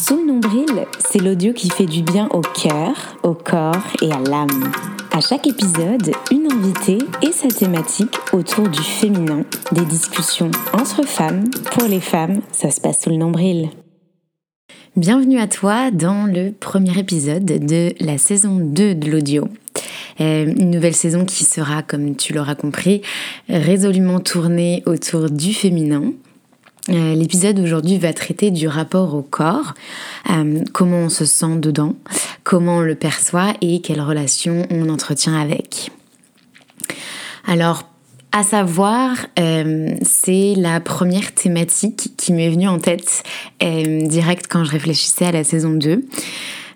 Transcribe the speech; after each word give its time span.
Sous 0.00 0.16
le 0.16 0.26
nombril, 0.26 0.86
c'est 1.00 1.18
l'audio 1.18 1.52
qui 1.52 1.70
fait 1.70 1.84
du 1.84 2.04
bien 2.04 2.28
au 2.28 2.40
cœur, 2.40 3.16
au 3.24 3.34
corps 3.34 3.82
et 4.00 4.12
à 4.12 4.20
l'âme. 4.20 4.70
À 5.10 5.20
chaque 5.20 5.48
épisode, 5.48 6.12
une 6.30 6.46
invitée 6.52 6.98
et 7.20 7.32
sa 7.32 7.48
thématique 7.48 8.14
autour 8.32 8.68
du 8.68 8.80
féminin, 8.80 9.42
des 9.72 9.84
discussions 9.84 10.52
entre 10.72 11.04
femmes. 11.04 11.50
Pour 11.72 11.88
les 11.88 11.98
femmes, 11.98 12.42
ça 12.52 12.70
se 12.70 12.80
passe 12.80 13.02
sous 13.02 13.10
le 13.10 13.16
nombril. 13.16 13.70
Bienvenue 14.94 15.40
à 15.40 15.48
toi 15.48 15.90
dans 15.90 16.32
le 16.32 16.52
premier 16.52 16.96
épisode 16.96 17.44
de 17.44 17.92
la 17.98 18.18
saison 18.18 18.54
2 18.54 18.94
de 18.94 19.10
l'audio. 19.10 19.48
Euh, 20.20 20.46
une 20.56 20.70
nouvelle 20.70 20.94
saison 20.94 21.24
qui 21.24 21.42
sera, 21.42 21.82
comme 21.82 22.14
tu 22.14 22.32
l'auras 22.32 22.54
compris, 22.54 23.02
résolument 23.48 24.20
tournée 24.20 24.84
autour 24.86 25.28
du 25.28 25.52
féminin. 25.52 26.12
Euh, 26.88 27.14
l'épisode 27.14 27.56
d'aujourd'hui 27.56 27.98
va 27.98 28.12
traiter 28.12 28.50
du 28.50 28.68
rapport 28.68 29.14
au 29.14 29.22
corps, 29.22 29.74
euh, 30.30 30.62
comment 30.72 30.98
on 30.98 31.08
se 31.08 31.24
sent 31.24 31.56
dedans, 31.56 31.94
comment 32.44 32.78
on 32.78 32.80
le 32.80 32.94
perçoit 32.94 33.54
et 33.60 33.80
quelles 33.80 34.00
relations 34.00 34.66
on 34.70 34.88
entretient 34.88 35.38
avec. 35.38 35.90
Alors, 37.46 37.84
à 38.32 38.42
savoir, 38.42 39.16
c'est 40.02 40.54
la 40.54 40.80
première 40.80 41.32
thématique 41.32 42.12
qui 42.18 42.34
m'est 42.34 42.50
venue 42.50 42.68
en 42.68 42.78
tête 42.78 43.22
direct 43.58 44.46
quand 44.50 44.64
je 44.64 44.70
réfléchissais 44.70 45.24
à 45.24 45.32
la 45.32 45.44
saison 45.44 45.70
2. 45.70 46.04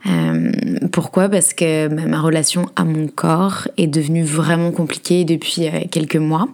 Euh, 0.06 0.52
pourquoi? 0.90 1.28
Parce 1.28 1.54
que 1.54 1.88
ma 1.88 2.20
relation 2.20 2.66
à 2.76 2.84
mon 2.84 3.06
corps 3.06 3.68
est 3.76 3.86
devenue 3.86 4.24
vraiment 4.24 4.72
compliquée 4.72 5.24
depuis 5.24 5.68
euh, 5.68 5.80
quelques 5.90 6.16
mois. 6.16 6.48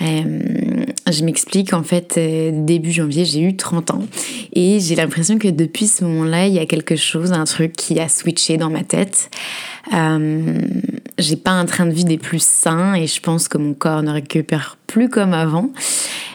Euh, 0.00 0.84
je 1.10 1.24
m'explique, 1.24 1.74
en 1.74 1.82
fait, 1.82 2.18
début 2.64 2.90
janvier, 2.90 3.24
j'ai 3.24 3.40
eu 3.40 3.56
30 3.56 3.90
ans. 3.92 4.02
Et 4.54 4.80
j'ai 4.80 4.94
l'impression 4.94 5.38
que 5.38 5.48
depuis 5.48 5.86
ce 5.86 6.04
moment-là, 6.04 6.46
il 6.46 6.54
y 6.54 6.58
a 6.58 6.66
quelque 6.66 6.96
chose, 6.96 7.32
un 7.32 7.44
truc 7.44 7.72
qui 7.72 8.00
a 8.00 8.08
switché 8.08 8.56
dans 8.56 8.70
ma 8.70 8.82
tête. 8.82 9.30
Euh, 9.92 10.60
j'ai 11.18 11.36
pas 11.36 11.50
un 11.50 11.64
train 11.64 11.86
de 11.86 11.92
vie 11.92 12.04
des 12.04 12.18
plus 12.18 12.42
sains 12.42 12.94
et 12.94 13.06
je 13.06 13.20
pense 13.20 13.48
que 13.48 13.58
mon 13.58 13.74
corps 13.74 14.02
ne 14.02 14.12
récupère 14.12 14.78
plus 14.86 15.08
comme 15.08 15.34
avant. 15.34 15.70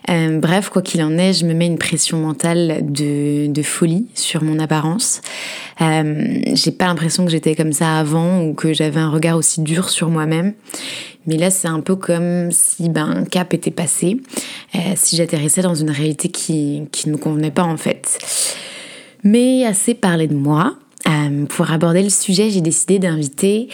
Euh, 0.10 0.40
bref, 0.40 0.70
quoi 0.70 0.82
qu'il 0.82 1.02
en 1.04 1.18
est, 1.18 1.34
je 1.34 1.46
me 1.46 1.54
mets 1.54 1.66
une 1.66 1.78
pression 1.78 2.18
mentale 2.18 2.80
de, 2.82 3.62
folie 3.64 4.08
sur 4.14 4.44
mon 4.44 4.60
apparence. 4.60 5.22
Euh, 5.82 6.40
j'ai 6.54 6.72
pas 6.72 6.86
l'impression 6.86 7.26
que 7.26 7.32
j'étais 7.32 7.56
comme 7.56 7.74
ça 7.74 7.98
avant 7.98 8.42
ou 8.42 8.54
que 8.54 8.74
j'avais 8.74 9.00
un 9.00 9.10
regard 9.10 9.36
aussi 9.36 9.62
dur 9.62 9.90
sur 9.90 10.10
moi-même. 10.10 10.54
Mais 11.26 11.36
là, 11.36 11.50
c'est 11.50 11.68
un 11.68 11.82
peu 11.82 11.98
comme 11.98 12.52
si 12.52 12.88
ben, 12.88 13.10
un 13.10 13.26
cap 13.26 13.54
était 13.54 13.72
passé, 13.72 14.18
euh, 14.76 14.80
si 14.96 15.18
j'atterrissais 15.18 15.62
dans 15.62 15.76
une 15.76 15.92
réalité 15.92 16.30
qui, 16.30 16.84
qui 16.92 17.10
ne 17.10 17.14
me 17.14 17.18
convenait 17.18 17.52
pas 17.52 17.64
en 17.64 17.76
fait. 17.76 18.18
Mais 19.24 19.66
assez 19.66 19.94
parlé 19.94 20.28
de 20.28 20.36
moi. 20.36 20.76
Pour 21.50 21.72
aborder 21.72 22.04
le 22.04 22.10
sujet, 22.10 22.50
j'ai 22.50 22.60
décidé 22.60 23.00
d'inviter 23.00 23.70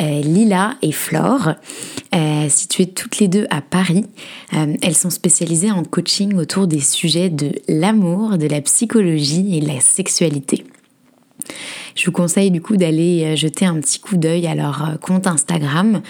euh, 0.00 0.22
Lila 0.22 0.76
et 0.82 0.92
Flore, 0.92 1.54
euh, 2.14 2.48
situées 2.48 2.86
toutes 2.86 3.18
les 3.18 3.28
deux 3.28 3.46
à 3.50 3.60
Paris. 3.60 4.06
Euh, 4.54 4.74
elles 4.82 4.96
sont 4.96 5.10
spécialisées 5.10 5.70
en 5.70 5.82
coaching 5.84 6.34
autour 6.34 6.66
des 6.66 6.80
sujets 6.80 7.28
de 7.28 7.52
l'amour, 7.68 8.38
de 8.38 8.46
la 8.46 8.60
psychologie 8.62 9.58
et 9.58 9.60
de 9.60 9.68
la 9.68 9.80
sexualité. 9.80 10.64
Je 11.94 12.06
vous 12.06 12.12
conseille 12.12 12.50
du 12.50 12.62
coup 12.62 12.76
d'aller 12.76 13.36
jeter 13.36 13.66
un 13.66 13.78
petit 13.80 13.98
coup 13.98 14.16
d'œil 14.16 14.46
à 14.46 14.54
leur 14.54 14.98
compte 15.00 15.26
Instagram. 15.26 16.02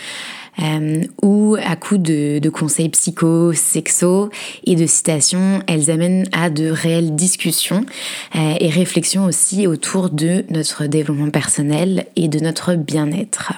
Où 1.22 1.56
à 1.64 1.74
coup 1.76 1.96
de, 1.96 2.46
conseils 2.50 2.90
psycho, 2.90 3.54
sexo 3.54 4.28
et 4.66 4.74
de 4.74 4.84
citations, 4.84 5.62
elles 5.66 5.90
amènent 5.90 6.28
à 6.32 6.50
de 6.50 6.68
réelles 6.68 7.14
discussions 7.14 7.86
et 8.34 8.68
réflexions 8.68 9.24
aussi 9.24 9.66
autour 9.66 10.10
de 10.10 10.44
notre 10.50 10.84
développement 10.84 11.30
personnel 11.30 12.04
et 12.16 12.28
de 12.28 12.40
notre 12.40 12.74
bien-être. 12.74 13.54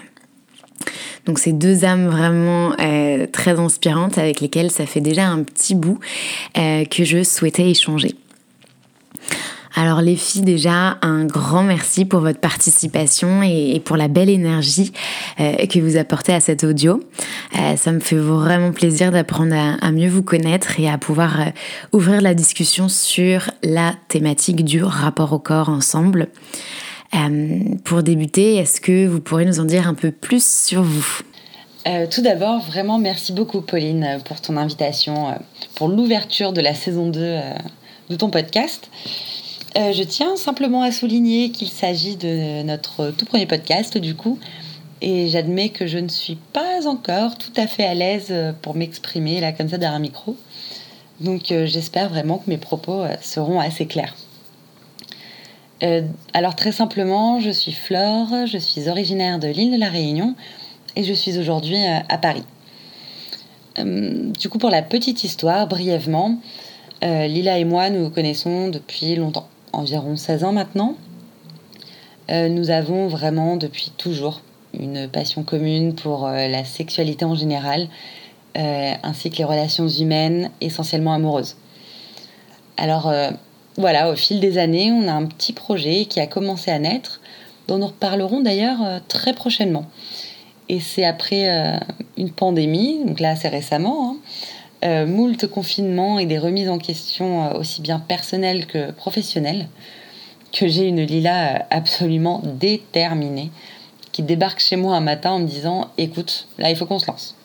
Donc 1.27 1.39
c'est 1.39 1.53
deux 1.53 1.85
âmes 1.85 2.09
vraiment 2.09 2.73
euh, 2.81 3.27
très 3.31 3.59
inspirantes 3.59 4.19
avec 4.19 4.41
lesquelles 4.41 4.71
ça 4.71 4.87
fait 4.87 5.01
déjà 5.01 5.29
un 5.29 5.43
petit 5.43 5.75
bout 5.75 5.99
euh, 6.59 6.85
que 6.85 7.05
je 7.05 7.23
souhaitais 7.23 7.71
échanger. 7.71 8.15
Alors 9.75 10.03
les 10.03 10.17
filles, 10.17 10.43
déjà, 10.43 10.99
un 11.01 11.25
grand 11.25 11.63
merci 11.63 12.05
pour 12.05 12.21
votre 12.21 12.41
participation 12.41 13.43
et, 13.43 13.81
pour 13.83 13.97
la 13.97 14.09
belle 14.09 14.29
énergie 14.29 14.93
euh, 15.41 15.65
que 15.67 15.79
vous 15.79 15.97
apportez 15.97 16.35
à 16.35 16.41
cet 16.41 16.63
audio. 16.63 17.03
Ça 17.77 17.93
me 17.93 18.01
fait 18.01 18.17
vraiment 18.17 18.73
plaisir 18.73 19.13
d'apprendre 19.13 19.55
à, 19.55 19.93
mieux 19.93 20.11
vous 20.11 20.23
connaître 20.23 20.79
et 20.79 20.91
à 20.91 20.99
pouvoir 20.99 21.53
ouvrir 21.93 22.21
la 22.21 22.35
discussion 22.35 22.89
sur 22.89 23.51
la 23.63 23.95
thématique 24.09 24.63
du 24.63 24.85
rapport 24.85 25.33
au 25.33 25.39
corps 25.39 25.71
ensemble. 25.71 26.29
Pour 27.85 28.03
débuter, 28.03 28.57
est-ce 28.57 28.81
que 28.81 29.07
vous 29.07 29.21
pourrez 29.21 29.45
nous 29.45 29.61
en 29.61 29.65
dire 29.65 29.87
un 29.87 29.95
peu 29.95 30.11
plus 30.11 30.45
sur 30.45 30.83
vous? 30.83 31.21
Tout 32.11 32.23
d'abord, 32.23 32.61
vraiment 32.61 32.99
merci 32.99 33.33
beaucoup 33.33 33.61
Pauline 33.61 34.21
pour 34.25 34.41
ton 34.41 34.57
invitation, 34.57 35.35
pour 35.75 35.89
l'ouverture 35.89 36.53
de 36.53 36.61
la 36.61 36.75
saison 36.75 37.09
2 37.09 37.41
de 38.09 38.17
ton 38.17 38.31
podcast. 38.31 38.89
Euh, 39.79 39.93
je 39.93 40.03
tiens 40.03 40.37
simplement 40.37 40.83
à 40.83 40.93
souligner 40.93 41.51
qu'il 41.51 41.69
s'agit 41.69 42.17
de 42.17 42.63
notre 42.63 43.11
tout 43.11 43.25
premier 43.25 43.47
podcast 43.47 43.97
du 43.97 44.15
coup, 44.15 44.39
et 45.01 45.29
j'admets 45.29 45.71
que 45.71 45.87
je 45.87 45.99
ne 45.99 46.09
suis 46.09 46.37
pas 46.53 46.87
encore 46.87 47.39
tout 47.39 47.53
à 47.57 47.67
fait 47.67 47.85
à 47.85 47.95
l'aise 47.95 48.33
pour 48.61 48.75
m'exprimer 48.75 49.41
là 49.41 49.53
comme 49.53 49.69
ça 49.69 49.79
derrière 49.79 49.97
un 49.97 50.01
micro. 50.01 50.37
Donc 51.21 51.51
euh, 51.53 51.67
j'espère 51.67 52.11
vraiment 52.11 52.39
que 52.39 52.51
mes 52.51 52.59
propos 52.59 53.01
euh, 53.01 53.15
seront 53.23 53.61
assez 53.61 53.87
clairs. 53.87 54.15
Alors 56.33 56.55
très 56.55 56.73
simplement, 56.73 57.41
je 57.41 57.51
suis 57.51 57.73
Flore, 57.73 58.47
je 58.47 58.59
suis 58.59 58.89
originaire 58.89 59.39
de 59.39 59.49
l'île 59.49 59.73
de 59.73 59.79
la 59.79 59.89
Réunion 59.89 60.37
et 60.95 61.03
je 61.03 61.13
suis 61.13 61.39
aujourd'hui 61.39 61.79
à 62.09 62.19
Paris. 62.19 62.45
du 63.77 64.49
coup, 64.49 64.59
pour 64.59 64.71
la 64.71 64.83
petite 64.83 65.25
histoire, 65.25 65.67
brièvement, 65.67 66.39
Lila 67.03 67.59
et 67.59 67.65
moi 67.65 67.91
nous 67.91 68.11
connaissons 68.11 68.69
depuis 68.69 69.17
longtemps 69.17 69.49
environ 69.73 70.17
16 70.17 70.45
ans 70.45 70.53
maintenant. 70.53 70.97
Euh, 72.31 72.49
nous 72.49 72.71
avons 72.71 73.09
vraiment 73.09 73.57
depuis 73.57 73.93
toujours 73.97 74.41
une 74.79 75.09
passion 75.09 75.43
commune 75.43 75.95
pour 75.95 76.27
euh, 76.27 76.49
la 76.49 76.65
sexualité 76.65 77.25
en 77.25 77.35
général, 77.35 77.89
euh, 78.57 78.93
ainsi 79.03 79.31
que 79.31 79.39
les 79.39 79.45
relations 79.45 79.89
humaines 79.89 80.51
essentiellement 80.61 81.13
amoureuses. 81.13 81.57
Alors 82.77 83.13
voilà, 83.77 84.11
au 84.11 84.17
fil 84.17 84.41
des 84.41 84.59
années, 84.59 84.93
on 84.93 85.09
a 85.09 85.13
un 85.13 85.27
petit 85.27 85.53
projet 85.53 86.05
qui 86.05 86.21
a 86.21 86.27
commencé 86.27 86.71
à 86.71 86.79
naître, 86.79 87.21
dont 87.69 87.79
nous 87.79 87.87
reparlerons 87.87 88.41
d'ailleurs 88.41 89.01
très 89.09 89.33
prochainement. 89.33 89.87
Et 90.69 90.81
c'est 90.81 91.05
après 91.05 91.79
une 92.17 92.31
pandémie, 92.31 93.05
donc 93.05 93.21
là 93.21 93.31
assez 93.31 93.49
récemment, 93.49 94.17
hein, 94.83 95.07
moult 95.07 95.47
confinements 95.47 96.19
et 96.19 96.27
des 96.27 96.39
remises 96.39 96.69
en 96.69 96.79
question 96.79 97.55
aussi 97.57 97.83
bien 97.83 97.99
personnelles 97.99 98.67
que 98.67 98.91
professionnelles, 98.91 99.69
que 100.53 100.69
j'ai 100.69 100.87
une 100.87 101.03
Lila 101.03 101.67
absolument 101.71 102.43
déterminée 102.45 103.51
qui 104.13 104.23
débarque 104.23 104.61
chez 104.61 104.77
moi 104.77 104.97
un 104.97 105.01
matin 105.01 105.31
en 105.33 105.39
me 105.39 105.47
disant 105.47 105.91
écoute, 105.99 106.47
là 106.59 106.71
il 106.71 106.77
faut 106.77 106.87
qu'on 106.87 106.99
se 106.99 107.07
lance. 107.07 107.37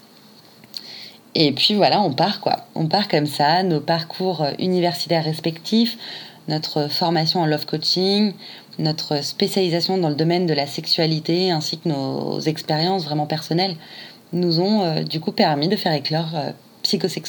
Et 1.36 1.52
puis 1.52 1.76
voilà, 1.76 2.02
on 2.02 2.14
part 2.14 2.42
quoi. 2.42 2.66
On 2.76 2.88
part 2.88 3.08
comme 3.08 3.28
ça, 3.28 3.64
nos 3.64 3.80
parcours 3.80 4.46
universitaires 4.60 5.24
respectifs, 5.24 5.98
notre 6.48 6.90
formation 6.90 7.42
en 7.42 7.46
love 7.46 7.66
coaching, 7.66 8.34
notre 8.80 9.24
spécialisation 9.24 9.98
dans 9.98 10.10
le 10.10 10.16
domaine 10.16 10.46
de 10.46 10.54
la 10.54 10.68
sexualité 10.68 11.52
ainsi 11.52 11.80
que 11.80 11.90
nos 11.90 12.40
expériences 12.40 13.06
vraiment 13.06 13.26
personnelles 13.26 13.76
nous 14.34 14.60
ont 14.60 14.84
euh, 14.84 15.04
du 15.04 15.20
coup 15.20 15.32
permis 15.32 15.68
de 15.68 15.76
faire 15.76 15.94
éclore 15.94 16.36
euh. 16.36 16.52
Merci 16.84 17.20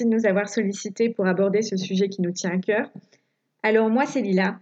de 0.00 0.06
nous 0.06 0.26
avoir 0.26 0.48
sollicité 0.48 1.10
pour 1.10 1.26
aborder 1.26 1.62
ce 1.62 1.76
sujet 1.76 2.08
qui 2.08 2.22
nous 2.22 2.32
tient 2.32 2.50
à 2.50 2.58
cœur. 2.58 2.90
Alors 3.62 3.88
moi, 3.88 4.04
c'est 4.06 4.20
Lila. 4.20 4.58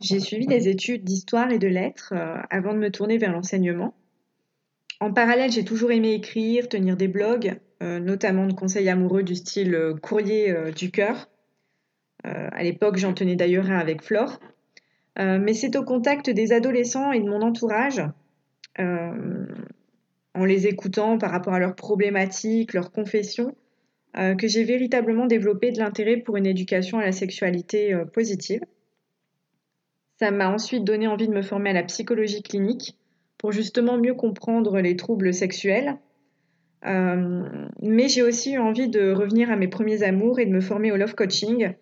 J'ai 0.00 0.20
suivi 0.20 0.46
des 0.46 0.68
études 0.68 1.04
d'histoire 1.04 1.50
et 1.50 1.58
de 1.58 1.68
lettres 1.68 2.12
euh, 2.14 2.36
avant 2.50 2.74
de 2.74 2.78
me 2.78 2.90
tourner 2.90 3.16
vers 3.16 3.32
l'enseignement. 3.32 3.94
En 5.00 5.12
parallèle, 5.12 5.52
j'ai 5.52 5.64
toujours 5.64 5.92
aimé 5.92 6.12
écrire, 6.12 6.68
tenir 6.68 6.96
des 6.96 7.08
blogs, 7.08 7.58
euh, 7.82 8.00
notamment 8.00 8.46
de 8.46 8.52
conseils 8.52 8.88
amoureux 8.88 9.22
du 9.22 9.36
style 9.36 9.74
euh, 9.74 9.94
courrier 9.94 10.54
du 10.74 10.90
cœur. 10.90 11.28
à 12.24 12.62
l'époque, 12.62 12.96
j'en 12.96 13.14
tenais 13.14 13.36
d'ailleurs 13.36 13.70
un 13.70 13.78
avec 13.78 14.02
Flore. 14.02 14.40
mais 15.16 15.54
c'est 15.54 15.76
au 15.76 15.84
contact 15.84 16.30
des 16.30 16.52
adolescents 16.52 17.12
et 17.12 17.20
de 17.20 17.28
mon 17.28 17.42
entourage, 17.42 18.02
en 18.76 20.44
les 20.44 20.66
écoutant 20.66 21.16
par 21.18 21.30
rapport 21.30 21.54
à 21.54 21.58
leurs 21.58 21.74
problématiques, 21.74 22.74
leurs 22.74 22.92
confessions, 22.92 23.54
euh, 24.16 24.34
que 24.34 24.48
j'ai 24.48 24.64
véritablement 24.64 25.26
développé 25.26 25.70
de 25.70 25.78
l'intérêt 25.78 26.16
pour 26.16 26.36
une 26.36 26.46
éducation 26.46 26.98
à 26.98 27.04
la 27.04 27.12
sexualité 27.12 27.92
euh, 27.92 28.04
positive. 28.04 28.60
Ça 30.18 30.30
m'a 30.30 30.48
ensuite 30.48 30.82
donné 30.82 31.06
envie 31.06 31.28
de 31.28 31.32
me 31.32 31.42
former 31.42 31.70
à 31.70 31.74
la 31.74 31.82
psychologie 31.84 32.42
clinique 32.42 32.96
pour 33.38 33.52
justement 33.52 33.96
mieux 33.96 34.14
comprendre 34.14 34.80
les 34.80 34.96
troubles 34.96 35.32
sexuels. 35.32 35.96
Euh, 36.86 37.42
mais 37.82 38.08
j'ai 38.08 38.22
aussi 38.22 38.52
eu 38.52 38.58
envie 38.58 38.88
de 38.88 39.10
revenir 39.12 39.50
à 39.50 39.56
mes 39.56 39.68
premiers 39.68 40.02
amours 40.02 40.38
et 40.38 40.46
de 40.46 40.52
me 40.52 40.60
former 40.60 40.92
au 40.92 40.96
love 40.96 41.14
coaching 41.14 41.72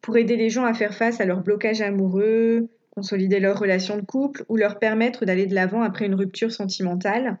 pour 0.00 0.16
aider 0.16 0.36
les 0.36 0.50
gens 0.50 0.64
à 0.64 0.74
faire 0.74 0.94
face 0.94 1.20
à 1.20 1.24
leur 1.24 1.42
blocage 1.42 1.80
amoureux, 1.80 2.68
consolider 2.90 3.40
leur 3.40 3.58
relation 3.58 3.96
de 3.96 4.02
couple 4.02 4.44
ou 4.48 4.56
leur 4.56 4.78
permettre 4.78 5.24
d'aller 5.24 5.46
de 5.46 5.54
l'avant 5.54 5.82
après 5.82 6.06
une 6.06 6.14
rupture 6.14 6.52
sentimentale. 6.52 7.38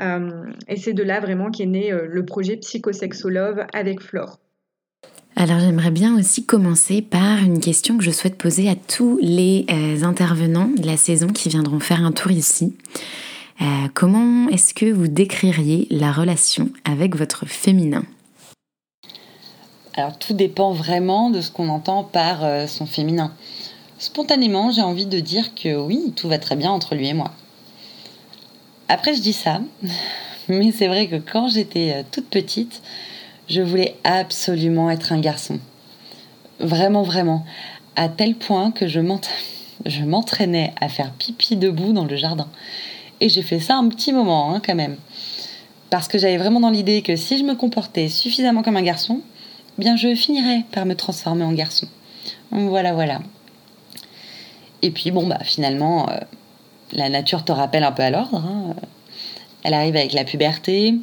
Euh, 0.00 0.50
et 0.68 0.76
c'est 0.76 0.94
de 0.94 1.02
là 1.02 1.20
vraiment 1.20 1.50
qu'est 1.50 1.66
né 1.66 1.92
euh, 1.92 2.06
le 2.06 2.24
projet 2.24 2.56
Psychosexolove 2.56 3.66
avec 3.72 4.00
Flore. 4.00 4.40
Alors 5.36 5.58
j'aimerais 5.60 5.90
bien 5.90 6.16
aussi 6.16 6.44
commencer 6.44 7.02
par 7.02 7.38
une 7.38 7.60
question 7.60 7.98
que 7.98 8.04
je 8.04 8.10
souhaite 8.10 8.36
poser 8.36 8.68
à 8.68 8.76
tous 8.76 9.18
les 9.22 9.66
euh, 9.70 10.04
intervenants 10.04 10.70
de 10.76 10.86
la 10.86 10.96
saison 10.96 11.28
qui 11.28 11.48
viendront 11.48 11.80
faire 11.80 12.04
un 12.04 12.12
tour 12.12 12.30
ici. 12.30 12.76
comment 13.94 14.48
est-ce 14.48 14.74
que 14.74 14.92
vous 14.92 15.08
décririez 15.08 15.86
la 15.90 16.12
relation 16.12 16.70
avec 16.84 17.16
votre 17.16 17.46
féminin? 17.46 18.04
Alors 19.94 20.18
tout 20.18 20.32
dépend 20.32 20.72
vraiment 20.72 21.30
de 21.30 21.40
ce 21.40 21.50
qu'on 21.50 21.68
entend 21.68 22.02
par 22.02 22.68
son 22.68 22.86
féminin. 22.86 23.32
Spontanément, 24.02 24.72
j'ai 24.72 24.82
envie 24.82 25.06
de 25.06 25.20
dire 25.20 25.54
que 25.54 25.76
oui, 25.76 26.12
tout 26.16 26.28
va 26.28 26.38
très 26.38 26.56
bien 26.56 26.72
entre 26.72 26.96
lui 26.96 27.06
et 27.06 27.14
moi. 27.14 27.30
Après, 28.88 29.14
je 29.14 29.20
dis 29.20 29.32
ça, 29.32 29.60
mais 30.48 30.72
c'est 30.72 30.88
vrai 30.88 31.06
que 31.06 31.14
quand 31.16 31.48
j'étais 31.48 31.92
euh, 31.94 32.02
toute 32.10 32.28
petite, 32.28 32.82
je 33.52 33.60
voulais 33.60 33.96
absolument 34.02 34.90
être 34.90 35.12
un 35.12 35.20
garçon. 35.20 35.58
Vraiment, 36.58 37.02
vraiment. 37.02 37.44
À 37.96 38.08
tel 38.08 38.34
point 38.34 38.70
que 38.70 38.86
je 39.86 40.04
m'entraînais 40.04 40.72
à 40.80 40.88
faire 40.88 41.12
pipi 41.12 41.56
debout 41.56 41.92
dans 41.92 42.06
le 42.06 42.16
jardin. 42.16 42.48
Et 43.20 43.28
j'ai 43.28 43.42
fait 43.42 43.60
ça 43.60 43.76
un 43.76 43.88
petit 43.88 44.12
moment, 44.12 44.54
hein, 44.54 44.62
quand 44.64 44.74
même. 44.74 44.96
Parce 45.90 46.08
que 46.08 46.16
j'avais 46.16 46.38
vraiment 46.38 46.60
dans 46.60 46.70
l'idée 46.70 47.02
que 47.02 47.14
si 47.14 47.38
je 47.38 47.44
me 47.44 47.54
comportais 47.54 48.08
suffisamment 48.08 48.62
comme 48.62 48.78
un 48.78 48.82
garçon, 48.82 49.20
bien 49.76 49.96
je 49.96 50.14
finirais 50.14 50.64
par 50.72 50.86
me 50.86 50.94
transformer 50.94 51.44
en 51.44 51.52
garçon. 51.52 51.86
Voilà, 52.50 52.94
voilà. 52.94 53.20
Et 54.80 54.90
puis, 54.90 55.10
bon, 55.10 55.26
bah, 55.26 55.38
finalement, 55.44 56.08
euh, 56.08 56.16
la 56.92 57.10
nature 57.10 57.44
te 57.44 57.52
rappelle 57.52 57.84
un 57.84 57.92
peu 57.92 58.02
à 58.02 58.10
l'ordre. 58.10 58.36
Hein. 58.36 58.74
Elle 59.62 59.74
arrive 59.74 59.96
avec 59.96 60.14
la 60.14 60.24
puberté, 60.24 60.94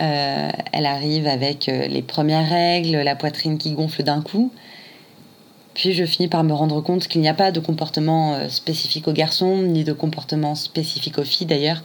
euh, 0.00 0.50
elle 0.72 0.86
arrive 0.86 1.26
avec 1.26 1.68
euh, 1.68 1.86
les 1.86 2.02
premières 2.02 2.48
règles, 2.48 2.96
la 2.98 3.14
poitrine 3.14 3.58
qui 3.58 3.72
gonfle 3.72 4.02
d'un 4.02 4.22
coup. 4.22 4.50
Puis 5.74 5.92
je 5.92 6.04
finis 6.04 6.28
par 6.28 6.44
me 6.44 6.52
rendre 6.52 6.80
compte 6.80 7.08
qu'il 7.08 7.20
n'y 7.20 7.28
a 7.28 7.34
pas 7.34 7.52
de 7.52 7.60
comportement 7.60 8.34
euh, 8.34 8.48
spécifique 8.48 9.06
aux 9.06 9.12
garçons, 9.12 9.58
ni 9.58 9.84
de 9.84 9.92
comportement 9.92 10.54
spécifique 10.54 11.18
aux 11.18 11.24
filles 11.24 11.46
d'ailleurs, 11.46 11.82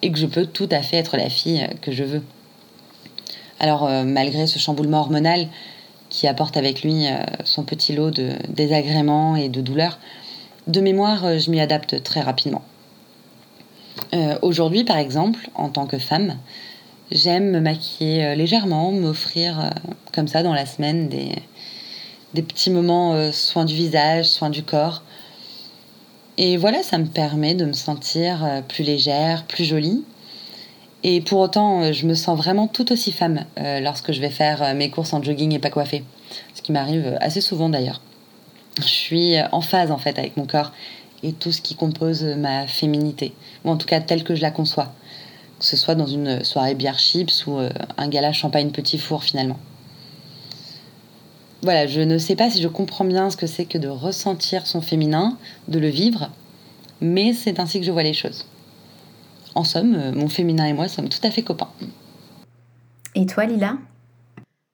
et 0.00 0.10
que 0.10 0.18
je 0.18 0.26
peux 0.26 0.46
tout 0.46 0.68
à 0.70 0.82
fait 0.82 0.96
être 0.96 1.16
la 1.16 1.28
fille 1.28 1.66
que 1.82 1.92
je 1.92 2.04
veux. 2.04 2.22
Alors 3.60 3.88
malgré 4.04 4.48
ce 4.48 4.58
chamboulement 4.58 4.98
hormonal 4.98 5.46
qui 6.08 6.26
apporte 6.26 6.56
avec 6.56 6.82
lui 6.82 7.04
son 7.44 7.62
petit 7.62 7.92
lot 7.92 8.10
de 8.10 8.30
désagréments 8.48 9.36
et 9.36 9.48
de 9.48 9.60
douleurs, 9.60 10.00
de 10.66 10.80
mémoire 10.80 11.38
je 11.38 11.48
m'y 11.48 11.60
adapte 11.60 12.02
très 12.02 12.22
rapidement. 12.22 12.62
Aujourd'hui, 14.42 14.82
par 14.82 14.96
exemple, 14.96 15.48
en 15.54 15.68
tant 15.68 15.86
que 15.86 15.98
femme, 15.98 16.38
j'aime 17.12 17.50
me 17.50 17.60
maquiller 17.60 18.24
euh, 18.24 18.34
légèrement, 18.34 18.90
m'offrir 18.92 19.60
euh, 19.60 19.70
comme 20.12 20.28
ça 20.28 20.42
dans 20.42 20.54
la 20.54 20.66
semaine 20.66 21.08
des, 21.08 21.32
petits 22.42 22.70
moments 22.70 23.30
soins 23.30 23.64
du 23.64 23.74
visage, 23.74 24.26
soins 24.26 24.50
du 24.50 24.62
corps. 24.62 25.02
Et 26.38 26.56
voilà, 26.56 26.82
ça 26.82 26.98
me 26.98 27.06
permet 27.06 27.54
de 27.54 27.66
me 27.66 27.74
sentir 27.74 28.62
plus 28.68 28.84
légère, 28.84 29.44
plus 29.44 29.64
jolie. 29.64 30.02
Et 31.02 31.20
pour 31.20 31.40
autant, 31.40 31.92
je 31.92 32.06
me 32.06 32.14
sens 32.14 32.38
vraiment 32.38 32.68
tout 32.68 32.90
aussi 32.90 33.12
femme 33.12 33.44
lorsque 33.58 34.12
je 34.12 34.20
vais 34.20 34.30
faire 34.30 34.74
mes 34.74 34.88
courses 34.88 35.12
en 35.12 35.22
jogging 35.22 35.52
et 35.52 35.58
pas 35.58 35.68
coiffée. 35.68 36.04
Ce 36.54 36.62
qui 36.62 36.72
m'arrive 36.72 37.18
assez 37.20 37.42
souvent 37.42 37.68
d'ailleurs. 37.68 38.00
Je 38.78 38.88
suis 38.88 39.34
en 39.52 39.60
phase 39.60 39.90
en 39.90 39.98
fait 39.98 40.18
avec 40.18 40.38
mon 40.38 40.46
corps 40.46 40.72
et 41.22 41.32
tout 41.32 41.52
ce 41.52 41.60
qui 41.60 41.74
compose 41.74 42.24
ma 42.24 42.66
féminité, 42.66 43.32
ou 43.64 43.70
en 43.70 43.76
tout 43.76 43.86
cas 43.86 44.00
telle 44.00 44.24
que 44.24 44.34
je 44.34 44.42
la 44.42 44.50
conçois, 44.50 44.92
que 45.62 45.66
ce 45.68 45.76
soit 45.78 45.94
dans 45.94 46.06
une 46.06 46.44
soirée 46.44 46.74
bière 46.74 46.98
chips 46.98 47.46
ou 47.46 47.58
euh, 47.58 47.70
un 47.96 48.08
gala 48.08 48.32
champagne 48.32 48.70
petit 48.70 48.98
four 48.98 49.24
finalement. 49.24 49.58
Voilà, 51.62 51.86
je 51.86 52.00
ne 52.00 52.18
sais 52.18 52.36
pas 52.36 52.50
si 52.50 52.60
je 52.60 52.68
comprends 52.68 53.04
bien 53.04 53.30
ce 53.30 53.36
que 53.36 53.46
c'est 53.46 53.64
que 53.64 53.78
de 53.78 53.88
ressentir 53.88 54.66
son 54.66 54.82
féminin, 54.82 55.38
de 55.68 55.78
le 55.78 55.88
vivre, 55.88 56.30
mais 57.00 57.32
c'est 57.32 57.60
ainsi 57.60 57.80
que 57.80 57.86
je 57.86 57.92
vois 57.92 58.02
les 58.02 58.12
choses. 58.12 58.46
En 59.54 59.64
somme, 59.64 59.94
euh, 59.94 60.12
mon 60.12 60.28
féminin 60.28 60.66
et 60.66 60.74
moi 60.74 60.88
sommes 60.88 61.08
tout 61.08 61.24
à 61.24 61.30
fait 61.30 61.42
copains. 61.42 61.70
Et 63.14 63.24
toi, 63.24 63.46
Lila? 63.46 63.78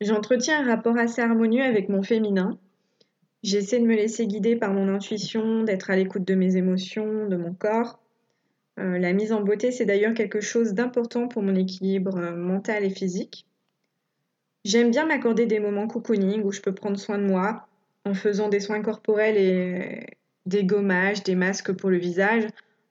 J'entretiens 0.01 0.65
un 0.65 0.69
rapport 0.75 0.97
assez 0.97 1.21
harmonieux 1.21 1.65
avec 1.65 1.89
mon 1.89 2.03
féminin, 2.03 2.57
J'essaie 3.45 3.79
de 3.79 3.87
me 3.87 3.95
laisser 3.95 4.27
guider 4.27 4.57
par 4.57 4.73
mon 4.73 4.93
intuition, 4.93 5.63
d'être 5.63 5.91
à 5.91 5.97
l'écoute 5.97 6.27
de 6.27 6.35
mes 6.35 6.57
émotions, 6.57 7.29
de 7.29 7.37
mon 7.37 7.55
corps. 7.55 8.01
Euh, 8.79 8.99
la 8.99 9.13
mise 9.13 9.33
en 9.33 9.41
beauté, 9.41 9.73
c'est 9.73 9.87
d'ailleurs 9.87 10.15
quelque 10.15 10.41
chose 10.41 10.75
d'important 10.75 11.27
pour 11.27 11.43
mon 11.43 11.55
équilibre 11.55 12.17
euh, 12.17 12.37
mental 12.37 12.85
et 12.85 12.91
physique. 12.91 13.45
J'aime 14.65 14.91
bien 14.91 15.07
m'accorder 15.07 15.47
des 15.47 15.59
moments 15.59 15.89
cocooning 15.89 16.43
où 16.45 16.53
je 16.53 16.61
peux 16.61 16.75
prendre 16.75 16.99
soin 16.99 17.19
de 17.19 17.25
moi 17.25 17.67
en 18.05 18.15
faisant 18.15 18.49
des 18.49 18.61
soins 18.61 18.83
corporels 18.83 19.37
et 19.37 20.07
des 20.47 20.65
gommages, 20.65 21.23
des 21.23 21.35
masques 21.35 21.73
pour 21.73 21.91
le 21.91 21.99
visage. 21.99 22.47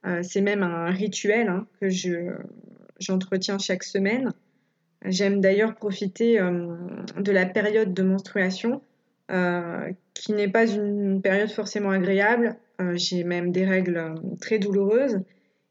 Euh, 0.06 0.22
c'est 0.24 0.42
même 0.42 0.64
un 0.64 0.88
rituel 0.88 1.48
hein, 1.48 1.68
que 1.80 1.88
j'entretiens 3.00 3.58
chaque 3.58 3.84
semaine. 3.84 4.34
J'aime 5.06 5.40
d'ailleurs 5.40 5.76
profiter 5.76 6.40
de 6.40 7.32
la 7.32 7.46
période 7.46 7.94
de 7.94 8.02
menstruation 8.02 8.82
qui 10.16 10.34
n'est 10.34 10.48
pas 10.48 10.66
une 10.66 11.22
période 11.22 11.52
forcément 11.52 11.92
agréable. 11.92 12.56
J'ai 12.94 13.24
même 13.24 13.52
des 13.52 13.64
règles 13.64 14.16
très 14.42 14.58
douloureuses. 14.58 15.20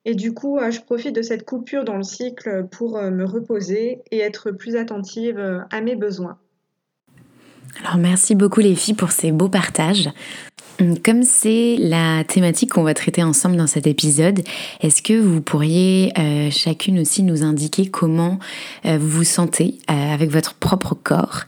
Et 0.07 0.15
du 0.15 0.33
coup, 0.33 0.59
je 0.71 0.81
profite 0.81 1.15
de 1.15 1.21
cette 1.21 1.45
coupure 1.45 1.85
dans 1.85 1.97
le 1.97 2.05
cycle 2.05 2.67
pour 2.71 2.99
me 3.03 3.25
reposer 3.25 4.03
et 4.11 4.21
être 4.21 4.53
plus 4.53 4.77
attentive 4.77 5.65
à 5.71 5.81
mes 5.81 5.97
besoins. 5.97 6.39
Alors 7.81 7.99
merci 7.99 8.35
beaucoup 8.35 8.61
les 8.61 8.75
filles 8.75 8.95
pour 8.95 9.11
ces 9.11 9.33
beaux 9.33 9.49
partages. 9.49 10.09
Comme 11.05 11.23
c'est 11.23 11.77
la 11.79 12.23
thématique 12.25 12.73
qu'on 12.73 12.83
va 12.83 12.93
traiter 12.93 13.23
ensemble 13.23 13.57
dans 13.57 13.67
cet 13.67 13.87
épisode, 13.87 14.41
est-ce 14.83 15.01
que 15.01 15.19
vous 15.19 15.41
pourriez 15.41 16.13
euh, 16.19 16.51
chacune 16.51 16.99
aussi 16.99 17.23
nous 17.23 17.43
indiquer 17.43 17.87
comment 17.87 18.39
euh, 18.85 18.99
vous 18.99 19.09
vous 19.09 19.25
sentez 19.25 19.79
euh, 19.91 20.15
avec 20.15 20.31
votre 20.31 20.55
propre 20.55 20.95
corps? 20.95 21.43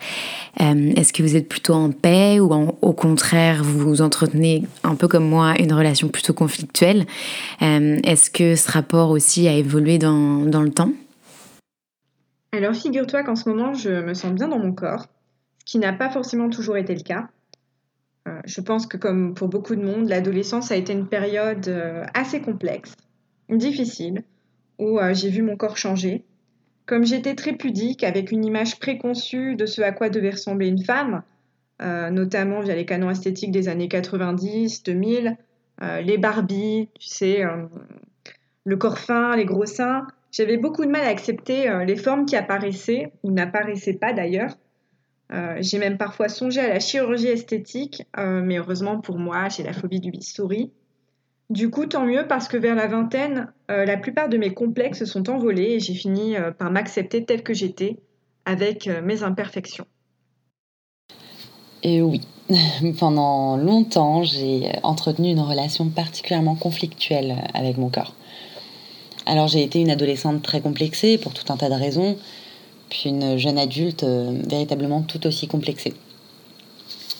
Est-ce 0.60 1.12
que 1.12 1.22
vous 1.22 1.36
êtes 1.36 1.48
plutôt 1.48 1.74
en 1.74 1.92
paix 1.92 2.40
ou 2.40 2.52
au 2.82 2.92
contraire 2.92 3.62
vous 3.62 4.02
entretenez 4.02 4.64
un 4.82 4.96
peu 4.96 5.06
comme 5.06 5.28
moi 5.28 5.54
une 5.56 5.72
relation 5.72 6.08
plutôt 6.08 6.32
conflictuelle? 6.32 7.06
Est-ce 7.60 8.28
que 8.28 8.56
ce 8.56 8.68
rapport 8.68 9.10
aussi 9.10 9.46
a 9.46 9.52
évolué 9.52 9.98
dans, 9.98 10.46
dans 10.46 10.62
le 10.62 10.70
temps? 10.70 10.90
Alors 12.50 12.74
figure-toi 12.74 13.22
qu'en 13.22 13.36
ce 13.36 13.48
moment 13.48 13.72
je 13.72 13.88
me 13.88 14.14
sens 14.14 14.32
bien 14.32 14.48
dans 14.48 14.58
mon 14.58 14.72
corps, 14.72 15.06
ce 15.60 15.64
qui 15.64 15.78
n'a 15.78 15.92
pas 15.92 16.10
forcément 16.10 16.50
toujours 16.50 16.76
été 16.76 16.92
le 16.92 17.02
cas. 17.02 17.28
Euh, 18.28 18.40
je 18.44 18.60
pense 18.60 18.86
que 18.86 18.96
comme 18.96 19.34
pour 19.34 19.48
beaucoup 19.48 19.74
de 19.74 19.82
monde, 19.82 20.08
l'adolescence 20.08 20.70
a 20.70 20.76
été 20.76 20.92
une 20.92 21.06
période 21.06 21.68
euh, 21.68 22.04
assez 22.14 22.40
complexe, 22.40 22.94
difficile, 23.48 24.22
où 24.78 24.98
euh, 24.98 25.14
j'ai 25.14 25.30
vu 25.30 25.42
mon 25.42 25.56
corps 25.56 25.76
changer. 25.76 26.24
Comme 26.86 27.04
j'étais 27.04 27.34
très 27.34 27.52
pudique, 27.52 28.04
avec 28.04 28.32
une 28.32 28.44
image 28.44 28.78
préconçue 28.78 29.56
de 29.56 29.66
ce 29.66 29.82
à 29.82 29.92
quoi 29.92 30.08
devait 30.08 30.30
ressembler 30.30 30.68
une 30.68 30.82
femme, 30.82 31.22
notamment 31.80 32.60
via 32.60 32.74
les 32.74 32.86
canons 32.86 33.10
esthétiques 33.10 33.52
des 33.52 33.68
années 33.68 33.88
90, 33.88 34.84
2000, 34.84 35.36
les 35.82 36.16
Barbies, 36.16 36.88
tu 36.98 37.08
sais, 37.08 37.42
le 38.64 38.76
corps 38.78 38.98
fin, 38.98 39.36
les 39.36 39.44
gros 39.44 39.66
seins, 39.66 40.06
j'avais 40.32 40.56
beaucoup 40.56 40.86
de 40.86 40.90
mal 40.90 41.02
à 41.02 41.08
accepter 41.08 41.70
les 41.84 41.96
formes 41.96 42.24
qui 42.24 42.36
apparaissaient, 42.36 43.12
ou 43.22 43.32
n'apparaissaient 43.32 43.98
pas 43.98 44.14
d'ailleurs, 44.14 44.56
euh, 45.32 45.58
j'ai 45.60 45.78
même 45.78 45.98
parfois 45.98 46.28
songé 46.28 46.60
à 46.60 46.68
la 46.68 46.80
chirurgie 46.80 47.28
esthétique, 47.28 48.02
euh, 48.18 48.40
mais 48.42 48.58
heureusement 48.58 49.00
pour 49.00 49.18
moi, 49.18 49.48
j'ai 49.48 49.62
la 49.62 49.72
phobie 49.72 50.00
du 50.00 50.10
bistouri. 50.10 50.70
Du 51.50 51.70
coup, 51.70 51.86
tant 51.86 52.04
mieux 52.04 52.26
parce 52.28 52.48
que 52.48 52.56
vers 52.56 52.74
la 52.74 52.86
vingtaine, 52.86 53.52
euh, 53.70 53.84
la 53.84 53.96
plupart 53.96 54.28
de 54.28 54.36
mes 54.36 54.52
complexes 54.52 55.04
sont 55.04 55.30
envolés 55.30 55.74
et 55.74 55.80
j'ai 55.80 55.94
fini 55.94 56.36
par 56.58 56.70
m'accepter 56.70 57.24
telle 57.24 57.42
que 57.42 57.54
j'étais, 57.54 57.96
avec 58.44 58.88
mes 59.02 59.22
imperfections. 59.22 59.86
Et 61.82 62.02
oui, 62.02 62.20
pendant 62.98 63.56
longtemps, 63.56 64.22
j'ai 64.22 64.72
entretenu 64.82 65.30
une 65.30 65.40
relation 65.40 65.88
particulièrement 65.88 66.54
conflictuelle 66.54 67.36
avec 67.54 67.78
mon 67.78 67.88
corps. 67.88 68.14
Alors 69.28 69.46
j'ai 69.46 69.62
été 69.62 69.80
une 69.80 69.90
adolescente 69.90 70.42
très 70.42 70.62
complexée 70.62 71.18
pour 71.18 71.34
tout 71.34 71.52
un 71.52 71.56
tas 71.58 71.68
de 71.68 71.74
raisons, 71.74 72.16
puis 72.88 73.08
une 73.10 73.36
jeune 73.36 73.58
adulte 73.58 74.02
euh, 74.04 74.40
véritablement 74.48 75.02
tout 75.02 75.26
aussi 75.26 75.46
complexée. 75.46 75.94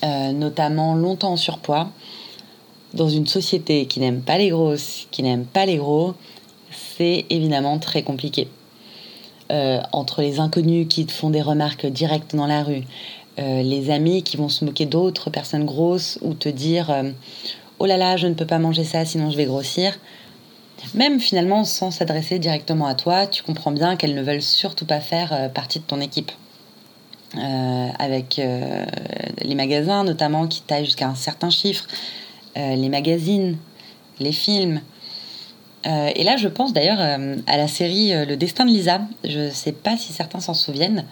Euh, 0.03 0.31
notamment 0.31 0.95
longtemps 0.95 1.33
en 1.33 1.37
surpoids, 1.37 1.89
dans 2.93 3.09
une 3.09 3.27
société 3.27 3.85
qui 3.85 3.99
n'aime 3.99 4.21
pas 4.21 4.37
les 4.37 4.49
grosses, 4.49 5.07
qui 5.11 5.23
n'aime 5.23 5.45
pas 5.45 5.65
les 5.65 5.77
gros, 5.77 6.13
c'est 6.97 7.25
évidemment 7.29 7.77
très 7.79 8.03
compliqué. 8.03 8.47
Euh, 9.51 9.79
entre 9.91 10.21
les 10.21 10.39
inconnus 10.39 10.87
qui 10.87 11.05
te 11.05 11.11
font 11.11 11.31
des 11.31 11.41
remarques 11.41 11.85
directes 11.85 12.35
dans 12.35 12.47
la 12.47 12.63
rue, 12.63 12.83
les 13.37 13.89
amis 13.89 14.21
qui 14.21 14.35
vont 14.35 14.49
se 14.49 14.65
moquer 14.65 14.85
d'autres 14.85 15.29
personnes 15.29 15.63
grosses 15.63 16.19
ou 16.21 16.33
te 16.33 16.49
dire 16.49 16.93
oh 17.79 17.85
là 17.85 17.95
là, 17.95 18.17
je 18.17 18.27
ne 18.27 18.33
peux 18.33 18.45
pas 18.45 18.59
manger 18.59 18.83
ça 18.83 19.05
sinon 19.05 19.31
je 19.31 19.37
vais 19.37 19.45
grossir. 19.45 19.97
Même 20.93 21.19
finalement 21.19 21.63
sans 21.63 21.91
s'adresser 21.91 22.39
directement 22.39 22.87
à 22.87 22.95
toi, 22.95 23.27
tu 23.27 23.43
comprends 23.43 23.71
bien 23.71 23.95
qu'elles 23.95 24.15
ne 24.15 24.23
veulent 24.23 24.41
surtout 24.41 24.85
pas 24.85 24.99
faire 24.99 25.51
partie 25.53 25.79
de 25.79 25.83
ton 25.83 26.01
équipe. 26.01 26.31
avec 27.99 28.41
les 29.41 29.55
magasins 29.55 30.03
notamment 30.03 30.47
qui 30.47 30.61
taillent 30.61 30.85
jusqu'à 30.85 31.07
un 31.07 31.15
certain 31.15 31.49
chiffre, 31.49 31.85
les 32.55 32.89
magazines, 32.89 33.57
les 34.19 34.31
films, 34.31 34.81
euh, 35.87 36.11
et 36.15 36.23
là, 36.23 36.35
je 36.37 36.47
pense 36.47 36.73
d'ailleurs 36.73 36.99
euh, 36.99 37.37
à 37.47 37.57
la 37.57 37.67
série 37.67 38.13
euh, 38.13 38.25
Le 38.25 38.35
Destin 38.35 38.65
de 38.65 38.71
Lisa. 38.71 39.01
Je 39.23 39.39
ne 39.39 39.49
sais 39.49 39.71
pas 39.71 39.97
si 39.97 40.11
certains 40.11 40.39
s'en 40.39 40.53
souviennent. 40.53 41.05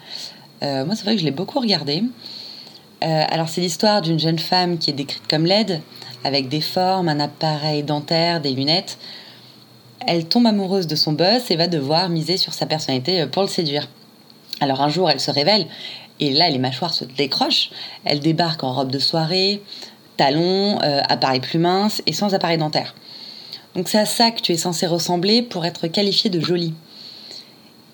moi, 0.61 0.95
c'est 0.95 1.03
vrai 1.03 1.15
que 1.15 1.21
je 1.21 1.25
l'ai 1.25 1.31
beaucoup 1.31 1.59
regardé. 1.59 2.03
alors, 3.01 3.47
c'est 3.47 3.61
l'histoire 3.61 4.01
d'une 4.01 4.19
jeune 4.19 4.39
femme 4.39 4.77
qui 4.77 4.89
est 4.89 4.93
décrite 4.93 5.27
comme 5.29 5.45
laide, 5.45 5.81
avec 6.23 6.49
des 6.49 6.61
formes, 6.61 7.09
un 7.09 7.19
appareil 7.19 7.83
dentaire, 7.83 8.41
des 8.41 8.51
lunettes. 8.51 8.97
Elle 10.07 10.25
tombe 10.25 10.47
amoureuse 10.47 10.87
de 10.87 10.95
son 10.95 11.13
boss 11.13 11.51
et 11.51 11.55
va 11.55 11.67
devoir 11.67 12.09
miser 12.09 12.37
sur 12.37 12.53
sa 12.53 12.65
personnalité 12.65 13.25
pour 13.27 13.43
le 13.43 13.47
séduire. 13.47 13.87
Alors, 14.59 14.81
un 14.81 14.89
jour, 14.89 15.09
elle 15.09 15.19
se 15.19 15.29
révèle 15.29 15.67
et 16.19 16.31
là, 16.31 16.49
les 16.49 16.57
mâchoires 16.57 16.93
se 16.93 17.05
décrochent. 17.05 17.69
Elle 18.05 18.19
débarque 18.19 18.63
en 18.63 18.73
robe 18.73 18.89
de 18.89 18.99
soirée, 18.99 19.61
talons, 20.15 20.79
appareil 20.79 21.41
plus 21.41 21.59
mince 21.59 22.01
et 22.07 22.13
sans 22.13 22.33
appareil 22.33 22.57
dentaire. 22.57 22.95
Donc 23.77 23.89
c'est 23.89 23.99
à 23.99 24.07
ça 24.07 24.31
que 24.31 24.41
tu 24.41 24.51
es 24.53 24.57
censé 24.57 24.87
ressembler 24.87 25.43
pour 25.43 25.63
être 25.63 25.85
qualifié 25.87 26.31
de 26.31 26.39
joli. 26.39 26.73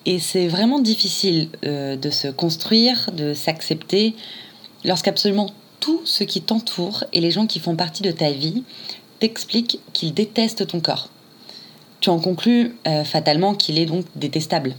Et 0.06 0.18
c'est 0.18 0.48
vraiment 0.48 0.80
difficile 0.80 1.50
euh, 1.66 1.96
de 1.96 2.08
se 2.08 2.28
construire, 2.28 3.10
de 3.12 3.34
s'accepter, 3.34 4.14
lorsqu'absolument 4.84 5.50
tout 5.80 6.00
ce 6.06 6.24
qui 6.24 6.40
t'entoure 6.40 7.04
et 7.12 7.20
les 7.20 7.30
gens 7.30 7.46
qui 7.46 7.58
font 7.58 7.76
partie 7.76 8.02
de 8.02 8.10
ta 8.10 8.30
vie 8.30 8.64
t'expliquent 9.20 9.80
qu'ils 9.92 10.14
détestent 10.14 10.66
ton 10.66 10.80
corps. 10.80 11.10
Tu 12.04 12.10
en 12.10 12.20
conclus 12.20 12.76
euh, 12.86 13.02
fatalement 13.02 13.54
qu'il 13.54 13.78
est 13.78 13.86
donc 13.86 14.04
détestable. 14.14 14.74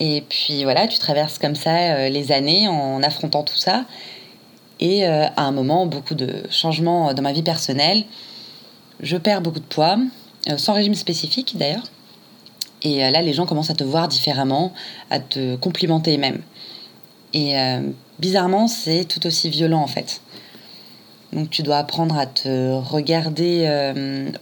Et 0.00 0.24
puis 0.28 0.64
voilà, 0.64 0.88
tu 0.88 0.98
traverses 0.98 1.38
comme 1.38 1.54
ça 1.54 1.76
euh, 1.76 2.08
les 2.08 2.32
années 2.32 2.66
en 2.66 3.00
affrontant 3.04 3.44
tout 3.44 3.56
ça. 3.56 3.84
Et 4.80 5.06
à 5.06 5.42
un 5.42 5.52
moment, 5.52 5.86
beaucoup 5.86 6.16
de 6.16 6.42
changements 6.50 7.14
dans 7.14 7.22
ma 7.22 7.32
vie 7.32 7.44
personnelle 7.44 8.04
je 9.00 9.16
perds 9.16 9.40
beaucoup 9.40 9.60
de 9.60 9.64
poids, 9.64 9.98
euh, 10.48 10.56
sans 10.56 10.74
régime 10.74 10.94
spécifique 10.94 11.56
d'ailleurs. 11.56 11.84
Et 12.82 13.04
euh, 13.04 13.10
là, 13.10 13.22
les 13.22 13.32
gens 13.32 13.46
commencent 13.46 13.70
à 13.70 13.74
te 13.74 13.84
voir 13.84 14.08
différemment, 14.08 14.72
à 15.10 15.20
te 15.20 15.56
complimenter 15.56 16.16
même. 16.16 16.42
Et 17.32 17.58
euh, 17.58 17.80
bizarrement, 18.18 18.68
c'est 18.68 19.04
tout 19.04 19.26
aussi 19.26 19.50
violent 19.50 19.80
en 19.80 19.86
fait. 19.86 20.20
Donc 21.34 21.50
tu 21.50 21.62
dois 21.62 21.78
apprendre 21.78 22.16
à 22.16 22.26
te 22.26 22.72
regarder 22.72 23.68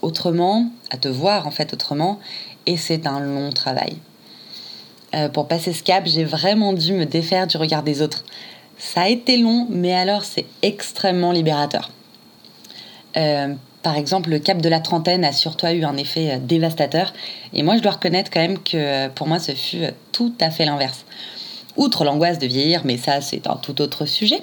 autrement, 0.02 0.70
à 0.90 0.98
te 0.98 1.08
voir 1.08 1.46
en 1.46 1.50
fait 1.50 1.72
autrement, 1.72 2.20
et 2.66 2.76
c'est 2.76 3.06
un 3.06 3.18
long 3.18 3.50
travail. 3.50 3.96
pour 5.32 5.48
passer 5.48 5.72
ce 5.72 5.82
cap, 5.82 6.04
j'ai 6.06 6.24
vraiment 6.24 6.74
dû 6.74 6.92
me 6.92 7.06
défaire 7.06 7.46
du 7.46 7.56
regard 7.56 7.82
des 7.82 8.02
autres. 8.02 8.24
Ça 8.76 9.02
a 9.02 9.08
été 9.08 9.38
long, 9.38 9.66
mais 9.70 9.94
alors 9.94 10.24
c'est 10.24 10.44
extrêmement 10.60 11.32
libérateur. 11.32 11.90
Par 13.82 13.96
exemple, 13.96 14.30
le 14.30 14.38
cap 14.38 14.58
de 14.62 14.68
la 14.68 14.80
trentaine 14.80 15.24
a 15.24 15.32
sur 15.32 15.56
toi 15.56 15.72
eu 15.72 15.84
un 15.84 15.96
effet 15.96 16.32
euh, 16.32 16.38
dévastateur. 16.38 17.12
Et 17.52 17.62
moi, 17.62 17.76
je 17.76 17.82
dois 17.82 17.92
reconnaître 17.92 18.30
quand 18.30 18.40
même 18.40 18.58
que 18.58 18.76
euh, 18.76 19.08
pour 19.08 19.26
moi, 19.26 19.38
ce 19.40 19.52
fut 19.52 19.82
euh, 19.82 19.90
tout 20.12 20.32
à 20.40 20.50
fait 20.50 20.64
l'inverse. 20.64 21.04
Outre 21.76 22.04
l'angoisse 22.04 22.38
de 22.38 22.46
vieillir, 22.46 22.82
mais 22.84 22.98
ça 22.98 23.20
c'est 23.20 23.46
un 23.46 23.56
tout 23.56 23.80
autre 23.80 24.04
sujet, 24.04 24.42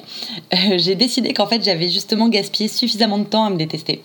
j'ai 0.78 0.96
décidé 0.96 1.34
qu'en 1.34 1.48
fait 1.48 1.64
j'avais 1.64 1.90
justement 1.90 2.28
gaspillé 2.28 2.68
suffisamment 2.68 3.20
de 3.20 3.26
temps 3.26 3.46
à 3.46 3.50
me 3.50 3.58
détester. 3.58 4.04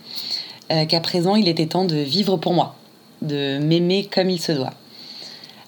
Qu'à 0.69 1.01
présent 1.01 1.37
il 1.37 1.49
était 1.49 1.67
temps 1.67 1.85
de 1.85 1.97
vivre 1.97 2.37
pour 2.37 2.53
moi, 2.53 2.75
de 3.23 3.59
m'aimer 3.59 4.09
comme 4.13 4.31
il 4.31 4.41
se 4.41 4.53
doit. 4.53 4.73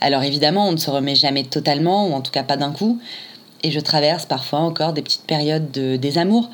Alors 0.00 0.22
évidemment 0.22 0.68
on 0.68 0.72
ne 0.72 0.76
se 0.76 0.90
remet 0.90 1.14
jamais 1.14 1.44
totalement, 1.44 2.08
ou 2.08 2.12
en 2.12 2.20
tout 2.20 2.32
cas 2.32 2.42
pas 2.42 2.56
d'un 2.56 2.72
coup, 2.72 2.98
et 3.62 3.70
je 3.70 3.80
traverse 3.80 4.26
parfois 4.26 4.58
encore 4.58 4.92
des 4.92 5.02
petites 5.02 5.26
périodes 5.26 5.70
de 5.70 5.96
désamour, 5.96 6.50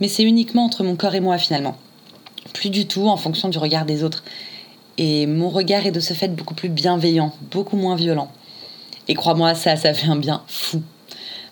mais 0.00 0.08
c'est 0.08 0.22
uniquement 0.22 0.64
entre 0.64 0.84
mon 0.84 0.96
corps 0.96 1.14
et 1.14 1.20
moi 1.20 1.36
finalement 1.38 1.76
plus 2.54 2.70
du 2.70 2.86
tout 2.86 3.08
en 3.08 3.18
fonction 3.18 3.48
du 3.50 3.58
regard 3.58 3.84
des 3.84 4.02
autres. 4.02 4.24
Et 4.96 5.26
mon 5.26 5.50
regard 5.50 5.84
est 5.84 5.90
de 5.90 6.00
ce 6.00 6.14
fait 6.14 6.28
beaucoup 6.28 6.54
plus 6.54 6.70
bienveillant, 6.70 7.34
beaucoup 7.50 7.76
moins 7.76 7.96
violent. 7.96 8.30
Et 9.08 9.14
crois-moi, 9.14 9.54
ça, 9.54 9.76
ça 9.76 9.94
fait 9.94 10.08
un 10.08 10.16
bien 10.16 10.42
fou. 10.48 10.82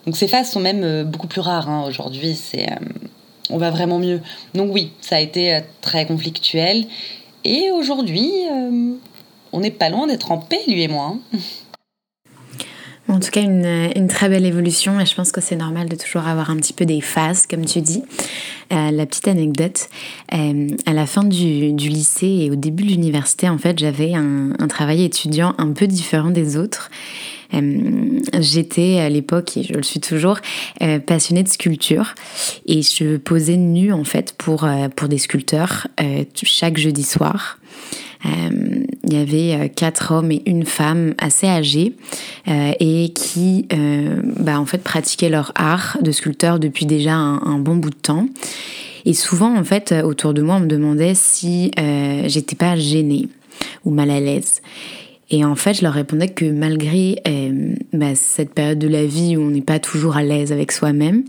Donc 0.07 0.17
ces 0.17 0.29
phases 0.29 0.51
sont 0.51 0.61
même 0.61 0.83
euh, 0.83 1.05
beaucoup 1.05 1.27
plus 1.27 1.41
rares 1.41 1.69
hein. 1.69 1.85
aujourd'hui. 1.87 2.35
C'est, 2.35 2.71
euh, 2.71 2.77
on 3.51 3.59
va 3.59 3.71
vraiment 3.71 3.99
mieux. 3.99 4.21
Donc 4.55 4.73
oui, 4.73 4.93
ça 5.01 5.17
a 5.17 5.21
été 5.21 5.55
euh, 5.55 5.61
très 5.81 6.07
conflictuel. 6.07 6.87
Et 7.45 7.71
aujourd'hui, 7.71 8.33
on 9.53 9.61
n'est 9.61 9.71
pas 9.71 9.91
loin 9.91 10.07
d'être 10.07 10.33
en 10.33 10.39
paix, 10.39 10.61
lui 10.67 10.83
et 10.83 10.89
moi. 10.89 11.15
Hein. 11.15 11.39
En 13.07 13.21
tout 13.21 13.31
cas, 13.31 13.43
une, 13.43 14.09
très 14.09 14.31
belle 14.31 14.47
évolution 14.47 14.99
et 14.99 15.05
je 15.05 15.15
pense 15.15 15.31
que 15.31 15.43
c'est 15.43 15.55
normal 15.55 15.91
de 15.91 15.95
toujours 15.95 16.27
avoir 16.27 16.49
un 16.49 16.57
petit 16.57 16.73
peu 16.73 16.87
des 16.87 17.03
phases, 17.03 17.47
comme 17.47 17.67
tu 17.67 17.83
dis. 17.83 18.03
La 18.71 19.05
petite 19.05 19.29
anecdote, 19.29 19.89
à 20.31 20.93
la 20.95 21.05
fin 21.07 21.23
du, 21.23 21.71
lycée 21.77 22.47
et 22.47 22.51
au 22.51 22.57
début 22.57 22.85
de 22.85 22.89
l'université, 22.89 23.51
en 23.51 23.59
fait, 23.59 23.79
j'avais 23.79 24.15
un, 24.15 24.69
travail 24.69 25.05
étudiant 25.05 25.55
un 25.59 25.73
peu 25.73 25.87
différent 25.87 26.31
des 26.31 26.57
autres. 26.57 26.91
Euh, 27.55 28.21
j'étais 28.41 28.99
à 29.01 29.09
l'époque, 29.09 29.57
et 29.57 29.63
je 29.63 29.75
le 29.75 29.83
suis 29.83 30.01
toujours, 30.01 30.39
passionnée 31.07 31.43
de 31.43 31.49
sculpture 31.49 32.15
et 32.67 32.83
je 32.83 33.17
posais 33.17 33.57
nue 33.57 33.93
en 33.93 34.05
fait 34.05 34.35
pour, 34.37 34.69
pour 34.97 35.09
des 35.09 35.19
sculpteurs 35.19 35.87
chaque 36.35 36.79
jeudi 36.79 37.03
soir. 37.05 37.59
Euh, 38.27 38.85
il 39.05 39.13
y 39.13 39.17
avait 39.17 39.55
euh, 39.55 39.69
quatre 39.69 40.13
hommes 40.13 40.33
et 40.33 40.43
une 40.47 40.65
femme 40.65 41.15
assez 41.19 41.47
âgés 41.47 41.95
euh, 42.49 42.73
et 42.81 43.13
qui 43.13 43.67
bah, 44.39 44.59
en 44.59 44.67
fait 44.67 44.83
pratiquaient 44.83 45.29
leur 45.29 45.53
art 45.55 45.99
de 46.01 46.11
sculpteur 46.11 46.59
depuis 46.59 46.87
déjà 46.87 47.15
un, 47.15 47.59
bon 47.59 47.77
bout 47.77 47.91
de 47.91 47.97
temps. 47.97 48.27
Et 49.05 49.13
souvent, 49.13 49.55
en 49.55 49.65
fait, 49.65 49.93
autour 50.03 50.33
de 50.33 50.41
moi, 50.41 50.57
on 50.57 50.61
me 50.61 50.67
demandait 50.67 51.15
si 51.15 51.71
j'étais 52.27 52.57
pas 52.57 52.77
gênée 52.77 53.29
ou 53.85 53.91
mal 53.91 54.11
à 54.11 54.19
l'aise. 54.19 54.63
Et 55.31 55.45
en 55.45 55.55
fait, 55.55 55.75
je 55.75 55.83
leur 55.83 55.95
répondais 55.95 56.29
que 56.29 56.45
malgré 56.45 57.23
bah, 57.93 58.15
cette 58.15 58.53
période 58.53 58.79
de 58.79 58.89
la 58.89 59.07
vie 59.07 59.37
où 59.37 59.43
on 59.43 59.51
n'est 59.51 59.63
pas 59.63 59.79
toujours 59.79 60.17
à 60.17 60.23
l'aise 60.23 60.53
avec 60.53 60.71
soi-même, 60.71 61.25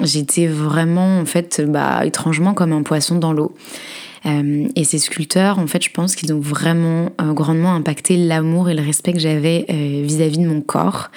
j'étais 0.00 0.46
vraiment, 0.46 1.20
en 1.20 1.26
fait, 1.26 1.62
bah, 1.66 2.04
étrangement 2.04 2.54
comme 2.54 2.72
un 2.72 2.82
poisson 2.82 3.16
dans 3.18 3.32
l'eau. 3.32 3.54
Euh, 4.26 4.66
et 4.74 4.84
ces 4.84 4.98
sculpteurs, 4.98 5.58
en 5.58 5.66
fait, 5.66 5.82
je 5.84 5.90
pense 5.90 6.16
qu'ils 6.16 6.32
ont 6.32 6.40
vraiment 6.40 7.10
euh, 7.20 7.32
grandement 7.32 7.74
impacté 7.74 8.16
l'amour 8.16 8.68
et 8.68 8.74
le 8.74 8.82
respect 8.82 9.12
que 9.12 9.18
j'avais 9.18 9.66
euh, 9.70 10.02
vis-à-vis 10.04 10.38
de 10.38 10.46
mon 10.46 10.60
corps. 10.60 11.10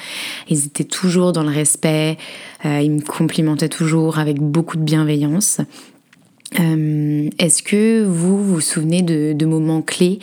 Ils 0.47 0.65
étaient 0.65 0.83
toujours 0.83 1.31
dans 1.33 1.43
le 1.43 1.49
respect, 1.49 2.17
ils 2.63 2.91
me 2.91 3.01
complimentaient 3.01 3.69
toujours 3.69 4.19
avec 4.19 4.39
beaucoup 4.39 4.77
de 4.77 4.83
bienveillance. 4.83 5.61
Est-ce 6.53 7.63
que 7.63 8.03
vous 8.03 8.43
vous 8.43 8.59
souvenez 8.59 9.01
de, 9.01 9.45
moments 9.45 9.81
clés, 9.81 10.19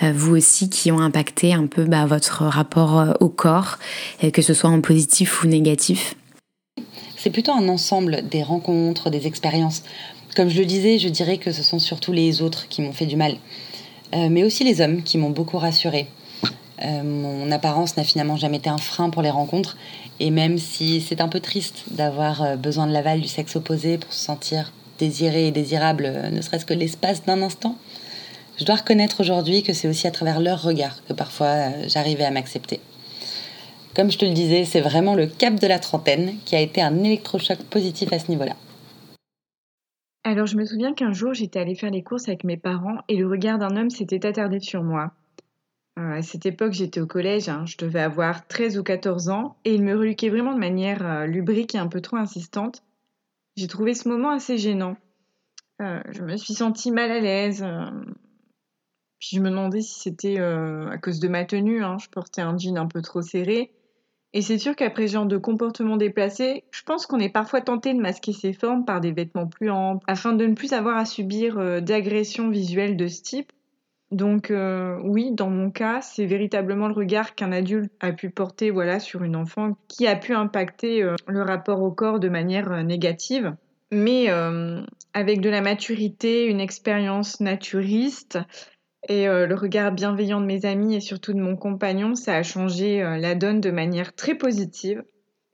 vous 0.00 0.36
aussi, 0.36 0.70
qui 0.70 0.90
ont 0.90 1.00
impacté 1.00 1.54
un 1.54 1.66
peu 1.66 1.84
bah, 1.84 2.06
votre 2.06 2.44
rapport 2.44 3.16
au 3.20 3.28
corps, 3.28 3.78
que 4.32 4.42
ce 4.42 4.54
soit 4.54 4.70
en 4.70 4.80
positif 4.80 5.42
ou 5.42 5.46
négatif? 5.46 6.14
C'est 7.16 7.30
plutôt 7.30 7.52
un 7.52 7.68
ensemble 7.68 8.28
des 8.28 8.42
rencontres, 8.44 9.10
des 9.10 9.26
expériences. 9.26 9.82
Comme 10.36 10.48
je 10.48 10.58
le 10.58 10.66
disais, 10.66 10.98
je 10.98 11.08
dirais 11.08 11.38
que 11.38 11.50
ce 11.50 11.62
sont 11.62 11.78
surtout 11.78 12.12
les 12.12 12.42
autres 12.42 12.68
qui 12.68 12.82
m'ont 12.82 12.92
fait 12.92 13.06
du 13.06 13.16
mal, 13.16 13.36
euh, 14.14 14.28
mais 14.30 14.44
aussi 14.44 14.64
les 14.64 14.80
hommes 14.80 15.02
qui 15.02 15.18
m'ont 15.18 15.30
beaucoup 15.30 15.58
rassurée. 15.58 16.06
Euh, 16.84 17.02
mon 17.02 17.50
apparence 17.50 17.96
n'a 17.96 18.04
finalement 18.04 18.36
jamais 18.36 18.58
été 18.58 18.68
un 18.68 18.78
frein 18.78 19.08
pour 19.08 19.22
les 19.22 19.30
rencontres, 19.30 19.78
et 20.20 20.30
même 20.30 20.58
si 20.58 21.00
c'est 21.00 21.22
un 21.22 21.28
peu 21.28 21.40
triste 21.40 21.84
d'avoir 21.90 22.42
euh, 22.42 22.56
besoin 22.56 22.86
de 22.86 22.92
l'aval 22.92 23.22
du 23.22 23.28
sexe 23.28 23.56
opposé 23.56 23.96
pour 23.96 24.12
se 24.12 24.22
sentir 24.22 24.72
désiré 24.98 25.48
et 25.48 25.50
désirable, 25.50 26.30
ne 26.32 26.40
serait-ce 26.40 26.66
que 26.66 26.74
l'espace 26.74 27.24
d'un 27.24 27.42
instant, 27.42 27.76
je 28.58 28.64
dois 28.64 28.76
reconnaître 28.76 29.20
aujourd'hui 29.20 29.62
que 29.62 29.72
c'est 29.72 29.88
aussi 29.88 30.06
à 30.06 30.10
travers 30.10 30.40
leur 30.40 30.62
regard 30.62 31.04
que 31.06 31.12
parfois 31.12 31.70
j'arrivais 31.86 32.24
à 32.24 32.30
m'accepter. 32.30 32.80
Comme 33.94 34.10
je 34.10 34.18
te 34.18 34.24
le 34.24 34.32
disais, 34.32 34.64
c'est 34.64 34.80
vraiment 34.80 35.14
le 35.14 35.26
cap 35.26 35.54
de 35.54 35.66
la 35.66 35.78
trentaine 35.78 36.34
qui 36.44 36.54
a 36.54 36.60
été 36.60 36.82
un 36.82 37.02
électrochoc 37.02 37.58
positif 37.64 38.12
à 38.12 38.18
ce 38.18 38.30
niveau-là. 38.30 38.54
Alors, 40.24 40.46
je 40.46 40.56
me 40.56 40.64
souviens 40.64 40.92
qu'un 40.92 41.12
jour, 41.12 41.34
j'étais 41.34 41.60
allée 41.60 41.74
faire 41.74 41.90
les 41.90 42.02
courses 42.02 42.28
avec 42.28 42.44
mes 42.44 42.56
parents 42.56 42.98
et 43.08 43.16
le 43.16 43.26
regard 43.26 43.58
d'un 43.58 43.76
homme 43.76 43.90
s'était 43.90 44.26
attardé 44.26 44.60
sur 44.60 44.82
moi. 44.82 45.12
Euh, 45.98 46.18
à 46.18 46.22
cette 46.22 46.44
époque, 46.44 46.72
j'étais 46.72 47.00
au 47.00 47.06
collège, 47.06 47.48
hein, 47.48 47.64
je 47.64 47.78
devais 47.78 48.00
avoir 48.00 48.46
13 48.46 48.76
ou 48.76 48.82
14 48.82 49.30
ans, 49.30 49.56
et 49.64 49.74
il 49.74 49.82
me 49.82 49.96
reluquait 49.96 50.28
vraiment 50.28 50.52
de 50.52 50.58
manière 50.58 51.06
euh, 51.06 51.26
lubrique 51.26 51.74
et 51.74 51.78
un 51.78 51.86
peu 51.86 52.02
trop 52.02 52.16
insistante. 52.16 52.82
J'ai 53.56 53.66
trouvé 53.66 53.94
ce 53.94 54.08
moment 54.08 54.30
assez 54.30 54.58
gênant. 54.58 54.96
Euh, 55.82 56.00
je 56.10 56.22
me 56.22 56.36
suis 56.36 56.54
sentie 56.54 56.90
mal 56.90 57.10
à 57.10 57.20
l'aise. 57.20 57.64
puis 59.18 59.36
je 59.36 59.40
me 59.40 59.50
demandais 59.50 59.80
si 59.80 60.00
c'était 60.00 60.38
à 60.38 60.98
cause 60.98 61.20
de 61.20 61.28
ma 61.28 61.44
tenue. 61.44 61.82
Hein. 61.82 61.96
je 61.98 62.08
portais 62.08 62.42
un 62.42 62.56
jean 62.56 62.76
un 62.76 62.86
peu 62.86 63.02
trop 63.02 63.22
serré. 63.22 63.72
Et 64.36 64.42
c'est 64.42 64.58
sûr 64.58 64.76
qu'après 64.76 65.08
ce 65.08 65.14
genre 65.14 65.24
de 65.24 65.38
comportement 65.38 65.96
déplacé, 65.96 66.64
je 66.70 66.82
pense 66.82 67.06
qu'on 67.06 67.20
est 67.20 67.30
parfois 67.30 67.62
tenté 67.62 67.94
de 67.94 68.00
masquer 68.00 68.34
ses 68.34 68.52
formes 68.52 68.84
par 68.84 69.00
des 69.00 69.10
vêtements 69.10 69.46
plus 69.46 69.70
amples, 69.70 70.04
afin 70.08 70.34
de 70.34 70.44
ne 70.44 70.54
plus 70.54 70.74
avoir 70.74 70.98
à 70.98 71.06
subir 71.06 71.58
euh, 71.58 71.80
d'agressions 71.80 72.50
visuelles 72.50 72.98
de 72.98 73.06
ce 73.06 73.22
type. 73.22 73.50
Donc 74.12 74.50
euh, 74.50 74.98
oui, 75.02 75.32
dans 75.32 75.50
mon 75.50 75.70
cas, 75.70 76.00
c'est 76.00 76.26
véritablement 76.26 76.88
le 76.88 76.94
regard 76.94 77.34
qu'un 77.34 77.52
adulte 77.52 77.92
a 78.00 78.12
pu 78.12 78.30
porter 78.30 78.70
voilà, 78.70 79.00
sur 79.00 79.24
une 79.24 79.36
enfant 79.36 79.76
qui 79.88 80.06
a 80.06 80.16
pu 80.16 80.32
impacter 80.32 81.02
euh, 81.02 81.16
le 81.26 81.42
rapport 81.42 81.82
au 81.82 81.90
corps 81.90 82.20
de 82.20 82.28
manière 82.28 82.84
négative. 82.84 83.54
Mais 83.92 84.28
avec 85.14 85.40
de 85.40 85.48
la 85.48 85.60
maturité, 85.60 86.46
une 86.46 86.60
expérience 86.60 87.38
naturiste, 87.38 88.40
et 89.08 89.28
euh, 89.28 89.46
le 89.46 89.54
regard 89.54 89.92
bienveillant 89.92 90.40
de 90.40 90.46
mes 90.46 90.64
amis 90.64 90.96
et 90.96 91.00
surtout 91.00 91.32
de 91.32 91.40
mon 91.40 91.56
compagnon, 91.56 92.14
ça 92.14 92.34
a 92.34 92.42
changé 92.42 93.02
euh, 93.02 93.16
la 93.18 93.34
donne 93.34 93.60
de 93.60 93.70
manière 93.70 94.14
très 94.14 94.34
positive. 94.34 95.04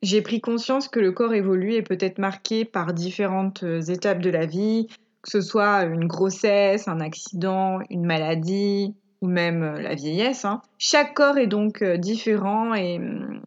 J'ai 0.00 0.22
pris 0.22 0.40
conscience 0.40 0.88
que 0.88 1.00
le 1.00 1.12
corps 1.12 1.34
évolue 1.34 1.74
et 1.74 1.82
peut 1.82 1.98
être 2.00 2.18
marqué 2.18 2.64
par 2.64 2.92
différentes 2.94 3.62
euh, 3.62 3.80
étapes 3.82 4.20
de 4.20 4.30
la 4.30 4.46
vie, 4.46 4.88
que 5.22 5.30
ce 5.30 5.40
soit 5.40 5.84
une 5.84 6.06
grossesse, 6.06 6.88
un 6.88 7.00
accident, 7.00 7.78
une 7.90 8.04
maladie 8.04 8.94
ou 9.20 9.28
même 9.28 9.74
la 9.76 9.94
vieillesse. 9.94 10.44
Hein. 10.44 10.62
Chaque 10.78 11.14
corps 11.14 11.38
est 11.38 11.46
donc 11.46 11.82
différent 11.84 12.74
et 12.74 12.96
hum, 12.96 13.40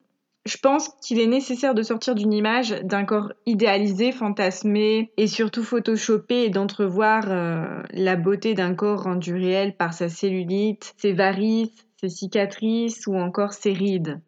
je 0.46 0.58
pense 0.58 0.89
qu'il 1.01 1.20
est 1.20 1.27
nécessaire 1.27 1.74
de 1.74 1.82
sortir 1.82 2.13
d'une 2.13 2.32
image 2.32 2.70
d'un 2.84 3.03
corps 3.03 3.34
idéalisé, 3.48 4.12
fantasmé 4.12 5.12
et 5.17 5.25
surtout 5.25 5.63
photoshopé 5.63 6.44
et 6.44 6.50
d'entrevoir 6.50 7.24
euh, 7.27 7.82
la 7.91 8.15
beauté 8.15 8.53
d'un 8.53 8.75
corps 8.75 9.03
rendu 9.03 9.34
réel 9.34 9.75
par 9.75 9.94
sa 9.94 10.08
cellulite, 10.08 10.94
ses 10.98 11.13
varices, 11.13 11.88
ses 12.00 12.10
cicatrices 12.10 13.08
ou 13.08 13.15
encore 13.15 13.53
ses 13.53 13.74
rides. 13.74 14.20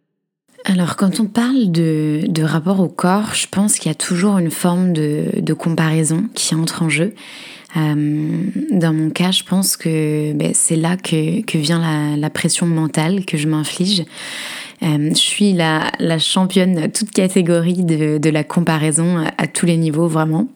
Alors 0.69 0.97
quand 0.97 1.21
on 1.21 1.25
parle 1.25 1.71
de, 1.71 2.43
rapport 2.43 2.81
au 2.81 2.89
corps, 2.89 3.33
je 3.33 3.47
pense 3.49 3.75
qu'il 3.75 3.89
y 3.89 3.91
a 3.91 3.95
toujours 3.95 4.37
une 4.37 4.51
forme 4.51 4.91
de, 4.91 5.53
comparaison 5.53 6.25
qui 6.33 6.55
entre 6.55 6.83
en 6.83 6.89
jeu. 6.89 7.13
Euh, 7.77 8.43
dans 8.71 8.93
mon 8.93 9.09
cas, 9.09 9.31
je 9.31 9.43
pense 9.43 9.77
que 9.77 10.33
ben, 10.33 10.51
c'est 10.53 10.75
là 10.75 10.97
que, 10.97 11.57
vient 11.57 12.17
la 12.17 12.29
pression 12.29 12.65
mentale 12.65 13.23
que 13.23 13.37
je 13.37 13.47
m'inflige. 13.47 14.03
Euh, 14.83 15.09
je 15.09 15.15
suis 15.15 15.53
la, 15.53 15.91
la, 15.99 16.19
championne 16.19 16.91
toute 16.91 17.09
catégorie 17.09 17.83
de, 17.83 18.29
la 18.29 18.43
comparaison 18.43 19.25
à 19.37 19.47
tous 19.47 19.65
les 19.65 19.77
niveaux 19.77 20.07
vraiment. 20.07 20.47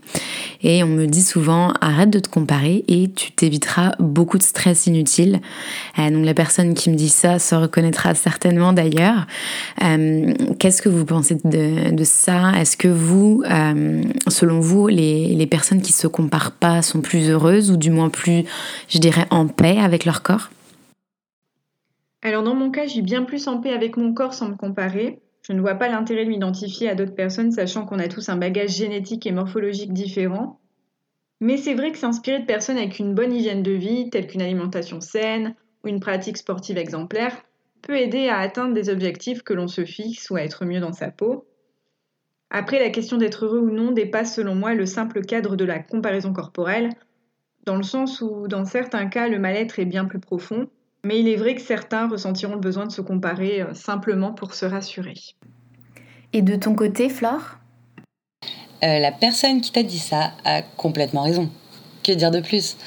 Et 0.61 0.83
on 0.83 0.87
me 0.87 1.07
dit 1.07 1.23
souvent 1.23 1.73
arrête 1.81 2.11
de 2.11 2.19
te 2.19 2.29
comparer 2.29 2.83
et 2.87 3.09
tu 3.09 3.31
t'éviteras 3.31 3.93
beaucoup 3.97 4.37
de 4.37 4.43
stress 4.43 4.85
inutile. 4.85 5.39
Euh, 5.97 6.11
donc 6.11 6.23
la 6.23 6.35
personne 6.35 6.75
qui 6.75 6.91
me 6.91 6.95
dit 6.95 7.09
ça 7.09 7.39
se 7.39 7.55
reconnaîtra 7.55 8.13
certainement 8.13 8.73
d'ailleurs. 8.73 9.25
Euh, 9.83 10.33
Qu'est-ce 10.59 10.83
que 10.83 10.89
vous 10.89 11.05
pensez 11.05 11.37
de, 11.43 12.03
ça? 12.03 12.51
Est-ce 12.59 12.77
que 12.77 12.87
vous, 12.87 13.43
selon 14.27 14.59
vous, 14.59 14.87
les, 14.87 15.29
les 15.29 15.47
personnes 15.47 15.81
qui 15.81 15.93
se 15.93 16.07
comparent 16.07 16.51
pas 16.51 16.81
sont 16.81 17.01
plus 17.01 17.29
heureuses 17.29 17.71
ou 17.71 17.77
du 17.77 17.89
moins 17.89 18.09
plus, 18.09 18.43
je 18.89 18.99
dirais, 18.99 19.25
en 19.31 19.47
paix 19.47 19.79
avec 19.79 20.05
leur 20.05 20.21
corps? 20.21 20.49
Alors 22.21 22.43
dans 22.43 22.55
mon 22.55 22.71
cas, 22.71 22.85
je 22.85 23.01
bien 23.01 23.23
plus 23.23 23.47
en 23.47 23.59
paix 23.59 23.73
avec 23.73 23.97
mon 23.97 24.13
corps 24.13 24.33
sans 24.33 24.49
me 24.49 24.55
comparer. 24.55 25.21
Je 25.41 25.53
ne 25.53 25.61
vois 25.61 25.75
pas 25.75 25.89
l'intérêt 25.89 26.25
de 26.25 26.29
m'identifier 26.29 26.87
à 26.87 26.95
d'autres 26.95 27.15
personnes, 27.15 27.51
sachant 27.51 27.85
qu'on 27.85 27.99
a 27.99 28.07
tous 28.07 28.29
un 28.29 28.37
bagage 28.37 28.75
génétique 28.75 29.25
et 29.25 29.31
morphologique 29.31 29.93
différent. 29.93 30.59
Mais 31.39 31.57
c'est 31.57 31.73
vrai 31.73 31.91
que 31.91 31.97
s'inspirer 31.97 32.39
de 32.39 32.45
personnes 32.45 32.77
avec 32.77 32.99
une 32.99 33.15
bonne 33.15 33.33
hygiène 33.33 33.63
de 33.63 33.71
vie, 33.71 34.11
telle 34.11 34.27
qu'une 34.27 34.43
alimentation 34.43 35.01
saine 35.01 35.55
ou 35.83 35.87
une 35.87 35.99
pratique 35.99 36.37
sportive 36.37 36.77
exemplaire, 36.77 37.35
peut 37.81 37.97
aider 37.97 38.29
à 38.29 38.37
atteindre 38.37 38.75
des 38.75 38.89
objectifs 38.89 39.41
que 39.41 39.53
l'on 39.53 39.67
se 39.67 39.83
fixe 39.83 40.29
ou 40.29 40.35
à 40.35 40.43
être 40.43 40.65
mieux 40.65 40.79
dans 40.79 40.93
sa 40.93 41.09
peau. 41.09 41.47
Après, 42.51 42.79
la 42.79 42.91
question 42.91 43.17
d'être 43.17 43.45
heureux 43.45 43.61
ou 43.61 43.71
non 43.71 43.91
dépasse 43.91 44.35
selon 44.35 44.53
moi 44.53 44.75
le 44.75 44.85
simple 44.85 45.21
cadre 45.21 45.55
de 45.55 45.65
la 45.65 45.79
comparaison 45.79 46.33
corporelle, 46.33 46.89
dans 47.65 47.77
le 47.77 47.83
sens 47.83 48.21
où 48.21 48.47
dans 48.47 48.65
certains 48.65 49.07
cas 49.07 49.27
le 49.27 49.39
mal-être 49.39 49.79
est 49.79 49.85
bien 49.85 50.05
plus 50.05 50.19
profond, 50.19 50.69
mais 51.03 51.19
il 51.19 51.27
est 51.27 51.35
vrai 51.35 51.55
que 51.55 51.61
certains 51.61 52.07
ressentiront 52.07 52.53
le 52.53 52.59
besoin 52.59 52.85
de 52.85 52.91
se 52.91 53.01
comparer 53.01 53.61
euh, 53.61 53.73
simplement 53.73 54.31
pour 54.33 54.53
se 54.53 54.65
rassurer. 54.65 55.15
Et 56.33 56.41
de 56.41 56.55
ton 56.55 56.75
côté, 56.75 57.09
Flore? 57.09 57.57
Euh, 58.83 58.99
La 58.99 59.11
personne 59.11 59.61
qui 59.61 59.71
t'a 59.71 59.83
dit 59.83 59.99
ça 59.99 60.31
a 60.45 60.61
complètement 60.61 61.23
raison. 61.23 61.49
Que 62.03 62.11
dire 62.11 62.31
de 62.31 62.39
plus? 62.39 62.77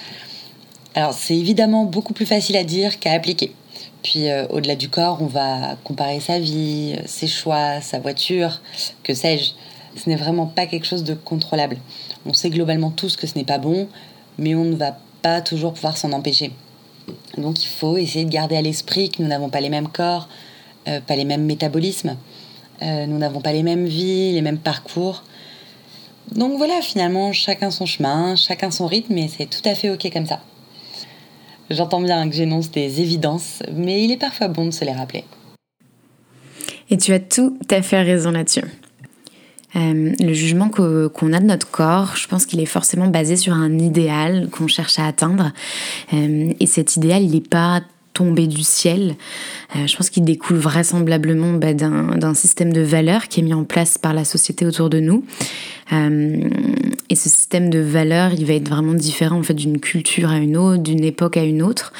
Alors, 0.94 1.12
c'est 1.12 1.36
évidemment 1.36 1.84
beaucoup 1.84 2.14
plus 2.14 2.26
facile 2.26 2.56
à 2.56 2.64
dire 2.64 2.98
qu'à 3.00 3.12
appliquer. 3.12 3.52
Puis, 4.02 4.28
euh, 4.28 4.46
au-delà 4.48 4.76
du 4.76 4.88
corps, 4.88 5.20
on 5.20 5.26
va 5.26 5.76
comparer 5.82 6.20
sa 6.20 6.38
vie, 6.38 6.96
ses 7.06 7.26
choix, 7.26 7.80
sa 7.80 7.98
voiture, 7.98 8.60
que 9.02 9.14
sais-je. 9.14 9.52
Ce 9.98 10.08
n'est 10.08 10.16
vraiment 10.16 10.46
pas 10.46 10.66
quelque 10.66 10.86
chose 10.86 11.04
de 11.04 11.14
contrôlable. 11.14 11.78
On 12.26 12.32
sait 12.32 12.50
globalement 12.50 12.90
tous 12.90 13.16
que 13.16 13.26
ce 13.26 13.36
n'est 13.36 13.44
pas 13.44 13.58
bon, 13.58 13.88
mais 14.38 14.54
on 14.54 14.64
ne 14.64 14.76
va 14.76 14.96
pas 15.22 15.40
toujours 15.40 15.72
pouvoir 15.72 15.96
s'en 15.96 16.12
empêcher. 16.12 16.52
Donc 17.38 17.62
il 17.62 17.68
faut 17.68 17.96
essayer 17.96 18.24
de 18.24 18.30
garder 18.30 18.56
à 18.56 18.62
l'esprit 18.62 19.10
que 19.10 19.22
nous 19.22 19.28
n'avons 19.28 19.48
pas 19.48 19.60
les 19.60 19.68
mêmes 19.68 19.88
corps, 19.88 20.28
euh, 20.88 21.00
pas 21.00 21.16
les 21.16 21.24
mêmes 21.24 21.44
métabolismes, 21.44 22.16
euh, 22.82 23.06
nous 23.06 23.18
n'avons 23.18 23.40
pas 23.40 23.52
les 23.52 23.62
mêmes 23.62 23.86
vies, 23.86 24.32
les 24.32 24.42
mêmes 24.42 24.58
parcours. 24.58 25.22
Donc 26.32 26.56
voilà, 26.56 26.80
finalement, 26.80 27.32
chacun 27.32 27.70
son 27.70 27.86
chemin, 27.86 28.36
chacun 28.36 28.70
son 28.70 28.86
rythme, 28.86 29.16
et 29.18 29.28
c'est 29.28 29.46
tout 29.46 29.66
à 29.68 29.74
fait 29.74 29.90
ok 29.90 30.10
comme 30.12 30.26
ça. 30.26 30.40
J'entends 31.70 32.00
bien 32.00 32.28
que 32.28 32.34
j'énonce 32.34 32.70
des 32.70 33.00
évidences, 33.00 33.62
mais 33.72 34.04
il 34.04 34.10
est 34.10 34.16
parfois 34.16 34.48
bon 34.48 34.66
de 34.66 34.70
se 34.70 34.84
les 34.84 34.92
rappeler. 34.92 35.24
Et 36.90 36.98
tu 36.98 37.12
as 37.12 37.20
tout 37.20 37.58
à 37.70 37.82
fait 37.82 38.02
raison 38.02 38.30
là-dessus. 38.30 38.64
Euh, 39.76 40.12
le 40.18 40.32
jugement 40.32 40.68
qu'on 40.68 41.32
a 41.32 41.40
de 41.40 41.46
notre 41.46 41.70
corps, 41.70 42.16
je 42.16 42.28
pense 42.28 42.46
qu'il 42.46 42.60
est 42.60 42.66
forcément 42.66 43.08
basé 43.08 43.36
sur 43.36 43.54
un 43.54 43.78
idéal 43.78 44.48
qu'on 44.50 44.68
cherche 44.68 44.98
à 44.98 45.06
atteindre. 45.06 45.52
Euh, 46.12 46.52
et 46.58 46.66
cet 46.66 46.96
idéal, 46.96 47.22
il 47.22 47.32
n'est 47.32 47.40
pas 47.40 47.82
tombé 48.12 48.46
du 48.46 48.62
ciel. 48.62 49.16
Euh, 49.74 49.88
je 49.88 49.96
pense 49.96 50.08
qu'il 50.08 50.22
découle 50.22 50.56
vraisemblablement 50.56 51.54
bah, 51.54 51.74
d'un 51.74 52.34
système 52.34 52.72
de 52.72 52.80
valeurs 52.80 53.26
qui 53.26 53.40
est 53.40 53.42
mis 53.42 53.54
en 53.54 53.64
place 53.64 53.98
par 53.98 54.14
la 54.14 54.24
société 54.24 54.64
autour 54.64 54.88
de 54.88 55.00
nous. 55.00 55.24
et 55.90 57.16
ce 57.16 57.28
système 57.28 57.70
de 57.70 57.80
valeurs, 57.80 58.32
il 58.32 58.46
va 58.46 58.54
être 58.54 58.68
vraiment 58.68 58.94
différent 58.94 59.38
en 59.38 59.42
fait 59.42 59.54
d'une 59.54 59.80
culture 59.80 60.30
à 60.30 60.38
une 60.38 60.56
autre, 60.56 60.82
d'une 60.82 61.04
époque 61.04 61.36
à 61.36 61.42
une 61.42 61.60
autre. 61.60 61.92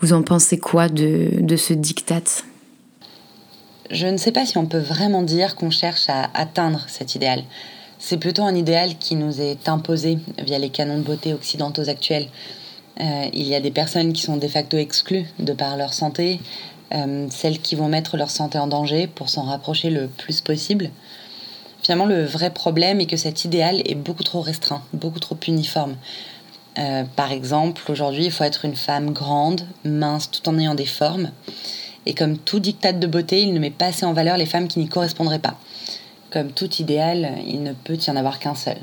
Vous 0.00 0.14
en 0.14 0.22
pensez 0.22 0.58
quoi 0.58 0.88
de, 0.88 1.28
de 1.40 1.56
ce 1.56 1.74
diktat? 1.74 2.42
Je 3.90 4.06
ne 4.06 4.16
sais 4.16 4.32
pas 4.32 4.46
si 4.46 4.56
on 4.56 4.66
peut 4.66 4.78
vraiment 4.78 5.22
dire 5.22 5.56
qu'on 5.56 5.70
cherche 5.70 6.08
à 6.08 6.30
atteindre 6.34 6.84
cet 6.88 7.14
idéal. 7.14 7.42
C'est 7.98 8.16
plutôt 8.16 8.42
un 8.42 8.54
idéal 8.54 8.96
qui 8.96 9.16
nous 9.16 9.40
est 9.40 9.68
imposé 9.68 10.18
via 10.38 10.58
les 10.58 10.70
canons 10.70 10.98
de 10.98 11.02
beauté 11.02 11.34
occidentaux 11.34 11.88
actuels. 11.88 12.28
Euh, 13.00 13.26
il 13.32 13.46
y 13.46 13.54
a 13.54 13.60
des 13.60 13.70
personnes 13.70 14.12
qui 14.12 14.22
sont 14.22 14.36
de 14.36 14.48
facto 14.48 14.76
exclues 14.76 15.26
de 15.38 15.52
par 15.52 15.76
leur 15.76 15.92
santé, 15.92 16.40
euh, 16.94 17.26
celles 17.30 17.58
qui 17.58 17.74
vont 17.74 17.88
mettre 17.88 18.16
leur 18.16 18.30
santé 18.30 18.58
en 18.58 18.66
danger 18.66 19.06
pour 19.06 19.28
s'en 19.28 19.42
rapprocher 19.42 19.90
le 19.90 20.06
plus 20.06 20.40
possible. 20.40 20.90
Finalement, 21.82 22.06
le 22.06 22.24
vrai 22.24 22.50
problème 22.50 23.00
est 23.00 23.06
que 23.06 23.16
cet 23.16 23.44
idéal 23.44 23.82
est 23.84 23.94
beaucoup 23.94 24.22
trop 24.22 24.40
restreint, 24.40 24.82
beaucoup 24.92 25.20
trop 25.20 25.36
uniforme. 25.46 25.96
Euh, 26.78 27.04
par 27.16 27.32
exemple, 27.32 27.82
aujourd'hui, 27.90 28.26
il 28.26 28.30
faut 28.30 28.44
être 28.44 28.64
une 28.64 28.76
femme 28.76 29.12
grande, 29.12 29.62
mince, 29.84 30.30
tout 30.30 30.48
en 30.48 30.58
ayant 30.58 30.74
des 30.74 30.86
formes. 30.86 31.30
Et 32.06 32.14
comme 32.14 32.38
tout 32.38 32.60
diktat 32.60 32.92
de 32.92 33.06
beauté, 33.06 33.42
il 33.42 33.52
ne 33.52 33.58
met 33.58 33.70
pas 33.70 33.86
assez 33.86 34.06
en 34.06 34.12
valeur 34.12 34.36
les 34.36 34.46
femmes 34.46 34.68
qui 34.68 34.78
n'y 34.78 34.88
correspondraient 34.88 35.38
pas. 35.38 35.58
Comme 36.30 36.52
tout 36.52 36.70
idéal, 36.76 37.38
il 37.46 37.62
ne 37.62 37.72
peut 37.72 37.96
y 37.96 38.10
en 38.10 38.16
avoir 38.16 38.38
qu'un 38.38 38.54
seul. 38.54 38.78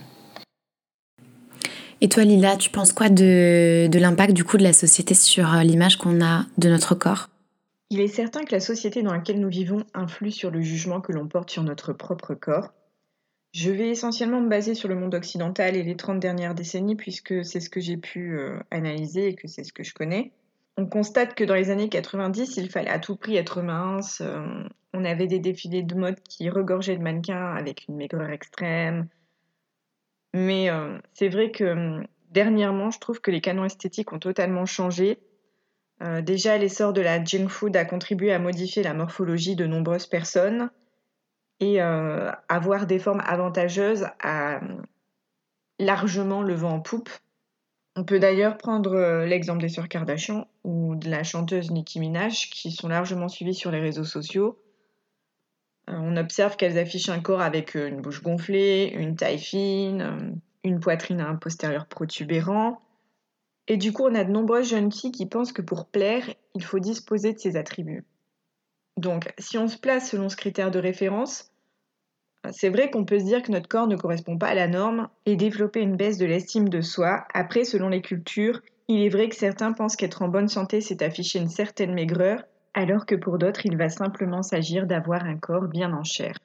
Et 2.00 2.10
toi, 2.10 2.24
Lila, 2.24 2.58
tu 2.58 2.70
penses 2.70 2.94
quoi 2.94 3.10
de, 3.10 3.88
de 3.88 4.00
l'impact 4.00 4.34
du 4.34 4.44
coup 4.44 4.58
de 4.58 4.64
la 4.64 4.74
société 4.74 5.16
sur 5.16 5.52
euh, 5.52 5.64
l'image 5.64 5.98
qu'on 5.98 6.24
a 6.24 6.46
de 6.60 6.70
notre 6.70 6.94
corps? 6.94 7.30
Il 7.90 8.02
est 8.02 8.08
certain 8.08 8.44
que 8.44 8.54
la 8.54 8.60
société 8.60 9.02
dans 9.02 9.14
laquelle 9.14 9.40
nous 9.40 9.50
vivons 9.50 9.84
influe 9.96 10.32
sur 10.32 10.52
le 10.52 10.62
jugement 10.62 11.02
que 11.02 11.12
l'on 11.12 11.28
porte 11.28 11.50
sur 11.50 11.64
notre 11.64 11.94
propre 11.94 12.36
corps. 12.36 12.74
Je 13.54 13.72
vais 13.72 13.90
essentiellement 13.90 14.42
me 14.42 14.50
baser 14.50 14.76
sur 14.76 14.90
le 14.90 14.96
monde 14.96 15.16
occidental 15.16 15.76
et 15.76 15.84
les 15.84 15.96
30 15.96 16.20
dernières 16.20 16.54
décennies 16.54 16.96
puisque 16.96 17.44
c'est 17.44 17.62
ce 17.62 17.70
que 17.70 17.80
j'ai 17.80 17.98
pu 17.98 18.38
euh, 18.38 18.60
analyser 18.70 19.30
et 19.30 19.36
que 19.36 19.48
c'est 19.48 19.64
ce 19.64 19.74
que 19.74 19.84
je 19.84 19.94
connais 19.94 20.32
on 20.78 20.86
constate 20.86 21.34
que 21.34 21.44
dans 21.44 21.56
les 21.56 21.72
années 21.72 21.90
90, 21.90 22.58
il 22.58 22.70
fallait 22.70 22.90
à 22.90 23.00
tout 23.00 23.16
prix 23.16 23.36
être 23.36 23.62
mince. 23.62 24.22
Euh, 24.22 24.64
on 24.94 25.04
avait 25.04 25.28
des 25.28 25.40
défilés 25.40 25.82
de 25.82 25.96
mode 25.96 26.22
qui 26.22 26.50
regorgeaient 26.50 26.98
de 26.98 27.04
mannequins 27.04 27.56
avec 27.56 27.88
une 27.88 27.96
maigreur 27.96 28.30
extrême. 28.30 29.08
Mais 30.36 30.70
euh, 30.70 31.00
c'est 31.14 31.30
vrai 31.30 31.52
que 31.52 31.64
euh, 31.64 32.04
dernièrement, 32.30 32.92
je 32.92 33.00
trouve 33.00 33.20
que 33.20 33.32
les 33.32 33.42
canons 33.42 33.66
esthétiques 33.66 34.14
ont 34.14 34.20
totalement 34.20 34.66
changé. 34.66 35.18
déjà, 36.22 36.60
l'essor 36.60 36.94
de 36.94 37.02
la 37.02 37.24
junk 37.24 37.48
food 37.48 37.76
a 37.76 37.84
contribué 37.84 38.32
à 38.32 38.38
modifier 38.38 38.84
la 38.84 38.94
morphologie 38.94 39.56
de 39.56 39.66
nombreuses 39.66 40.06
personnes 40.06 40.70
et 41.60 41.82
avoir 41.82 42.86
des 42.86 43.00
formes 43.00 43.24
avantageuses 43.26 44.06
a 44.22 44.60
largement 45.80 46.44
le 46.44 46.54
vent 46.54 46.74
en 46.74 46.82
poupe. 46.82 47.10
On 47.98 48.04
peut 48.04 48.20
d'ailleurs 48.20 48.58
prendre 48.58 48.94
euh, 48.94 49.26
l'exemple 49.26 49.60
des 49.60 49.70
sœurs 49.70 49.90
Kardashian 49.90 50.48
ou 50.64 50.96
de 50.96 51.10
la 51.10 51.24
chanteuse 51.24 51.72
Nicki 51.72 52.00
Minaj 52.00 52.52
qui 52.52 52.72
sont 52.72 52.88
largement 52.88 53.28
suivies 53.28 53.56
sur 53.56 53.72
les 53.72 53.80
réseaux 53.80 54.04
sociaux. 54.04 54.62
on 55.88 56.16
observe 56.16 56.58
qu'elles 56.58 56.78
affichent 56.78 57.10
un 57.10 57.20
corps 57.20 57.42
avec 57.42 57.74
une 57.74 58.02
bouche 58.02 58.22
gonflée, 58.22 58.94
une 58.94 59.16
taille 59.16 59.40
fine, 59.40 60.40
une 60.64 60.80
poitrine 60.80 61.22
à 61.22 61.28
un 61.28 61.38
postérieur 61.38 61.88
protubérant. 61.88 62.82
Et 63.68 63.78
du 63.78 63.92
coup, 63.92 64.04
on 64.04 64.14
a 64.14 64.24
de 64.24 64.32
nombreuses 64.32 64.70
jeunes 64.70 64.92
filles 64.92 65.12
qui 65.12 65.26
pensent 65.26 65.52
que 65.52 65.64
pour 65.64 65.88
plaire, 65.88 66.32
il 66.54 66.64
faut 66.64 66.80
disposer 66.80 67.34
de 67.34 67.40
ces 67.40 67.58
attributs. 67.58 68.06
Donc, 68.96 69.34
si 69.40 69.58
on 69.58 69.68
se 69.68 69.78
place 69.78 70.12
selon 70.12 70.30
ce 70.30 70.36
critère 70.36 70.70
de 70.70 70.78
référence, 70.78 71.52
c'est 72.52 72.70
vrai 72.70 72.90
qu'on 72.90 73.06
peut 73.06 73.20
se 73.20 73.26
dire 73.26 73.42
que 73.42 73.52
notre 73.52 73.68
corps 73.68 73.88
ne 73.88 73.96
correspond 73.96 74.38
pas 74.38 74.48
à 74.48 74.56
la 74.56 74.68
norme 74.68 75.08
et 75.26 75.36
développer 75.36 75.82
une 75.82 75.96
baisse 75.96 76.18
de 76.18 76.26
l'estime 76.26 76.70
de 76.70 76.82
soi. 76.82 77.26
Après, 77.34 77.64
selon 77.64 77.90
les 77.90 78.02
cultures, 78.02 78.62
il 78.88 79.02
est 79.02 79.10
vrai 79.10 79.30
que 79.30 79.36
certains 79.36 79.74
pensent 79.74 79.96
qu'être 79.96 80.22
en 80.22 80.30
bonne 80.30 80.48
santé, 80.48 80.82
c'est 80.82 81.02
afficher 81.02 81.40
une 81.40 81.50
certaine 81.50 81.94
maigreur, 81.94 82.44
alors 82.74 83.06
que 83.06 83.16
pour 83.16 83.38
d'autres, 83.38 83.66
il 83.66 83.78
va 83.78 83.90
simplement 83.90 84.44
s'agir 84.44 84.88
d'avoir 84.88 85.26
un 85.26 85.36
corps 85.38 85.68
bien 85.68 85.94
en 85.94 86.04
chair. 86.04 86.36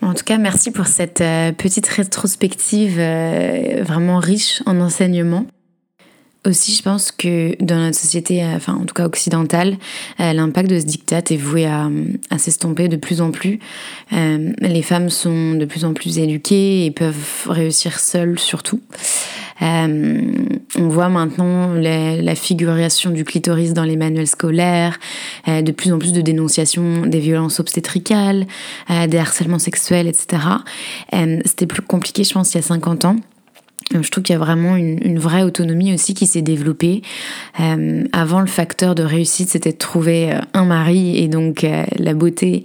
En 0.00 0.14
tout 0.14 0.24
cas, 0.24 0.38
merci 0.38 0.70
pour 0.70 0.86
cette 0.86 1.20
euh, 1.20 1.52
petite 1.52 1.86
rétrospective 1.88 2.98
euh, 2.98 3.82
vraiment 3.82 4.18
riche 4.18 4.62
en 4.66 4.80
enseignements. 4.80 5.46
Aussi, 6.48 6.72
je 6.72 6.82
pense 6.82 7.12
que 7.12 7.62
dans 7.62 7.76
notre 7.76 7.98
société, 7.98 8.42
euh, 8.42 8.56
enfin 8.56 8.72
en 8.72 8.86
tout 8.86 8.94
cas 8.94 9.04
occidentale, 9.04 9.76
euh, 10.18 10.32
l'impact 10.32 10.70
de 10.70 10.80
ce 10.80 10.86
diktat 10.86 11.24
est 11.28 11.36
voué 11.36 11.66
à, 11.66 11.90
s'estomper 12.38 12.88
de 12.88 12.96
plus 12.96 13.20
en 13.20 13.32
plus. 13.32 13.58
Euh, 14.14 14.52
les 14.60 14.80
femmes 14.80 15.10
sont 15.10 15.52
de 15.54 15.66
plus 15.66 15.84
en 15.84 15.92
plus 15.92 16.18
éduquées 16.18 16.86
et 16.86 16.90
peuvent 16.90 17.46
réussir 17.48 17.98
seules 17.98 18.38
surtout. 18.38 18.80
on 19.60 20.88
voit 20.88 21.10
maintenant 21.10 21.74
la, 21.74 22.34
figuration 22.34 23.10
du 23.10 23.24
clitoris 23.24 23.74
dans 23.74 23.84
les 23.84 23.96
manuels 23.96 24.26
scolaires, 24.26 24.98
de 25.46 25.72
plus 25.72 25.92
en 25.92 25.98
plus 25.98 26.12
de 26.12 26.22
dénonciations 26.22 27.04
des 27.04 27.18
violences 27.18 27.60
obstétricales, 27.60 28.46
des 28.88 29.18
harcèlements 29.18 29.58
sexuels, 29.58 30.06
etc. 30.06 30.42
C'était 31.44 31.66
plus 31.66 31.82
compliqué, 31.82 32.24
je 32.24 32.32
pense, 32.32 32.54
il 32.54 32.58
y 32.58 32.60
a 32.60 32.62
50 32.62 33.04
ans. 33.04 33.16
Euh, 33.94 34.02
je 34.02 34.10
trouve 34.10 34.24
qu'il 34.24 34.34
y 34.34 34.36
a 34.36 34.38
vraiment 34.38 34.76
une, 34.76 35.18
vraie 35.18 35.42
autonomie 35.42 35.92
aussi 35.94 36.14
qui 36.14 36.26
s'est 36.26 36.42
développée. 36.42 37.02
Euh, 37.60 38.04
avant, 38.12 38.40
le 38.40 38.46
facteur 38.46 38.94
de 38.94 39.02
réussite, 39.02 39.50
c'était 39.50 39.72
de 39.72 39.78
trouver 39.78 40.32
euh, 40.32 40.40
un 40.54 40.64
mari 40.64 41.18
et 41.18 41.28
donc 41.28 41.66
la 41.98 42.14
beauté, 42.14 42.64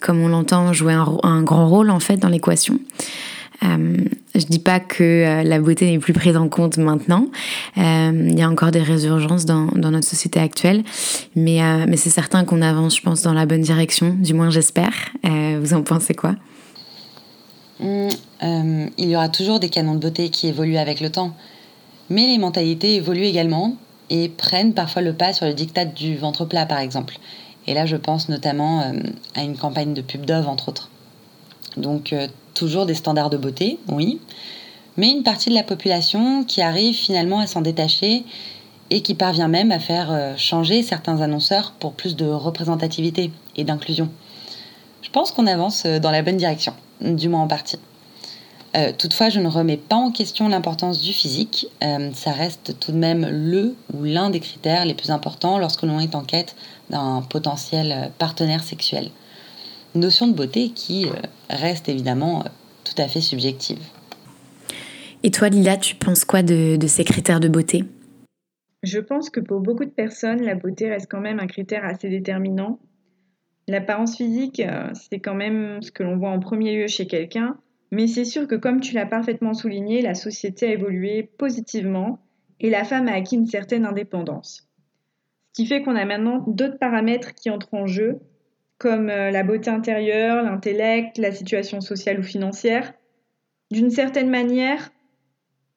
comme 0.00 0.20
on 0.20 0.28
l'entend, 0.28 0.72
jouait 0.72 0.94
un, 0.94 1.42
grand 1.42 1.68
rôle 1.68 1.90
en 1.90 2.00
fait 2.00 2.16
dans 2.16 2.28
l'équation. 2.28 2.78
je 3.62 4.46
dis 4.46 4.58
pas 4.58 4.80
que 4.80 5.42
la 5.44 5.60
beauté 5.60 5.90
n'est 5.90 5.98
plus 5.98 6.12
prise 6.12 6.36
en 6.36 6.48
compte 6.48 6.78
maintenant. 6.78 7.28
Il 7.76 8.38
y 8.38 8.42
a 8.42 8.48
encore 8.48 8.70
des 8.70 8.82
résurgences 8.82 9.44
dans, 9.44 9.66
notre 9.74 10.06
société 10.06 10.40
actuelle, 10.40 10.82
mais, 11.36 11.60
c'est 11.96 12.10
certain 12.10 12.44
qu'on 12.44 12.62
avance, 12.62 12.96
je 12.96 13.02
pense, 13.02 13.22
dans 13.22 13.34
la 13.34 13.46
bonne 13.46 13.62
direction. 13.62 14.16
Du 14.18 14.34
moins, 14.34 14.50
j'espère. 14.50 14.92
vous 15.22 15.74
en 15.74 15.82
pensez 15.82 16.14
quoi? 16.14 16.34
Mm, 17.80 18.08
euh, 18.44 18.86
il 18.98 19.08
y 19.08 19.16
aura 19.16 19.28
toujours 19.28 19.58
des 19.58 19.70
canons 19.70 19.94
de 19.94 19.98
beauté 19.98 20.28
qui 20.28 20.48
évoluent 20.48 20.76
avec 20.76 21.00
le 21.00 21.10
temps. 21.10 21.32
Mais 22.10 22.26
les 22.26 22.38
mentalités 22.38 22.96
évoluent 22.96 23.24
également 23.24 23.76
et 24.10 24.28
prennent 24.28 24.74
parfois 24.74 25.02
le 25.02 25.14
pas 25.14 25.32
sur 25.32 25.46
le 25.46 25.54
diktat 25.54 25.86
du 25.86 26.16
ventre 26.16 26.44
plat, 26.44 26.66
par 26.66 26.78
exemple. 26.78 27.16
Et 27.66 27.72
là, 27.72 27.86
je 27.86 27.96
pense 27.96 28.28
notamment 28.28 28.82
euh, 28.82 28.92
à 29.34 29.42
une 29.42 29.56
campagne 29.56 29.94
de 29.94 30.02
pub 30.02 30.26
Dove, 30.26 30.48
entre 30.48 30.68
autres. 30.68 30.90
Donc, 31.78 32.12
euh, 32.12 32.28
toujours 32.52 32.84
des 32.84 32.94
standards 32.94 33.30
de 33.30 33.38
beauté, 33.38 33.78
oui, 33.88 34.20
mais 34.96 35.10
une 35.10 35.22
partie 35.22 35.48
de 35.48 35.54
la 35.54 35.62
population 35.62 36.44
qui 36.44 36.60
arrive 36.60 36.94
finalement 36.94 37.40
à 37.40 37.46
s'en 37.46 37.62
détacher 37.62 38.24
et 38.90 39.00
qui 39.00 39.14
parvient 39.14 39.48
même 39.48 39.72
à 39.72 39.80
faire 39.80 40.34
changer 40.36 40.82
certains 40.84 41.20
annonceurs 41.20 41.72
pour 41.80 41.94
plus 41.94 42.14
de 42.14 42.26
représentativité 42.26 43.32
et 43.56 43.64
d'inclusion. 43.64 44.08
Je 45.02 45.10
pense 45.10 45.32
qu'on 45.32 45.48
avance 45.48 45.84
dans 45.84 46.12
la 46.12 46.22
bonne 46.22 46.36
direction 46.36 46.74
du 47.00 47.28
moins 47.28 47.42
en 47.42 47.48
partie. 47.48 47.78
Euh, 48.76 48.92
toutefois, 48.96 49.28
je 49.28 49.38
ne 49.38 49.46
remets 49.46 49.76
pas 49.76 49.96
en 49.96 50.10
question 50.10 50.48
l'importance 50.48 51.00
du 51.00 51.12
physique. 51.12 51.68
Euh, 51.82 52.10
ça 52.12 52.32
reste 52.32 52.78
tout 52.80 52.90
de 52.90 52.96
même 52.96 53.26
le 53.30 53.74
ou 53.92 54.02
l'un 54.02 54.30
des 54.30 54.40
critères 54.40 54.84
les 54.84 54.94
plus 54.94 55.10
importants 55.10 55.58
lorsque 55.58 55.82
l'on 55.82 56.00
est 56.00 56.14
en 56.16 56.24
quête 56.24 56.56
d'un 56.90 57.22
potentiel 57.22 58.10
partenaire 58.18 58.64
sexuel. 58.64 59.10
Une 59.94 60.00
notion 60.00 60.26
de 60.26 60.32
beauté 60.32 60.70
qui 60.70 61.06
euh, 61.06 61.12
reste 61.50 61.88
évidemment 61.88 62.44
tout 62.82 63.00
à 63.00 63.06
fait 63.06 63.20
subjective. 63.20 63.78
Et 65.22 65.30
toi, 65.30 65.48
Lila, 65.48 65.76
tu 65.76 65.94
penses 65.94 66.24
quoi 66.24 66.42
de, 66.42 66.76
de 66.76 66.86
ces 66.88 67.04
critères 67.04 67.40
de 67.40 67.48
beauté? 67.48 67.84
Je 68.82 68.98
pense 68.98 69.30
que 69.30 69.40
pour 69.40 69.60
beaucoup 69.60 69.84
de 69.84 69.90
personnes, 69.90 70.42
la 70.42 70.56
beauté 70.56 70.90
reste 70.90 71.06
quand 71.08 71.20
même 71.20 71.38
un 71.38 71.46
critère 71.46 71.84
assez 71.84 72.08
déterminant 72.08 72.78
L'apparence 73.66 74.18
physique, 74.18 74.62
c'est 74.92 75.20
quand 75.20 75.34
même 75.34 75.80
ce 75.80 75.90
que 75.90 76.02
l'on 76.02 76.18
voit 76.18 76.28
en 76.28 76.38
premier 76.38 76.76
lieu 76.76 76.86
chez 76.86 77.06
quelqu'un, 77.06 77.56
mais 77.94 78.06
c'est 78.06 78.24
sûr 78.24 78.46
que 78.46 78.54
comme 78.54 78.80
tu 78.80 78.94
l'as 78.94 79.06
parfaitement 79.06 79.54
souligné, 79.54 80.02
la 80.02 80.14
société 80.14 80.66
a 80.66 80.72
évolué 80.72 81.22
positivement 81.22 82.18
et 82.60 82.70
la 82.70 82.84
femme 82.84 83.08
a 83.08 83.12
acquis 83.12 83.36
une 83.36 83.46
certaine 83.46 83.86
indépendance. 83.86 84.68
Ce 85.52 85.62
qui 85.62 85.66
fait 85.66 85.82
qu'on 85.82 85.96
a 85.96 86.04
maintenant 86.04 86.44
d'autres 86.46 86.78
paramètres 86.78 87.34
qui 87.34 87.50
entrent 87.50 87.74
en 87.74 87.86
jeu, 87.86 88.20
comme 88.78 89.08
euh, 89.08 89.30
la 89.30 89.44
beauté 89.44 89.70
intérieure, 89.70 90.42
l'intellect, 90.42 91.18
la 91.18 91.32
situation 91.32 91.80
sociale 91.80 92.18
ou 92.18 92.22
financière. 92.22 92.92
D'une 93.70 93.90
certaine 93.90 94.30
manière, 94.30 94.90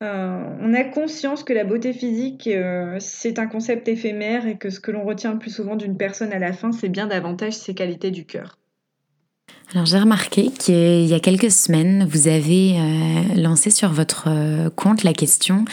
euh, 0.04 0.58
on 0.62 0.74
a 0.74 0.84
conscience 0.84 1.44
que 1.44 1.54
la 1.54 1.64
beauté 1.64 1.94
physique, 1.94 2.48
euh, 2.48 2.98
c'est 3.00 3.40
un 3.40 3.48
concept 3.48 3.88
éphémère 3.88 4.46
et 4.48 4.58
que 4.58 4.70
ce 4.70 4.80
que 4.80 4.92
l'on 4.92 5.04
retient 5.04 5.34
le 5.34 5.40
plus 5.40 5.56
souvent 5.56 5.76
d'une 5.76 5.98
personne 5.98 6.34
à 6.34 6.40
la 6.40 6.54
fin, 6.54 6.72
c'est 6.72 6.90
bien 6.90 7.08
davantage 7.08 7.54
ses 7.54 7.74
qualités 7.74 8.12
du 8.12 8.26
cœur. 8.26 8.58
Alors 9.74 9.86
j'ai 9.86 10.00
remarqué 10.00 10.50
qu'il 10.50 11.06
y 11.06 11.14
a 11.14 11.20
quelques 11.20 11.52
semaines, 11.52 12.08
vous 12.10 12.28
avez 12.28 12.78
euh, 12.78 13.36
lancé 13.36 13.70
sur 13.70 13.92
votre 13.92 14.30
compte 14.76 15.04
la 15.04 15.14
question 15.14 15.66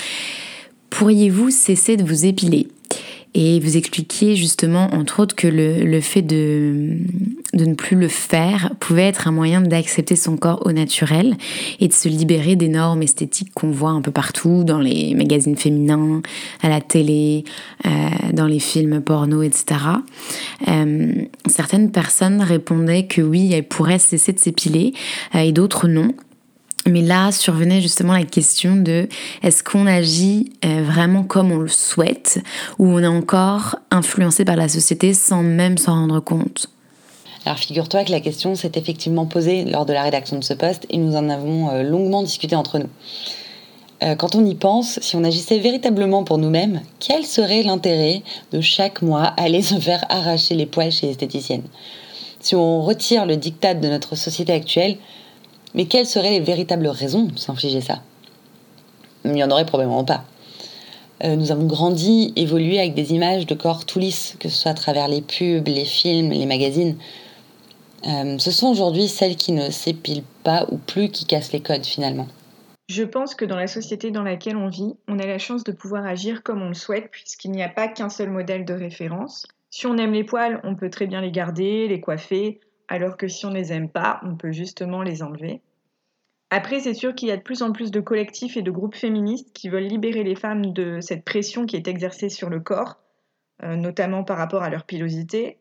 Pourriez-vous 0.91 1.51
cesser 1.51 1.97
de 1.97 2.05
vous 2.05 2.25
épiler? 2.25 2.69
Et 3.35 3.59
vous 3.59 3.77
expliquiez 3.77 4.37
justement, 4.37 4.95
entre 4.95 5.21
autres, 5.21 5.35
que 5.35 5.49
le, 5.49 6.01
fait 6.01 6.23
de, 6.23 6.99
de 7.53 7.65
ne 7.65 7.75
plus 7.75 7.97
le 7.97 8.07
faire 8.07 8.71
pouvait 8.79 9.03
être 9.03 9.27
un 9.27 9.33
moyen 9.33 9.61
d'accepter 9.61 10.15
son 10.15 10.37
corps 10.37 10.65
au 10.67 10.73
naturel 10.73 11.37
et 11.81 11.89
de 11.89 11.93
se 11.93 12.09
libérer 12.09 12.55
des 12.55 12.69
normes 12.69 13.03
esthétiques 13.03 13.53
qu'on 13.53 13.73
voit 13.73 13.91
un 13.91 14.03
peu 14.03 14.13
partout, 14.13 14.63
dans 14.63 14.79
les 14.79 15.15
magazines 15.15 15.57
féminins, 15.57 16.23
à 16.63 16.69
la 16.69 16.81
télé, 16.81 17.45
euh, 17.87 17.91
dans 18.33 18.47
les 18.47 18.61
films 18.61 19.01
porno, 19.01 19.43
etc. 19.43 19.81
Euh, 20.69 21.13
certaines 21.47 21.91
personnes 21.91 22.41
répondaient 22.41 23.07
que 23.07 23.21
oui, 23.21 23.53
elles 23.53 23.67
pourraient 23.67 23.99
cesser 23.99 24.33
de 24.33 24.39
s'épiler 24.39 24.93
euh, 25.35 25.41
et 25.41 25.51
d'autres 25.51 25.89
non. 25.89 26.13
Mais 26.87 27.01
là 27.01 27.33
survenait 27.33 27.81
justement 27.81 28.13
la 28.13 28.25
question 28.25 28.77
de 28.77 29.09
est-ce 29.43 29.65
qu'on 29.65 29.87
agit 29.87 30.53
euh, 30.65 30.83
vraiment 30.83 31.23
comme 31.23 31.51
on 31.51 31.59
le 31.59 31.69
souhaite 31.69 32.41
ou 32.79 32.87
on 32.87 32.99
est 32.99 33.07
encore 33.07 33.77
influencé 33.91 34.45
par 34.45 34.57
la 34.57 34.69
société 34.69 35.15
sans 35.15 35.43
même 35.43 35.79
s'en 35.79 35.95
rendre 35.95 36.21
compte? 36.21 36.69
Alors 37.47 37.59
figure-toi 37.59 38.05
que 38.05 38.11
la 38.11 38.21
question 38.21 38.55
s'est 38.55 38.73
effectivement 38.75 39.27
posée 39.27 39.65
lors 39.65 39.87
de 39.87 39.93
la 39.93 40.03
rédaction 40.03 40.39
de 40.39 40.45
ce 40.45 40.55
poste 40.55 40.87
et 40.91 40.99
nous 40.99 41.17
en 41.17 41.29
avons 41.29 41.71
euh, 41.71 41.83
longuement 41.83 42.23
discuté 42.23 42.55
entre 42.55 42.79
nous. 42.79 42.89
Euh, 44.03 44.15
quand 44.15 44.35
on 44.35 44.45
y 44.45 44.55
pense, 44.55 44.99
si 45.01 45.17
on 45.17 45.25
agissait 45.25 45.59
véritablement 45.59 46.25
pour 46.25 46.37
nous-mêmes, 46.37 46.83
quel 47.01 47.25
serait 47.25 47.63
l'intérêt 47.63 48.23
de 48.53 48.61
chaque 48.61 49.03
mois 49.03 49.33
aller 49.37 49.63
se 49.63 49.79
faire 49.79 50.05
arracher 50.11 50.55
les 50.55 50.67
poils 50.67 50.93
chez 50.93 51.07
l'esthéticienne 51.07 51.63
Si 52.41 52.55
on 52.55 52.83
retire 52.83 53.25
le 53.25 53.37
diktat 53.37 53.75
de 53.75 53.89
notre 53.89 54.17
société 54.17 54.53
actuelle, 54.53 54.97
mais 55.75 55.87
quelles 55.87 56.07
seraient 56.07 56.31
les 56.31 56.41
véritables 56.41 56.87
raisons 56.87 57.25
de 57.25 57.39
s'infliger 57.39 57.81
ça? 57.81 58.03
Il 59.25 59.33
n'y 59.33 59.43
en 59.43 59.51
aurait 59.51 59.67
probablement 59.67 60.05
pas. 60.05 60.25
Euh, 61.23 61.37
nous 61.37 61.53
avons 61.53 61.67
grandi, 61.67 62.33
évolué 62.37 62.79
avec 62.79 62.95
des 62.95 63.13
images 63.13 63.47
de 63.47 63.55
corps 63.55 63.87
tout 63.87 63.99
lisses, 63.99 64.37
que 64.41 64.49
ce 64.49 64.57
soit 64.57 64.73
à 64.73 64.75
travers 64.75 65.09
les 65.09 65.23
pubs, 65.23 65.67
les 65.67 65.85
films, 65.85 66.31
les 66.31 66.47
magazines. 66.47 66.97
Euh, 68.07 68.39
ce 68.39 68.51
sont 68.51 68.67
aujourd'hui 68.67 69.09
celles 69.09 69.37
qui 69.37 69.53
ne 69.53 69.71
s'épilent 69.71 70.25
pas 70.43 70.67
ou 70.71 70.77
plus 70.77 71.09
qui 71.09 71.25
cassent 71.25 71.53
les 71.53 71.61
codes 71.61 71.87
finalement. 71.87 72.27
Je 72.89 73.03
pense 73.03 73.35
que 73.35 73.47
dans 73.47 73.57
la 73.57 73.67
société 73.67 74.11
dans 74.11 74.23
laquelle 74.23 74.57
on 74.57 74.69
vit, 74.69 74.95
on 75.09 75.19
a 75.19 75.27
la 75.27 75.39
chance 75.39 75.65
de 75.65 75.73
pouvoir 75.73 76.05
agir 76.05 76.43
comme 76.43 76.61
on 76.61 76.69
le 76.69 76.75
souhaite 76.75 77.11
puisqu'il 77.11 77.51
n'y 77.53 77.63
a 77.63 77.69
pas 77.71 77.89
qu'un 77.89 78.11
seul 78.11 78.29
modèle 78.29 78.67
de 78.67 78.75
référence. 78.75 79.47
Si 79.71 79.87
on 79.87 79.97
aime 79.97 80.13
les 80.13 80.25
poils, 80.25 80.61
on 80.65 80.75
peut 80.75 80.91
très 80.91 81.07
bien 81.07 81.23
les 81.23 81.31
garder, 81.31 81.89
les 81.89 82.01
coiffer, 82.01 82.61
alors 82.89 83.17
que 83.17 83.29
si 83.29 83.47
on 83.47 83.51
ne 83.51 83.57
les 83.57 83.73
aime 83.73 83.89
pas, 83.89 84.21
on 84.23 84.37
peut 84.37 84.53
justement 84.53 85.03
les 85.03 85.23
enlever. 85.23 85.63
Après, 86.51 86.81
c'est 86.81 86.95
sûr 86.95 87.15
qu'il 87.15 87.29
y 87.29 87.33
a 87.33 87.37
de 87.37 87.43
plus 87.43 87.63
en 87.63 87.73
plus 87.73 87.91
de 87.91 88.01
collectifs 88.01 88.57
et 88.57 88.63
de 88.63 88.71
groupes 88.71 88.95
féministes 88.95 89.53
qui 89.53 89.69
veulent 89.69 89.85
libérer 89.85 90.23
les 90.23 90.37
femmes 90.37 90.73
de 90.73 91.01
cette 91.01 91.25
pression 91.25 91.67
qui 91.67 91.77
est 91.77 91.89
exercée 91.89 92.29
sur 92.29 92.49
le 92.49 92.61
corps, 92.61 93.01
euh, 93.63 93.77
notamment 93.77 94.23
par 94.23 94.39
rapport 94.39 94.63
à 94.63 94.71
leur 94.71 94.85
pilosité. 94.85 95.59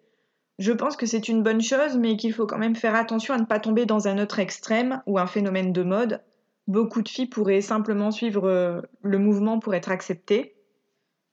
Je 0.59 0.71
pense 0.71 0.95
que 0.95 1.07
c'est 1.07 1.29
une 1.29 1.41
bonne 1.41 1.62
chose, 1.62 1.97
mais 1.97 2.15
qu'il 2.15 2.33
faut 2.33 2.45
quand 2.45 2.59
même 2.59 2.75
faire 2.75 2.95
attention 2.95 3.33
à 3.33 3.39
ne 3.39 3.45
pas 3.45 3.59
tomber 3.59 3.86
dans 3.88 4.07
un 4.07 4.21
autre 4.21 4.39
extrême 4.39 5.01
ou 5.07 5.17
un 5.17 5.25
phénomène 5.25 5.73
de 5.73 5.81
mode. 5.81 6.21
Beaucoup 6.67 7.01
de 7.01 7.09
filles 7.09 7.27
pourraient 7.27 7.62
simplement 7.62 8.12
suivre 8.12 8.47
euh, 8.47 8.81
le 9.01 9.17
mouvement 9.17 9.59
pour 9.59 9.73
être 9.73 9.89
acceptées. 9.89 10.55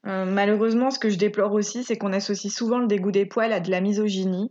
Euh, 0.07 0.25
malheureusement, 0.25 0.91
ce 0.91 0.99
que 0.99 1.11
je 1.11 1.19
déplore 1.19 1.53
aussi, 1.53 1.85
c'est 1.85 1.99
qu'on 1.99 2.15
associe 2.15 2.53
souvent 2.53 2.79
le 2.79 2.87
dégoût 2.87 3.13
des 3.13 3.27
poils 3.27 3.53
à 3.53 3.61
de 3.61 3.71
la 3.71 3.83
misogynie 3.83 4.51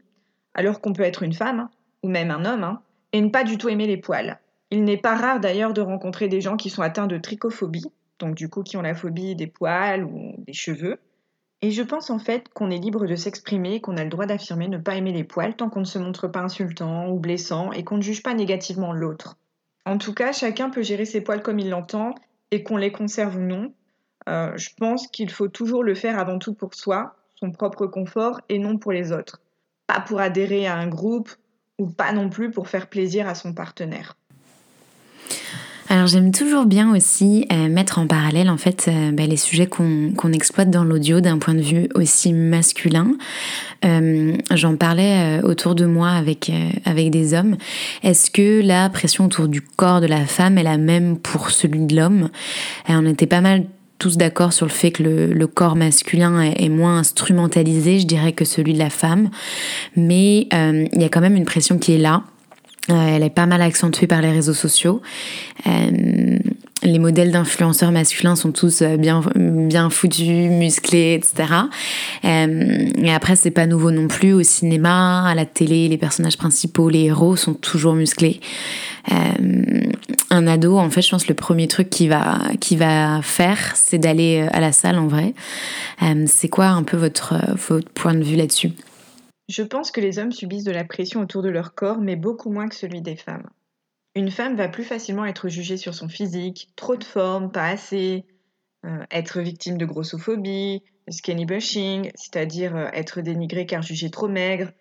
alors 0.54 0.82
qu'on 0.82 0.94
peut 0.94 1.04
être 1.04 1.24
une 1.24 1.34
femme. 1.34 1.70
ou 2.02 2.08
même 2.08 2.32
un 2.32 2.46
homme, 2.46 2.64
hein, 2.64 2.82
et 3.12 3.20
ne 3.20 3.30
pas 3.30 3.44
du 3.44 3.58
tout 3.58 3.68
aimer 3.68 3.88
les 3.88 3.98
poils. 3.98 4.40
Il 4.72 4.84
n'est 4.84 4.98
pas 4.98 5.16
rare 5.16 5.40
d'ailleurs 5.40 5.74
de 5.74 5.82
rencontrer 5.82 6.28
des 6.28 6.42
gens 6.42 6.56
qui 6.56 6.70
sont 6.70 6.82
atteints 6.82 7.08
de 7.08 7.18
trichophobie, 7.18 7.92
donc 8.20 8.36
du 8.36 8.50
coup 8.50 8.64
qui 8.64 8.78
ont 8.78 8.82
la 8.82 8.96
phobie 8.96 9.36
des 9.36 9.48
poils 9.48 10.06
ou 10.06 10.36
des 10.38 10.54
cheveux. 10.54 11.00
Et 11.62 11.72
je 11.72 11.84
pense 11.84 12.10
en 12.10 12.20
fait 12.20 12.48
qu'on 12.50 12.72
est 12.72 12.78
libre 12.78 13.06
de 13.06 13.16
s'exprimer, 13.16 13.82
qu'on 13.82 13.98
a 13.98 14.04
le 14.04 14.10
droit 14.10 14.28
d'affirmer 14.28 14.70
ne 14.70 14.78
pas 14.78 14.96
aimer 14.96 15.12
les 15.12 15.26
poils 15.26 15.56
tant 15.56 15.70
qu'on 15.70 15.82
ne 15.82 15.86
se 15.86 16.00
montre 16.00 16.28
pas 16.28 16.40
insultant 16.40 17.10
ou 17.10 17.20
blessant 17.20 17.72
et 17.74 17.84
qu'on 17.84 17.98
ne 17.98 18.02
juge 18.02 18.24
pas 18.24 18.34
négativement 18.34 18.94
l'autre. 18.94 19.38
En 19.86 19.98
tout 19.98 20.14
cas, 20.14 20.32
chacun 20.32 20.70
peut 20.70 20.84
gérer 20.84 21.06
ses 21.06 21.22
poils 21.22 21.42
comme 21.42 21.60
il 21.60 21.70
l'entend 21.70 22.16
et 22.52 22.64
qu'on 22.64 22.78
les 22.78 22.92
conserve 22.92 23.38
ou 23.38 23.42
non. 23.42 23.74
Euh, 24.30 24.56
je 24.56 24.70
pense 24.78 25.08
qu'il 25.08 25.30
faut 25.30 25.48
toujours 25.48 25.84
le 25.84 25.96
faire 25.96 26.20
avant 26.20 26.40
tout 26.40 26.54
pour 26.54 26.76
soi, 26.76 27.16
son 27.36 27.52
propre 27.52 27.88
confort 27.88 28.40
et 28.48 28.60
non 28.60 28.78
pour 28.78 28.92
les 28.92 29.12
autres. 29.12 29.42
Pas 29.90 30.02
pour 30.02 30.20
adhérer 30.20 30.68
à 30.68 30.76
un 30.76 30.86
groupe 30.86 31.32
ou 31.80 31.88
pas 31.88 32.12
non 32.12 32.30
plus 32.30 32.52
pour 32.52 32.68
faire 32.68 32.86
plaisir 32.86 33.28
à 33.28 33.34
son 33.34 33.54
partenaire. 33.54 34.16
Alors 35.92 36.06
j'aime 36.06 36.32
toujours 36.32 36.68
bien 36.68 36.96
aussi 36.96 37.48
euh, 37.52 37.68
mettre 37.68 37.98
en 37.98 38.06
parallèle 38.06 38.52
en 38.52 38.58
fait 38.58 38.86
euh, 38.88 39.12
bah, 39.12 39.26
les 39.26 39.38
sujets 39.38 39.66
qu'on 39.66 40.32
exploite 40.32 40.70
dans 40.70 40.84
l'audio 40.84 41.22
d'un 41.22 41.40
point 41.40 41.56
de 41.56 41.62
vue 41.62 41.90
aussi 41.96 42.32
masculin. 42.32 43.14
Euh, 43.84 44.38
j'en 44.52 44.76
parlais 44.76 45.42
autour 45.42 45.74
de 45.74 45.88
moi 45.88 46.12
avec 46.12 46.52
avec 46.86 47.10
des 47.10 47.34
hommes. 47.34 47.58
Est-ce 48.04 48.30
que 48.30 48.62
la 48.62 48.92
pression 48.92 49.26
autour 49.26 49.48
du 49.48 49.62
corps 49.62 50.02
de 50.02 50.06
la 50.06 50.28
femme 50.28 50.60
est 50.60 50.64
la 50.64 50.78
même 50.78 51.18
pour 51.18 51.50
celui 51.50 51.88
de 51.88 51.96
l'homme? 51.96 52.30
On 52.88 53.08
était 53.08 53.26
pas 53.26 53.42
mal 53.42 53.66
tous 54.00 54.18
d'accord 54.18 54.54
sur 54.54 54.66
le 54.66 54.72
fait 54.72 54.92
que 54.92 55.04
le, 55.04 55.48
corps 55.48 55.76
masculin 55.76 56.42
est, 56.42 56.70
moins 56.70 56.98
instrumentalisé, 56.98 58.00
je 58.00 58.08
dirais, 58.08 58.32
que 58.32 58.46
celui 58.46 58.74
de 58.74 58.80
la 58.80 58.90
femme. 58.90 59.30
Mais 59.96 60.48
il 60.52 61.02
y 61.02 61.04
a 61.04 61.10
quand 61.10 61.22
même 61.22 61.36
une 61.36 61.46
pression 61.46 61.78
qui 61.78 61.94
est 61.94 61.98
là 61.98 62.24
euh, 62.90 63.16
elle 63.16 63.24
est 63.24 63.30
pas 63.30 63.46
mal 63.46 63.62
accentuée 63.62 64.08
par 64.08 64.22
les 64.22 64.32
réseaux 64.32 64.54
sociaux. 64.54 65.02
Euh, 65.68 66.40
les 66.82 66.98
modèles 66.98 67.32
d'influenceurs 67.32 67.92
masculins 67.92 68.36
sont 68.36 68.52
tous 68.52 68.82
euh, 68.82 68.96
bien 68.96 69.22
bien 69.36 69.90
foutus, 69.90 70.50
musclés, 70.50 71.14
etc. 71.14 71.54
et 72.24 73.14
après, 73.14 73.36
c'est 73.36 73.52
pas 73.52 73.68
nouveau 73.68 73.92
non 73.92 74.08
plus 74.08 74.34
au 74.34 74.44
cinéma, 74.44 75.28
à 75.28 75.36
la 75.36 75.46
télé, 75.46 75.88
les 75.88 75.98
personnages 75.98 76.38
principaux, 76.38 76.90
les 76.90 77.06
héros 77.06 77.36
sont 77.36 77.54
toujours 77.54 77.94
musclés. 77.94 78.40
Un 80.32 80.48
ado, 80.48 80.78
en 80.78 80.90
fait, 80.90 81.02
je 81.02 81.10
pense 81.10 81.28
le 81.28 81.36
premier 81.36 81.68
truc 81.68 81.90
qu'il 81.90 82.10
va 82.10 82.40
va 82.72 83.22
faire, 83.22 83.76
c'est 83.76 83.98
d'aller 83.98 84.48
à 84.52 84.60
la 84.60 84.72
salle 84.72 84.98
en 84.98 85.08
vrai. 85.08 85.34
c'est 86.28 86.50
quoi 86.50 86.68
un 86.68 86.84
peu 86.84 86.98
votre 86.98 87.36
votre 87.56 87.90
point 87.90 88.14
de 88.14 88.24
vue 88.24 88.36
là-dessus? 88.36 88.72
Je 89.50 89.64
pense 89.64 89.90
que 89.90 90.00
les 90.00 90.20
hommes 90.20 90.32
subissent 90.32 90.64
de 90.64 90.72
la 90.72 90.84
pression 90.84 91.22
autour 91.22 91.42
de 91.42 91.50
leur 91.50 91.74
corps, 91.74 92.00
mais 92.00 92.16
beaucoup 92.16 92.52
moins 92.52 92.70
que 92.70 92.76
celui 92.76 93.02
des 93.02 93.16
femmes. 93.16 93.50
Une 94.16 94.30
femme 94.30 94.56
va 94.56 94.68
plus 94.68 94.84
facilement 94.84 95.26
être 95.26 95.50
jugée 95.50 95.78
sur 95.78 95.96
son 95.96 96.08
physique, 96.08 96.70
trop 96.76 96.96
de 96.96 97.04
forme, 97.04 97.52
pas 97.52 97.68
assez, 97.68 98.26
euh, 98.86 99.04
être 99.12 99.42
victime 99.42 99.78
de 99.78 99.86
grossophobie, 99.86 100.84
skinny 101.10 101.46
bashing, 101.46 102.12
c'est-à-dire 102.16 102.76
euh, 102.76 102.88
être 102.94 103.22
dénigrée 103.22 103.66
car 103.66 103.82
jugée 103.82 104.10
trop 104.10 104.28
maigre, 104.28 104.72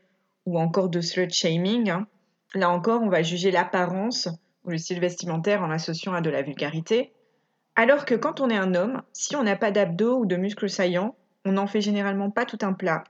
ou 0.45 0.59
encore 0.59 0.89
de 0.89 1.01
slut 1.01 1.31
shaming. 1.31 1.91
Hein. 1.91 2.07
Là 2.55 2.71
encore, 2.71 3.03
on 3.03 3.09
va 3.09 3.23
juger 3.23 3.51
l'apparence 3.51 4.29
ou 4.65 4.71
le 4.71 4.79
style 4.79 5.01
vestimentaire 5.01 5.63
en 5.63 5.67
l'associant 5.67 6.15
à 6.15 6.21
de 6.21 6.31
la 6.31 6.43
vulgarité. 6.43 7.13
Alors 7.77 8.05
que 8.05 8.15
quand 8.15 8.41
on 8.41 8.51
est 8.51 8.57
un 8.57 8.75
homme, 8.75 9.03
si 9.13 9.37
on 9.37 9.43
n'a 9.43 9.57
pas 9.57 9.71
d'abdos 9.71 10.19
ou 10.19 10.27
de 10.27 10.37
muscles 10.37 10.71
saillants, 10.71 11.15
on 11.45 11.53
n'en 11.53 11.67
fait 11.67 11.81
généralement 11.81 12.31
pas 12.31 12.45
tout 12.45 12.59
un 12.63 12.73
plat 12.73 13.05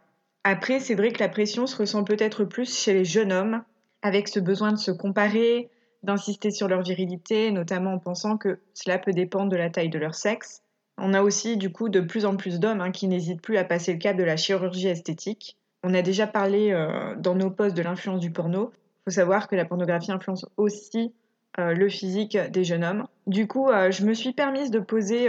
après, 0.50 0.80
c'est 0.80 0.94
vrai 0.94 1.12
que 1.12 1.20
la 1.20 1.28
pression 1.28 1.66
se 1.66 1.76
ressent 1.76 2.04
peut-être 2.04 2.44
plus 2.44 2.74
chez 2.74 2.94
les 2.94 3.04
jeunes 3.04 3.32
hommes, 3.32 3.62
avec 4.00 4.28
ce 4.28 4.40
besoin 4.40 4.72
de 4.72 4.78
se 4.78 4.90
comparer, 4.90 5.68
d'insister 6.02 6.50
sur 6.50 6.68
leur 6.68 6.80
virilité, 6.80 7.50
notamment 7.50 7.92
en 7.92 7.98
pensant 7.98 8.38
que 8.38 8.58
cela 8.72 8.98
peut 8.98 9.12
dépendre 9.12 9.50
de 9.50 9.56
la 9.56 9.68
taille 9.68 9.90
de 9.90 9.98
leur 9.98 10.14
sexe. 10.14 10.62
On 10.96 11.12
a 11.12 11.22
aussi 11.22 11.58
du 11.58 11.70
coup 11.70 11.90
de 11.90 12.00
plus 12.00 12.24
en 12.24 12.36
plus 12.36 12.60
d'hommes 12.60 12.80
hein, 12.80 12.92
qui 12.92 13.08
n'hésitent 13.08 13.42
plus 13.42 13.58
à 13.58 13.64
passer 13.64 13.92
le 13.92 13.98
cap 13.98 14.16
de 14.16 14.22
la 14.22 14.38
chirurgie 14.38 14.88
esthétique. 14.88 15.58
On 15.82 15.92
a 15.92 16.00
déjà 16.00 16.26
parlé 16.26 16.72
euh, 16.72 17.14
dans 17.16 17.34
nos 17.34 17.50
posts 17.50 17.76
de 17.76 17.82
l'influence 17.82 18.20
du 18.20 18.30
porno. 18.30 18.72
Il 18.72 19.04
faut 19.04 19.14
savoir 19.16 19.48
que 19.48 19.54
la 19.54 19.66
pornographie 19.66 20.12
influence 20.12 20.46
aussi 20.56 21.12
le 21.58 21.88
physique 21.88 22.36
des 22.36 22.64
jeunes 22.64 22.84
hommes. 22.84 23.06
Du 23.26 23.46
coup, 23.46 23.68
euh, 23.68 23.90
je 23.90 24.04
me 24.04 24.14
suis 24.14 24.32
permise 24.32 24.70
de 24.70 24.80
poser 24.80 25.28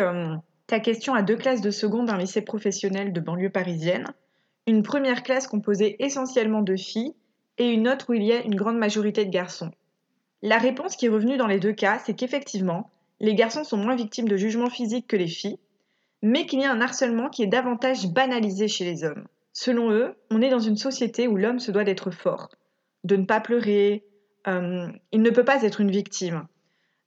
ta 0.68 0.80
question 0.80 1.13
à 1.13 1.22
deux 1.22 1.36
classes 1.36 1.62
de 1.62 1.72
seconde 1.72 2.08
d'un 2.08 2.18
lycée 2.18 2.42
professionnel 2.42 3.12
de 3.12 3.20
banlieue 3.20 3.50
parisienne 3.50 4.06
une 4.70 4.84
première 4.84 5.24
classe 5.24 5.48
composée 5.48 5.96
essentiellement 6.04 6.62
de 6.62 6.76
filles 6.76 7.15
et 7.58 7.72
une 7.72 7.88
autre 7.88 8.10
où 8.10 8.13
il 8.13 8.24
y 8.24 8.32
a 8.32 8.44
une 8.44 8.56
grande 8.56 8.78
majorité 8.78 9.26
de 9.26 9.32
garçons. 9.32 9.72
La 10.42 10.58
réponse 10.58 10.96
qui 10.96 11.08
est 11.08 11.10
revenue 11.10 11.38
dans 11.38 11.48
les 11.48 11.60
deux 11.60 11.74
cas, 11.74 12.00
c'est 12.06 12.13
qu'effectivement, 12.13 12.92
les 13.20 13.36
garçons 13.36 13.63
sont 13.63 13.78
moins 13.78 13.96
victimes 13.96 14.30
de 14.30 14.38
jugements 14.38 14.70
physiques 14.70 15.08
que 15.08 15.18
les 15.18 15.28
filles, 15.28 15.60
mais 16.22 16.46
qu'il 16.46 16.62
y 16.62 16.65
a 16.65 16.72
un 16.72 16.82
harcèlement 16.82 17.30
qui 17.30 17.44
est 17.44 17.48
davantage 17.48 18.08
banalisé 18.08 18.68
chez 18.68 18.86
les 18.86 19.04
hommes. 19.04 19.26
Selon 19.54 19.92
eux, 19.92 20.15
on 20.30 20.42
est 20.42 20.52
dans 20.52 20.60
une 20.60 20.78
société 20.78 21.28
où 21.28 21.36
l'homme 21.36 21.60
se 21.60 21.72
doit 21.72 21.84
d'être 21.84 22.12
fort, 22.12 22.50
de 23.04 23.15
ne 23.15 23.26
pas 23.26 23.42
pleurer, 23.42 24.06
euh, 24.50 24.88
il 25.12 25.22
ne 25.22 25.30
peut 25.30 25.46
pas 25.46 25.64
être 25.64 25.82
une 25.82 25.92
victime. 25.92 26.46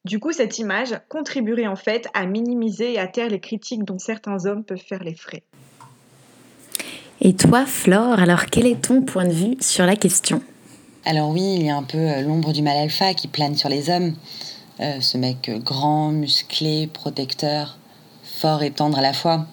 Du 0.05 0.19
coup, 0.19 0.33
cette 0.33 0.59
image 0.59 1.01
contribuerait 1.09 1.69
en 1.69 1.77
fait 1.77 2.09
à 2.13 2.27
minimiser 2.27 2.95
et 2.95 2.99
à 2.99 3.07
taire 3.07 3.29
les 3.29 3.41
critiques 3.41 3.85
dont 3.85 3.99
certains 3.99 4.47
hommes 4.47 4.65
peuvent 4.65 4.83
faire 4.85 5.05
les 5.05 5.15
frais. 5.15 5.45
Et 7.21 7.35
toi, 7.35 7.67
Flore, 7.67 8.19
alors 8.19 8.47
quel 8.47 8.67
est 8.67 8.83
ton 8.83 9.03
point 9.03 9.25
de 9.25 9.33
vue 9.33 9.57
sur 9.61 9.87
la 9.87 9.95
question? 9.95 10.43
Alors 11.05 11.31
oui, 11.31 11.57
il 11.57 11.67
y 11.67 11.71
a 11.71 11.77
un 11.77 11.85
peu 11.85 11.99
euh, 11.99 12.21
l'ombre 12.23 12.53
du 12.53 12.63
mal 12.63 12.77
alpha 12.77 13.15
qui 13.15 13.29
plane 13.29 13.55
sur 13.55 13.69
les 13.69 13.91
hommes. 13.91 14.15
Euh, 14.81 15.01
ce 15.01 15.19
mec 15.19 15.51
grand, 15.63 16.11
musclé, 16.11 16.89
protecteur, 16.93 17.79
fort 18.25 18.65
et 18.65 18.73
tendre 18.73 18.99
à 18.99 19.03
la 19.03 19.13
fois. 19.13 19.47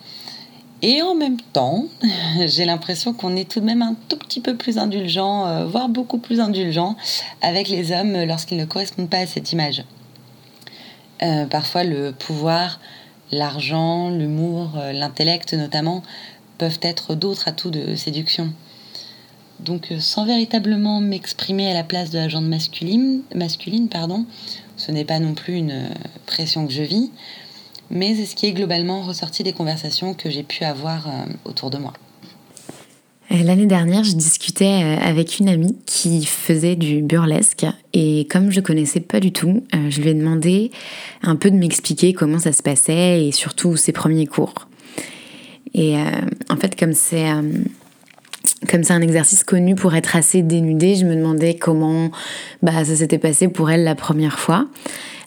Et 0.81 1.01
en 1.01 1.15
même 1.15 1.39
temps, 1.53 1.85
j'ai 2.45 2.65
l'impression 2.65 3.13
qu'on 3.13 3.35
est 3.35 3.49
tout 3.49 3.59
de 3.59 3.65
même 3.65 3.81
un 3.81 3.95
tout 4.07 4.17
petit 4.17 4.39
peu 4.39 4.55
plus 4.55 4.77
indulgent, 4.77 5.65
voire 5.65 5.89
beaucoup 5.89 6.19
plus 6.19 6.39
indulgent 6.39 6.95
avec 7.41 7.67
les 7.67 7.91
hommes 7.91 8.23
lorsqu'ils 8.23 8.57
ne 8.57 8.65
correspondent 8.65 9.09
pas 9.09 9.19
à 9.19 9.27
cette 9.27 9.51
image. 9.51 9.83
parfois, 11.49 11.83
le 11.83 12.11
pouvoir, 12.11 12.79
l'argent, 13.31 14.09
l'humour, 14.09 14.71
l'intellect 14.93 15.53
notamment, 15.53 16.01
peuvent 16.57 16.79
être 16.81 17.15
d'autres 17.15 17.47
atouts 17.47 17.71
de 17.71 17.95
séduction. 17.95 18.53
Donc 19.59 19.91
euh, 19.91 19.99
sans 19.99 20.25
véritablement 20.25 21.01
m'exprimer 21.01 21.69
à 21.69 21.73
la 21.73 21.83
place 21.83 22.11
de 22.11 22.17
la 22.17 22.29
gente 22.29 22.45
masculine, 22.45 23.21
masculine 23.35 23.89
pardon, 23.89 24.25
ce 24.77 24.91
n'est 24.91 25.05
pas 25.05 25.19
non 25.19 25.33
plus 25.33 25.55
une 25.55 25.71
euh, 25.71 25.89
pression 26.25 26.65
que 26.65 26.73
je 26.73 26.83
vis, 26.83 27.11
mais 27.89 28.15
c'est 28.15 28.25
ce 28.25 28.35
qui 28.35 28.47
est 28.47 28.53
globalement 28.53 29.01
ressorti 29.01 29.43
des 29.43 29.53
conversations 29.53 30.13
que 30.13 30.29
j'ai 30.29 30.43
pu 30.43 30.63
avoir 30.63 31.07
euh, 31.07 31.25
autour 31.45 31.69
de 31.69 31.77
moi. 31.77 31.93
L'année 33.31 33.67
dernière, 33.67 34.03
je 34.03 34.13
discutais 34.13 34.97
avec 35.03 35.37
une 35.37 35.49
amie 35.49 35.77
qui 35.85 36.25
faisait 36.25 36.75
du 36.75 37.03
burlesque 37.03 37.63
et 37.93 38.25
comme 38.27 38.49
je 38.49 38.59
connaissais 38.59 39.01
pas 39.01 39.19
du 39.19 39.31
tout, 39.31 39.63
je 39.71 40.01
lui 40.01 40.09
ai 40.09 40.13
demandé 40.15 40.71
un 41.21 41.35
peu 41.35 41.51
de 41.51 41.55
m'expliquer 41.55 42.11
comment 42.13 42.39
ça 42.39 42.53
se 42.53 42.63
passait 42.63 43.27
et 43.27 43.31
surtout 43.31 43.77
ses 43.77 43.91
premiers 43.91 44.25
cours. 44.25 44.67
Et 45.73 45.97
euh, 45.97 46.03
en 46.49 46.55
fait, 46.55 46.77
comme 46.77 46.93
c'est 46.93 47.29
euh, 47.29 47.41
comme 48.69 48.83
c'est 48.83 48.93
un 48.93 49.01
exercice 49.01 49.43
connu 49.43 49.75
pour 49.75 49.95
être 49.95 50.15
assez 50.15 50.41
dénudé, 50.41 50.95
je 50.95 51.05
me 51.05 51.15
demandais 51.15 51.55
comment 51.55 52.11
bah, 52.61 52.83
ça 52.83 52.95
s'était 52.95 53.17
passé 53.17 53.47
pour 53.47 53.69
elle 53.69 53.83
la 53.83 53.95
première 53.95 54.39
fois. 54.39 54.67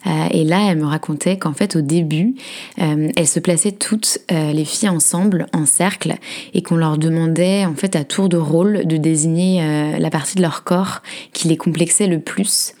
Euh, 0.05 0.27
et 0.31 0.43
là, 0.43 0.67
elle 0.69 0.77
me 0.77 0.85
racontait 0.85 1.37
qu'en 1.37 1.53
fait, 1.53 1.75
au 1.75 1.81
début, 1.81 2.35
euh, 2.81 3.09
elles 3.15 3.27
se 3.27 3.39
plaçaient 3.39 3.71
toutes 3.71 4.19
les 4.29 4.65
filles 4.65 4.89
ensemble 4.89 5.47
en 5.53 5.65
cercle 5.65 6.15
et 6.53 6.61
qu'on 6.61 6.75
leur 6.75 6.97
demandait 6.97 7.65
en 7.65 7.75
fait 7.75 7.95
à 7.95 8.03
tour 8.03 8.29
de 8.29 8.37
rôle 8.37 8.85
de 8.85 8.97
désigner 8.97 9.97
la 9.97 10.09
partie 10.09 10.35
de 10.35 10.41
leur 10.41 10.63
corps 10.63 11.01
qui 11.33 11.47
les 11.47 11.57
complexait 11.57 12.07
le 12.07 12.19
plus. 12.19 12.73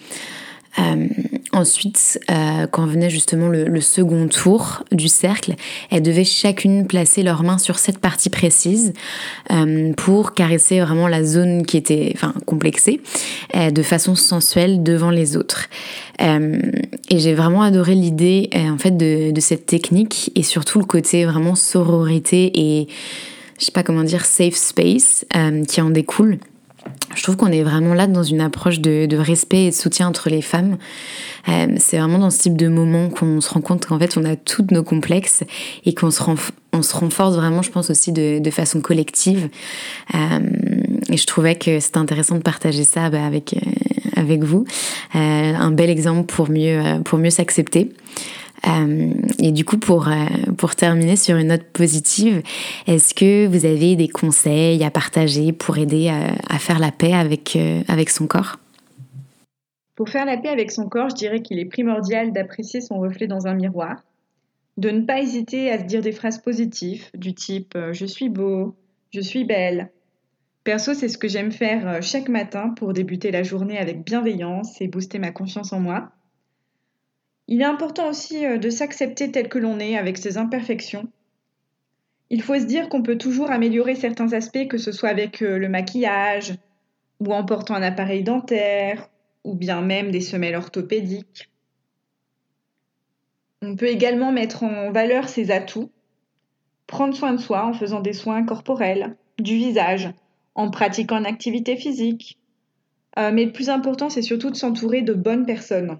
Euh, 0.79 1.07
ensuite, 1.51 2.19
euh, 2.31 2.65
quand 2.67 2.85
venait 2.85 3.09
justement 3.09 3.47
le, 3.47 3.81
second 3.81 4.27
tour 4.27 4.83
du 4.91 5.07
cercle, 5.07 5.53
elles 5.91 6.01
devaient 6.01 6.23
chacune 6.23 6.87
placer 6.87 7.21
leurs 7.21 7.43
mains 7.43 7.57
sur 7.57 7.77
cette 7.77 7.99
partie 7.99 8.29
précise 8.29 8.93
euh, 9.51 9.93
pour 9.93 10.33
caresser 10.33 10.79
vraiment 10.79 11.07
la 11.07 11.23
zone 11.23 11.65
qui 11.65 11.77
était 11.77 12.11
enfin, 12.15 12.33
complexée 12.45 13.01
de 13.53 13.83
façon 13.83 14.15
sensuelle 14.15 14.83
devant 14.83 15.11
les 15.11 15.37
autres. 15.37 15.69
Et 17.13 17.19
j'ai 17.19 17.35
vraiment 17.35 17.61
adoré 17.61 17.93
l'idée 17.93 18.49
en 18.55 18.77
fait 18.77 18.97
de, 18.97 19.39
cette 19.39 19.65
technique 19.65 20.31
et 20.35 20.41
surtout 20.41 20.79
le 20.79 20.85
côté 20.85 21.25
vraiment 21.25 21.53
sororité 21.53 22.51
et 22.55 22.87
je 23.59 23.65
sais 23.65 23.71
pas 23.71 23.83
comment 23.83 24.03
dire 24.03 24.25
safe 24.25 24.55
space 24.55 25.25
qui 25.67 25.81
en 25.81 25.91
découle. 25.91 26.39
Je 27.15 27.21
trouve 27.21 27.37
qu'on 27.37 27.51
est 27.51 27.63
vraiment 27.63 27.93
là 27.93 28.07
dans 28.07 28.23
une 28.23 28.41
approche 28.41 28.79
de, 28.79 29.15
respect 29.15 29.65
et 29.65 29.69
de 29.69 29.75
soutien 29.75 30.07
entre 30.07 30.29
les 30.29 30.41
femmes. 30.41 30.77
Euh, 31.47 31.67
c'est 31.77 31.97
vraiment 31.97 32.17
dans 32.17 32.29
ce 32.29 32.39
type 32.39 32.57
de 32.57 32.67
moment 32.67 33.09
qu'on 33.09 33.39
se 33.41 33.49
rend 33.49 33.61
compte 33.61 33.85
qu'en 33.85 33.99
fait 33.99 34.17
on 34.17 34.25
a 34.25 34.35
toutes 34.35 34.71
nos 34.71 34.83
complexes 34.83 35.43
et 35.85 35.93
qu'on 35.93 36.09
se, 36.09 36.23
renforce 36.23 37.35
vraiment, 37.35 37.61
je 37.61 37.69
pense 37.69 37.89
aussi 37.89 38.11
de, 38.11 38.49
façon 38.49 38.81
collective. 38.81 39.49
Euh, 40.15 40.39
et 41.09 41.17
je 41.17 41.25
trouvais 41.27 41.55
que 41.55 41.79
c'était 41.79 41.97
intéressant 41.97 42.35
de 42.35 42.41
partager 42.41 42.83
ça 42.83 43.09
bah, 43.09 43.25
avec, 43.25 43.53
euh, 43.53 43.59
avec 44.15 44.43
vous. 44.43 44.65
un 45.13 45.71
bel 45.71 45.89
exemple 45.89 46.33
pour 46.33 46.49
mieux, 46.49 46.81
pour 47.03 47.19
mieux 47.19 47.29
s'accepter. 47.29 47.91
et 49.39 49.51
du 49.51 49.65
coup, 49.65 49.77
pour, 49.77 50.09
pour 50.57 50.75
terminer 50.75 51.15
sur 51.15 51.37
une 51.37 51.47
note 51.47 51.63
positive, 51.73 52.41
est-ce 52.87 53.13
que 53.13 53.47
vous 53.47 53.65
avez 53.65 53.95
des 53.95 54.07
conseils 54.07 54.83
à 54.83 54.91
partager 54.91 55.51
pour 55.51 55.77
aider 55.77 56.09
à, 56.09 56.57
faire 56.59 56.79
la 56.79 56.91
paix 56.91 57.13
avec, 57.13 57.57
avec 57.87 58.09
son 58.09 58.27
corps? 58.27 58.57
Pour 59.95 60.09
faire 60.09 60.25
la 60.25 60.37
paix 60.37 60.49
avec 60.49 60.71
son 60.71 60.89
corps, 60.89 61.09
je 61.09 61.15
dirais 61.15 61.41
qu'il 61.41 61.59
est 61.59 61.65
primordial 61.65 62.31
d'apprécier 62.31 62.81
son 62.81 62.99
reflet 62.99 63.27
dans 63.27 63.47
un 63.47 63.53
miroir 63.53 63.97
de 64.77 64.89
ne 64.89 65.01
pas 65.01 65.19
hésiter 65.19 65.71
à 65.71 65.79
se 65.79 65.83
dire 65.83 66.01
des 66.01 66.11
phrases 66.11 66.39
positives 66.39 67.05
du 67.13 67.33
type 67.33 67.75
euh, 67.75 67.93
je 67.93 68.05
suis 68.05 68.29
beau, 68.29 68.75
je 69.11 69.21
suis 69.21 69.45
belle. 69.45 69.91
Perso, 70.63 70.93
c'est 70.93 71.09
ce 71.09 71.17
que 71.17 71.27
j'aime 71.27 71.51
faire 71.51 71.87
euh, 71.87 72.01
chaque 72.01 72.29
matin 72.29 72.69
pour 72.69 72.93
débuter 72.93 73.31
la 73.31 73.43
journée 73.43 73.77
avec 73.77 74.03
bienveillance 74.05 74.79
et 74.79 74.87
booster 74.87 75.19
ma 75.19 75.31
confiance 75.31 75.73
en 75.73 75.79
moi. 75.79 76.11
Il 77.47 77.61
est 77.61 77.65
important 77.65 78.09
aussi 78.09 78.45
euh, 78.45 78.57
de 78.57 78.69
s'accepter 78.69 79.29
tel 79.29 79.49
que 79.49 79.59
l'on 79.59 79.79
est 79.79 79.97
avec 79.97 80.17
ses 80.17 80.37
imperfections. 80.37 81.09
Il 82.29 82.41
faut 82.41 82.57
se 82.57 82.65
dire 82.65 82.87
qu'on 82.87 83.03
peut 83.03 83.17
toujours 83.17 83.51
améliorer 83.51 83.95
certains 83.95 84.31
aspects, 84.31 84.67
que 84.69 84.77
ce 84.77 84.93
soit 84.93 85.09
avec 85.09 85.41
le 85.41 85.67
maquillage, 85.69 86.55
ou 87.19 87.33
en 87.33 87.45
portant 87.45 87.75
un 87.75 87.83
appareil 87.83 88.23
dentaire, 88.23 89.09
ou 89.43 89.53
bien 89.53 89.81
même 89.81 90.09
des 90.09 90.21
semelles 90.21 90.55
orthopédiques. 90.55 91.51
On 93.61 93.75
peut 93.75 93.87
également 93.87 94.31
mettre 94.31 94.63
en 94.63 94.91
valeur 94.91 95.29
ses 95.29 95.51
atouts, 95.51 95.91
prendre 96.87 97.15
soin 97.15 97.33
de 97.33 97.39
soi 97.39 97.65
en 97.65 97.73
faisant 97.73 97.99
des 97.99 98.13
soins 98.13 98.43
corporels, 98.43 99.15
du 99.37 99.55
visage, 99.55 100.11
en 100.55 100.69
pratiquant 100.69 101.17
une 101.17 101.25
activité 101.25 101.75
physique. 101.75 102.39
Euh, 103.17 103.31
mais 103.31 103.45
le 103.45 103.51
plus 103.51 103.69
important, 103.69 104.09
c'est 104.09 104.21
surtout 104.21 104.49
de 104.49 104.55
s'entourer 104.55 105.01
de 105.01 105.13
bonnes 105.13 105.45
personnes 105.45 105.99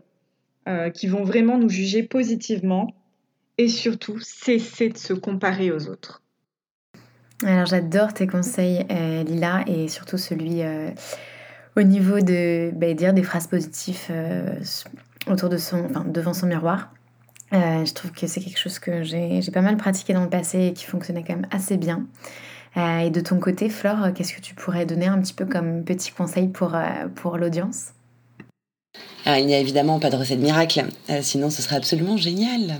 euh, 0.67 0.89
qui 0.89 1.07
vont 1.07 1.23
vraiment 1.23 1.57
nous 1.57 1.69
juger 1.69 2.03
positivement 2.03 2.93
et 3.57 3.67
surtout 3.67 4.19
cesser 4.19 4.89
de 4.89 4.97
se 4.97 5.13
comparer 5.13 5.71
aux 5.71 5.87
autres. 5.87 6.21
Alors 7.45 7.65
j'adore 7.65 8.13
tes 8.13 8.25
conseils, 8.25 8.85
euh, 8.89 9.23
Lila, 9.23 9.63
et 9.67 9.87
surtout 9.89 10.17
celui 10.17 10.61
au 11.75 11.81
niveau 11.81 12.19
de 12.19 12.71
bah, 12.73 12.93
dire 12.93 13.13
des 13.13 13.23
phrases 13.23 13.47
positives 13.47 14.11
autour 15.27 15.49
de 15.49 15.57
son, 15.57 15.89
devant 16.07 16.33
son 16.33 16.47
miroir. 16.47 16.93
Je 17.51 17.93
trouve 17.93 18.11
que 18.11 18.25
c'est 18.25 18.39
quelque 18.39 18.57
chose 18.57 18.79
que 18.79 19.03
j'ai 19.03 19.41
pas 19.53 19.61
mal 19.61 19.77
pratiqué 19.77 20.13
dans 20.13 20.23
le 20.23 20.29
passé 20.29 20.67
et 20.67 20.73
qui 20.73 20.85
fonctionnait 20.85 21.23
quand 21.23 21.35
même 21.35 21.47
assez 21.51 21.77
bien. 21.77 22.07
Euh, 22.77 22.99
et 22.99 23.09
de 23.09 23.21
ton 23.21 23.39
côté, 23.39 23.69
Flore, 23.69 24.13
qu'est-ce 24.15 24.33
que 24.33 24.41
tu 24.41 24.55
pourrais 24.55 24.85
donner 24.85 25.05
un 25.05 25.21
petit 25.21 25.33
peu 25.33 25.45
comme 25.45 25.83
petit 25.83 26.11
conseil 26.11 26.47
pour, 26.47 26.75
euh, 26.75 27.07
pour 27.15 27.37
l'audience? 27.37 27.89
Ah, 29.25 29.39
Il 29.39 29.45
n'y 29.45 29.53
a 29.53 29.59
évidemment 29.59 29.99
pas 29.99 30.09
de 30.09 30.15
recette 30.15 30.39
miracle, 30.39 30.85
sinon 31.21 31.49
ce 31.49 31.61
serait 31.61 31.77
absolument 31.77 32.17
génial. 32.17 32.79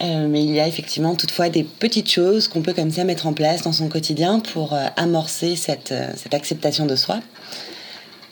mais 0.00 0.42
il 0.42 0.50
y 0.50 0.58
a 0.58 0.66
effectivement 0.66 1.14
toutefois 1.14 1.48
des 1.48 1.62
petites 1.62 2.10
choses 2.10 2.48
qu'on 2.48 2.62
peut 2.62 2.72
comme 2.74 2.90
ça 2.90 3.04
mettre 3.04 3.26
en 3.28 3.32
place 3.32 3.62
dans 3.62 3.72
son 3.72 3.88
quotidien 3.88 4.40
pour 4.40 4.76
amorcer 4.96 5.54
cette, 5.54 5.94
cette 6.16 6.34
acceptation 6.34 6.84
de 6.86 6.96
soi. 6.96 7.20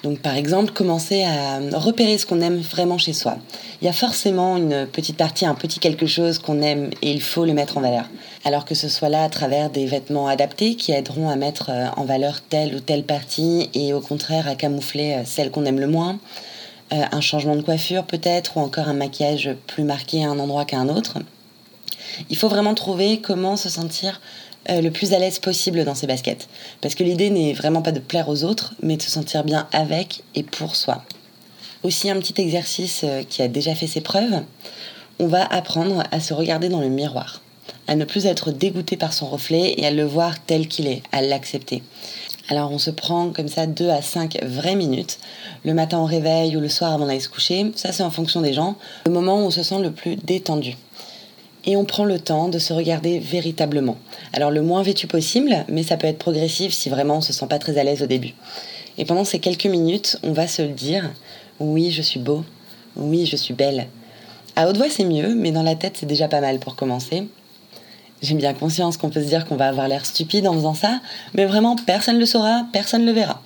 Donc 0.03 0.21
par 0.21 0.35
exemple, 0.37 0.73
commencer 0.73 1.25
à 1.25 1.61
repérer 1.77 2.17
ce 2.17 2.25
qu'on 2.25 2.41
aime 2.41 2.59
vraiment 2.59 2.97
chez 2.97 3.13
soi. 3.13 3.37
Il 3.83 3.85
y 3.85 3.89
a 3.89 3.93
forcément 3.93 4.57
une 4.57 4.87
petite 4.87 5.17
partie, 5.17 5.45
un 5.45 5.55
petit 5.55 5.79
quelque 5.79 6.07
chose 6.07 6.39
qu'on 6.39 6.63
aime 6.63 6.91
et 7.03 7.11
il 7.11 7.21
faut 7.21 7.45
le 7.45 7.53
mettre 7.53 7.77
en 7.77 7.83
valeur. 7.83 8.07
Alors 8.45 8.65
que 8.65 8.75
ce 8.75 8.89
soit 8.89 9.11
là 9.11 9.25
à 9.25 9.29
travers 9.29 9.69
des 9.69 9.85
vêtements 9.85 10.27
adaptés 10.27 10.75
qui 10.75 10.93
aideront 10.93 11.29
à 11.29 11.37
mettre 11.37 11.71
euh, 11.71 11.89
en 11.97 12.05
valeur 12.05 12.41
telle 12.41 12.75
ou 12.75 12.81
telle 12.81 13.05
partie 13.05 13.69
et 13.75 13.93
au 13.93 14.01
contraire 14.01 14.49
à 14.49 14.55
camoufler 14.55 15.13
euh, 15.13 15.23
celle 15.27 15.51
qu'on 15.51 15.67
aime 15.67 15.81
le 15.81 15.87
moins. 15.87 16.19
Euh, 16.93 17.03
un 17.13 17.21
changement 17.21 17.55
de 17.55 17.63
coiffure 17.63 18.05
peut-être 18.05 18.57
ou 18.57 18.61
encore 18.61 18.89
un 18.89 18.95
maquillage 18.95 19.51
plus 19.67 19.85
marqué 19.85 20.25
à 20.25 20.31
un 20.31 20.39
endroit 20.39 20.65
qu'à 20.65 20.79
un 20.79 20.89
autre. 20.89 21.19
Il 22.31 22.37
faut 22.37 22.49
vraiment 22.49 22.75
trouver 22.75 23.21
comment 23.21 23.57
se 23.57 23.69
sentir 23.69 24.21
euh, 24.69 24.83
le 24.83 24.91
plus 24.91 25.15
à 25.15 25.19
l'aise 25.19 25.39
possible 25.39 25.85
dans 25.85 25.95
ses 25.95 26.07
baskets. 26.07 26.49
Parce 26.83 26.95
que 26.95 27.03
l'idée 27.03 27.31
n'est 27.31 27.55
vraiment 27.55 27.81
pas 27.81 27.93
de 27.93 28.01
plaire 28.01 28.29
aux 28.29 28.45
autres, 28.45 28.75
mais 28.83 28.97
de 28.99 29.03
se 29.03 29.11
sentir 29.11 29.43
bien 29.43 29.67
avec 29.73 30.23
et 30.35 30.43
pour 30.43 30.77
soi. 30.77 31.03
Aussi 31.83 32.11
un 32.11 32.19
petit 32.19 32.41
exercice 32.41 33.03
euh, 33.05 33.23
qui 33.23 33.41
a 33.41 33.49
déjà 33.49 33.75
fait 33.75 33.87
ses 33.87 34.03
preuves, 34.03 34.43
on 35.19 35.27
va 35.27 35.45
apprendre 35.47 36.05
à 36.11 36.21
se 36.21 36.35
regarder 36.35 36.69
dans 36.69 36.81
le 36.81 36.89
miroir, 36.89 37.41
à 37.89 37.95
ne 37.97 38.05
plus 38.05 38.27
être 38.27 38.53
dégoûté 38.53 38.99
par 38.99 39.15
son 39.15 39.29
reflet 39.29 39.75
et 39.79 39.87
à 39.87 39.91
le 39.91 40.05
voir 40.05 40.35
tel 40.45 40.69
qu'il 40.69 40.87
est, 40.87 41.03
à 41.13 41.23
l'accepter. 41.23 41.83
Alors 42.49 42.73
on 42.73 42.79
se 42.79 42.91
prend 42.91 43.31
comme 43.31 43.49
ça 43.49 43.67
2 43.67 43.89
à 43.89 44.03
5 44.03 44.43
vraies 44.43 44.75
minutes, 44.75 45.19
le 45.65 45.73
matin 45.73 45.99
au 46.01 46.05
réveil 46.05 46.57
ou 46.57 46.61
le 46.61 46.69
soir 46.69 46.93
avant 46.93 47.07
d'aller 47.07 47.21
se 47.21 47.29
coucher, 47.29 47.71
ça 47.77 47.93
c'est 47.93 48.03
en 48.03 48.11
fonction 48.11 48.41
des 48.41 48.53
gens, 48.53 48.77
le 49.07 49.13
moment 49.13 49.37
où 49.37 49.47
on 49.47 49.51
se 49.51 49.63
sent 49.63 49.79
le 49.81 49.93
plus 49.93 50.17
détendu 50.17 50.77
et 51.65 51.77
on 51.77 51.85
prend 51.85 52.05
le 52.05 52.19
temps 52.19 52.49
de 52.49 52.59
se 52.59 52.73
regarder 52.73 53.19
véritablement. 53.19 53.97
Alors 54.33 54.51
le 54.51 54.63
moins 54.63 54.83
vêtu 54.83 55.07
possible, 55.07 55.65
mais 55.69 55.83
ça 55.83 55.97
peut 55.97 56.07
être 56.07 56.19
progressif 56.19 56.73
si 56.73 56.89
vraiment 56.89 57.17
on 57.17 57.21
se 57.21 57.33
sent 57.33 57.47
pas 57.49 57.59
très 57.59 57.79
à 57.79 57.85
l'aise 57.85 58.03
au 58.03 58.07
début. 58.07 58.35
Et 58.99 59.05
pendant 59.05 59.25
ces 59.25 59.39
quelques 59.39 59.67
minutes, 59.67 60.19
on 60.23 60.33
va 60.33 60.47
se 60.47 60.63
dire 60.63 61.11
oui, 61.59 61.91
je 61.91 62.03
suis 62.03 62.21
beau, 62.21 62.45
oui, 62.97 63.27
je 63.27 63.37
suis 63.37 63.55
belle. 63.55 63.87
À 64.57 64.69
haute 64.69 64.77
voix, 64.77 64.91
c'est 64.91 65.05
mieux, 65.05 65.35
mais 65.35 65.53
dans 65.53 65.63
la 65.63 65.75
tête, 65.75 65.97
c'est 65.99 66.07
déjà 66.07 66.29
pas 66.29 66.41
mal 66.41 66.59
pour 66.59 66.77
commencer. 66.77 67.29
J'ai 68.23 68.35
bien 68.35 68.53
conscience 68.53 68.97
qu'on 68.97 69.09
peut 69.09 69.23
se 69.23 69.29
dire 69.29 69.47
qu'on 69.47 69.57
va 69.57 69.69
avoir 69.69 69.89
l'air 69.89 70.05
stupide 70.05 70.47
en 70.47 70.53
faisant 70.55 70.75
ça, 70.75 71.01
mais 71.35 71.47
vraiment, 71.47 71.77
personne 71.77 72.17
ne 72.17 72.21
le 72.21 72.27
saura, 72.27 72.67
personne 72.73 73.03
ne 73.03 73.07
le 73.07 73.13
verra. 73.13 73.41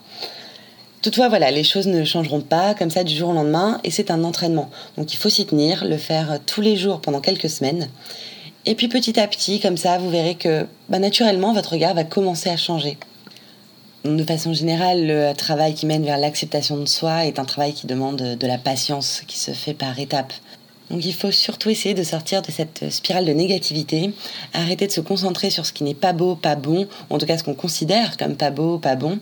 Toutefois, 1.04 1.28
voilà, 1.28 1.50
les 1.50 1.64
choses 1.64 1.86
ne 1.86 2.02
changeront 2.02 2.40
pas 2.40 2.72
comme 2.72 2.88
ça 2.88 3.04
du 3.04 3.14
jour 3.14 3.28
au 3.28 3.32
lendemain 3.34 3.78
et 3.84 3.90
c'est 3.90 4.10
un 4.10 4.24
entraînement. 4.24 4.70
Donc 4.96 5.12
il 5.12 5.18
faut 5.18 5.28
s'y 5.28 5.44
tenir, 5.44 5.84
le 5.84 5.98
faire 5.98 6.38
tous 6.46 6.62
les 6.62 6.78
jours 6.78 7.02
pendant 7.02 7.20
quelques 7.20 7.50
semaines. 7.50 7.90
Et 8.64 8.74
puis 8.74 8.88
petit 8.88 9.20
à 9.20 9.28
petit, 9.28 9.60
comme 9.60 9.76
ça, 9.76 9.98
vous 9.98 10.08
verrez 10.08 10.34
que 10.34 10.66
bah, 10.88 10.98
naturellement, 10.98 11.52
votre 11.52 11.72
regard 11.72 11.92
va 11.92 12.04
commencer 12.04 12.48
à 12.48 12.56
changer. 12.56 12.96
De 14.06 14.24
façon 14.24 14.54
générale, 14.54 15.06
le 15.06 15.34
travail 15.34 15.74
qui 15.74 15.84
mène 15.84 16.06
vers 16.06 16.16
l'acceptation 16.16 16.78
de 16.78 16.86
soi 16.86 17.26
est 17.26 17.38
un 17.38 17.44
travail 17.44 17.74
qui 17.74 17.86
demande 17.86 18.22
de 18.22 18.46
la 18.46 18.56
patience, 18.56 19.24
qui 19.26 19.38
se 19.38 19.50
fait 19.50 19.74
par 19.74 19.98
étapes. 19.98 20.32
Donc 20.90 21.04
il 21.04 21.14
faut 21.14 21.30
surtout 21.30 21.70
essayer 21.70 21.94
de 21.94 22.02
sortir 22.02 22.42
de 22.42 22.50
cette 22.50 22.90
spirale 22.90 23.24
de 23.24 23.32
négativité, 23.32 24.12
arrêter 24.52 24.86
de 24.86 24.92
se 24.92 25.00
concentrer 25.00 25.48
sur 25.50 25.64
ce 25.64 25.72
qui 25.72 25.82
n'est 25.82 25.94
pas 25.94 26.12
beau, 26.12 26.34
pas 26.34 26.56
bon, 26.56 26.86
ou 27.10 27.14
en 27.14 27.18
tout 27.18 27.26
cas 27.26 27.38
ce 27.38 27.44
qu'on 27.44 27.54
considère 27.54 28.16
comme 28.16 28.36
pas 28.36 28.50
beau, 28.50 28.78
pas 28.78 28.94
bon, 28.94 29.18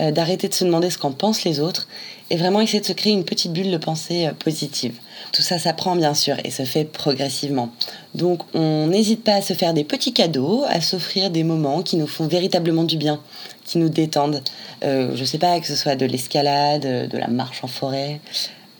euh, 0.00 0.12
d'arrêter 0.12 0.48
de 0.48 0.54
se 0.54 0.64
demander 0.64 0.90
ce 0.90 0.98
qu'en 0.98 1.10
pensent 1.10 1.44
les 1.44 1.58
autres, 1.58 1.88
et 2.30 2.36
vraiment 2.36 2.60
essayer 2.60 2.80
de 2.80 2.86
se 2.86 2.92
créer 2.92 3.12
une 3.12 3.24
petite 3.24 3.52
bulle 3.52 3.70
de 3.70 3.76
pensée 3.78 4.28
euh, 4.28 4.32
positive. 4.32 4.94
Tout 5.32 5.42
ça 5.42 5.58
s'apprend 5.58 5.96
bien 5.96 6.14
sûr 6.14 6.36
et 6.44 6.50
se 6.50 6.64
fait 6.64 6.84
progressivement. 6.84 7.70
Donc 8.14 8.42
on 8.54 8.86
n'hésite 8.86 9.24
pas 9.24 9.34
à 9.34 9.42
se 9.42 9.54
faire 9.54 9.74
des 9.74 9.84
petits 9.84 10.12
cadeaux, 10.12 10.64
à 10.68 10.80
s'offrir 10.80 11.30
des 11.30 11.42
moments 11.42 11.82
qui 11.82 11.96
nous 11.96 12.06
font 12.06 12.28
véritablement 12.28 12.84
du 12.84 12.96
bien, 12.96 13.20
qui 13.64 13.78
nous 13.78 13.88
détendent. 13.88 14.42
Euh, 14.84 15.12
je 15.16 15.24
sais 15.24 15.38
pas, 15.38 15.58
que 15.58 15.66
ce 15.66 15.76
soit 15.76 15.96
de 15.96 16.06
l'escalade, 16.06 17.08
de 17.08 17.18
la 17.18 17.28
marche 17.28 17.64
en 17.64 17.68
forêt, 17.68 18.20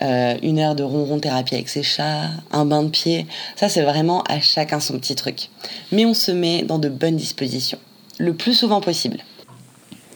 euh, 0.03 0.35
une 0.43 0.59
heure 0.59 0.75
de 0.75 0.83
ronron 0.83 1.21
thérapie 1.21 1.55
avec 1.55 1.69
ses 1.69 1.83
chats, 1.83 2.31
un 2.51 2.65
bain 2.65 2.83
de 2.83 2.89
pied. 2.89 3.27
Ça, 3.57 3.69
c'est 3.69 3.83
vraiment 3.83 4.23
à 4.25 4.41
chacun 4.41 4.81
son 4.81 4.99
petit 4.99 5.15
truc. 5.15 5.49
Mais 5.93 6.05
on 6.05 6.15
se 6.15 6.33
met 6.33 6.63
dans 6.63 6.79
de 6.79 6.89
bonnes 6.89 7.17
dispositions, 7.17 7.79
le 8.19 8.35
plus 8.35 8.55
souvent 8.55 8.81
possible. 8.81 9.19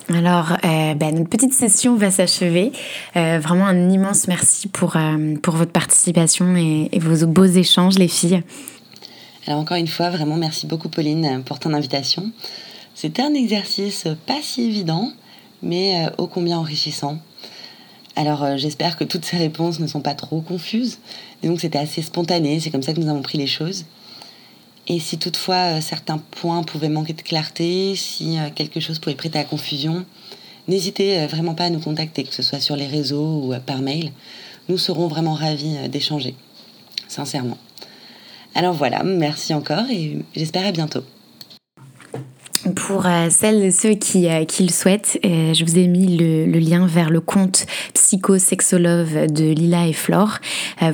Alors, 0.08 0.52
euh, 0.64 0.94
ben, 0.94 1.14
notre 1.14 1.30
petite 1.30 1.52
session 1.52 1.96
va 1.96 2.10
s'achever. 2.10 2.72
Euh, 3.16 3.38
vraiment 3.40 3.66
un 3.66 3.90
immense 3.90 4.28
merci 4.28 4.68
pour, 4.68 4.96
pour 5.42 5.54
votre 5.54 5.72
participation 5.72 6.56
et, 6.56 6.88
et, 6.92 6.98
vos 6.98 7.26
beaux 7.26 7.44
échanges, 7.44 7.98
les 7.98 8.08
filles. 8.08 8.42
Alors 9.46 9.60
encore 9.60 9.76
une 9.76 9.88
fois, 9.88 10.10
vraiment 10.10 10.36
merci 10.36 10.66
beaucoup 10.66 10.88
Pauline 10.88 11.42
pour 11.44 11.60
ton 11.60 11.72
invitation. 11.72 12.32
C'était 12.94 13.22
un 13.22 13.34
exercice 13.34 14.06
pas 14.26 14.38
si 14.42 14.64
évident, 14.64 15.12
mais 15.62 16.06
ô 16.18 16.26
combien 16.26 16.58
enrichissant. 16.58 17.18
Alors 18.16 18.42
euh, 18.42 18.56
j'espère 18.56 18.96
que 18.96 19.04
toutes 19.04 19.26
ces 19.26 19.36
réponses 19.36 19.78
ne 19.78 19.86
sont 19.86 20.00
pas 20.00 20.14
trop 20.14 20.40
confuses. 20.40 20.98
Et 21.42 21.48
donc 21.48 21.60
c'était 21.60 21.78
assez 21.78 22.00
spontané, 22.02 22.58
c'est 22.60 22.70
comme 22.70 22.82
ça 22.82 22.94
que 22.94 23.00
nous 23.00 23.08
avons 23.08 23.22
pris 23.22 23.38
les 23.38 23.46
choses. 23.46 23.84
Et 24.88 24.98
si 24.98 25.18
toutefois 25.18 25.76
euh, 25.76 25.80
certains 25.82 26.18
points 26.18 26.62
pouvaient 26.62 26.88
manquer 26.88 27.12
de 27.12 27.22
clarté, 27.22 27.94
si 27.94 28.38
euh, 28.38 28.48
quelque 28.54 28.80
chose 28.80 28.98
pouvait 28.98 29.14
prêter 29.14 29.38
à 29.38 29.44
confusion, 29.44 30.06
n'hésitez 30.66 31.26
vraiment 31.26 31.54
pas 31.54 31.64
à 31.64 31.70
nous 31.70 31.80
contacter, 31.80 32.24
que 32.24 32.34
ce 32.34 32.42
soit 32.42 32.60
sur 32.60 32.74
les 32.74 32.86
réseaux 32.86 33.42
ou 33.44 33.54
par 33.64 33.80
mail. 33.82 34.10
Nous 34.68 34.78
serons 34.78 35.06
vraiment 35.06 35.34
ravis 35.34 35.88
d'échanger, 35.88 36.34
sincèrement. 37.06 37.58
Alors 38.54 38.72
voilà, 38.72 39.04
merci 39.04 39.52
encore 39.52 39.88
et 39.90 40.18
j'espère 40.34 40.66
à 40.66 40.72
bientôt. 40.72 41.04
Pour 42.74 43.06
euh, 43.06 43.28
celles 43.30 43.62
et 43.62 43.70
ceux 43.70 43.94
qui, 43.94 44.28
euh, 44.28 44.44
le 44.60 44.68
souhaitent, 44.68 45.18
euh, 45.24 45.54
je 45.54 45.64
vous 45.64 45.78
ai 45.78 45.86
mis 45.86 46.16
le, 46.16 46.58
lien 46.58 46.86
vers 46.86 47.10
le 47.10 47.20
compte 47.20 47.66
Psycho-Sexolove 47.94 49.26
de 49.26 49.44
Lila 49.44 49.86
et 49.86 49.92
Flore 49.92 50.38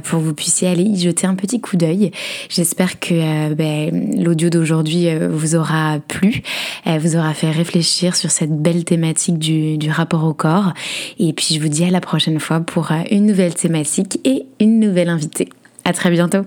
pour 0.03 0.19
que 0.19 0.25
vous 0.25 0.35
puissiez 0.35 0.69
aller 0.69 0.83
y 0.83 0.99
jeter 0.99 1.27
un 1.27 1.35
petit 1.35 1.61
coup 1.61 1.77
d'œil. 1.77 2.11
J'espère 2.49 2.99
que 2.99 3.55
ben, 3.55 4.13
l'audio 4.17 4.51
d'aujourd'hui 4.51 5.09
vous 5.31 5.55
aura 5.55 5.99
plu, 6.09 6.43
vous 6.87 7.17
aura 7.17 7.33
fait 7.33 7.51
réfléchir 7.51 8.17
sur 8.17 8.31
cette 8.31 8.61
belle 8.61 8.85
thématique 8.85 9.39
du, 9.39 9.79
du 9.79 9.91
rapport 9.91 10.25
au 10.25 10.35
corps. 10.35 10.73
Et 11.19 11.33
puis 11.33 11.55
je 11.55 11.61
vous 11.61 11.69
dis 11.69 11.85
à 11.85 11.91
la 11.91 12.01
prochaine 12.01 12.41
fois 12.41 12.61
pour 12.61 12.91
une 13.11 13.27
nouvelle 13.27 13.55
thématique 13.55 14.19
et 14.25 14.45
une 14.61 14.81
nouvelle 14.81 15.09
invitée. 15.09 15.49
À 15.85 15.93
très 15.93 16.11
bientôt. 16.11 16.45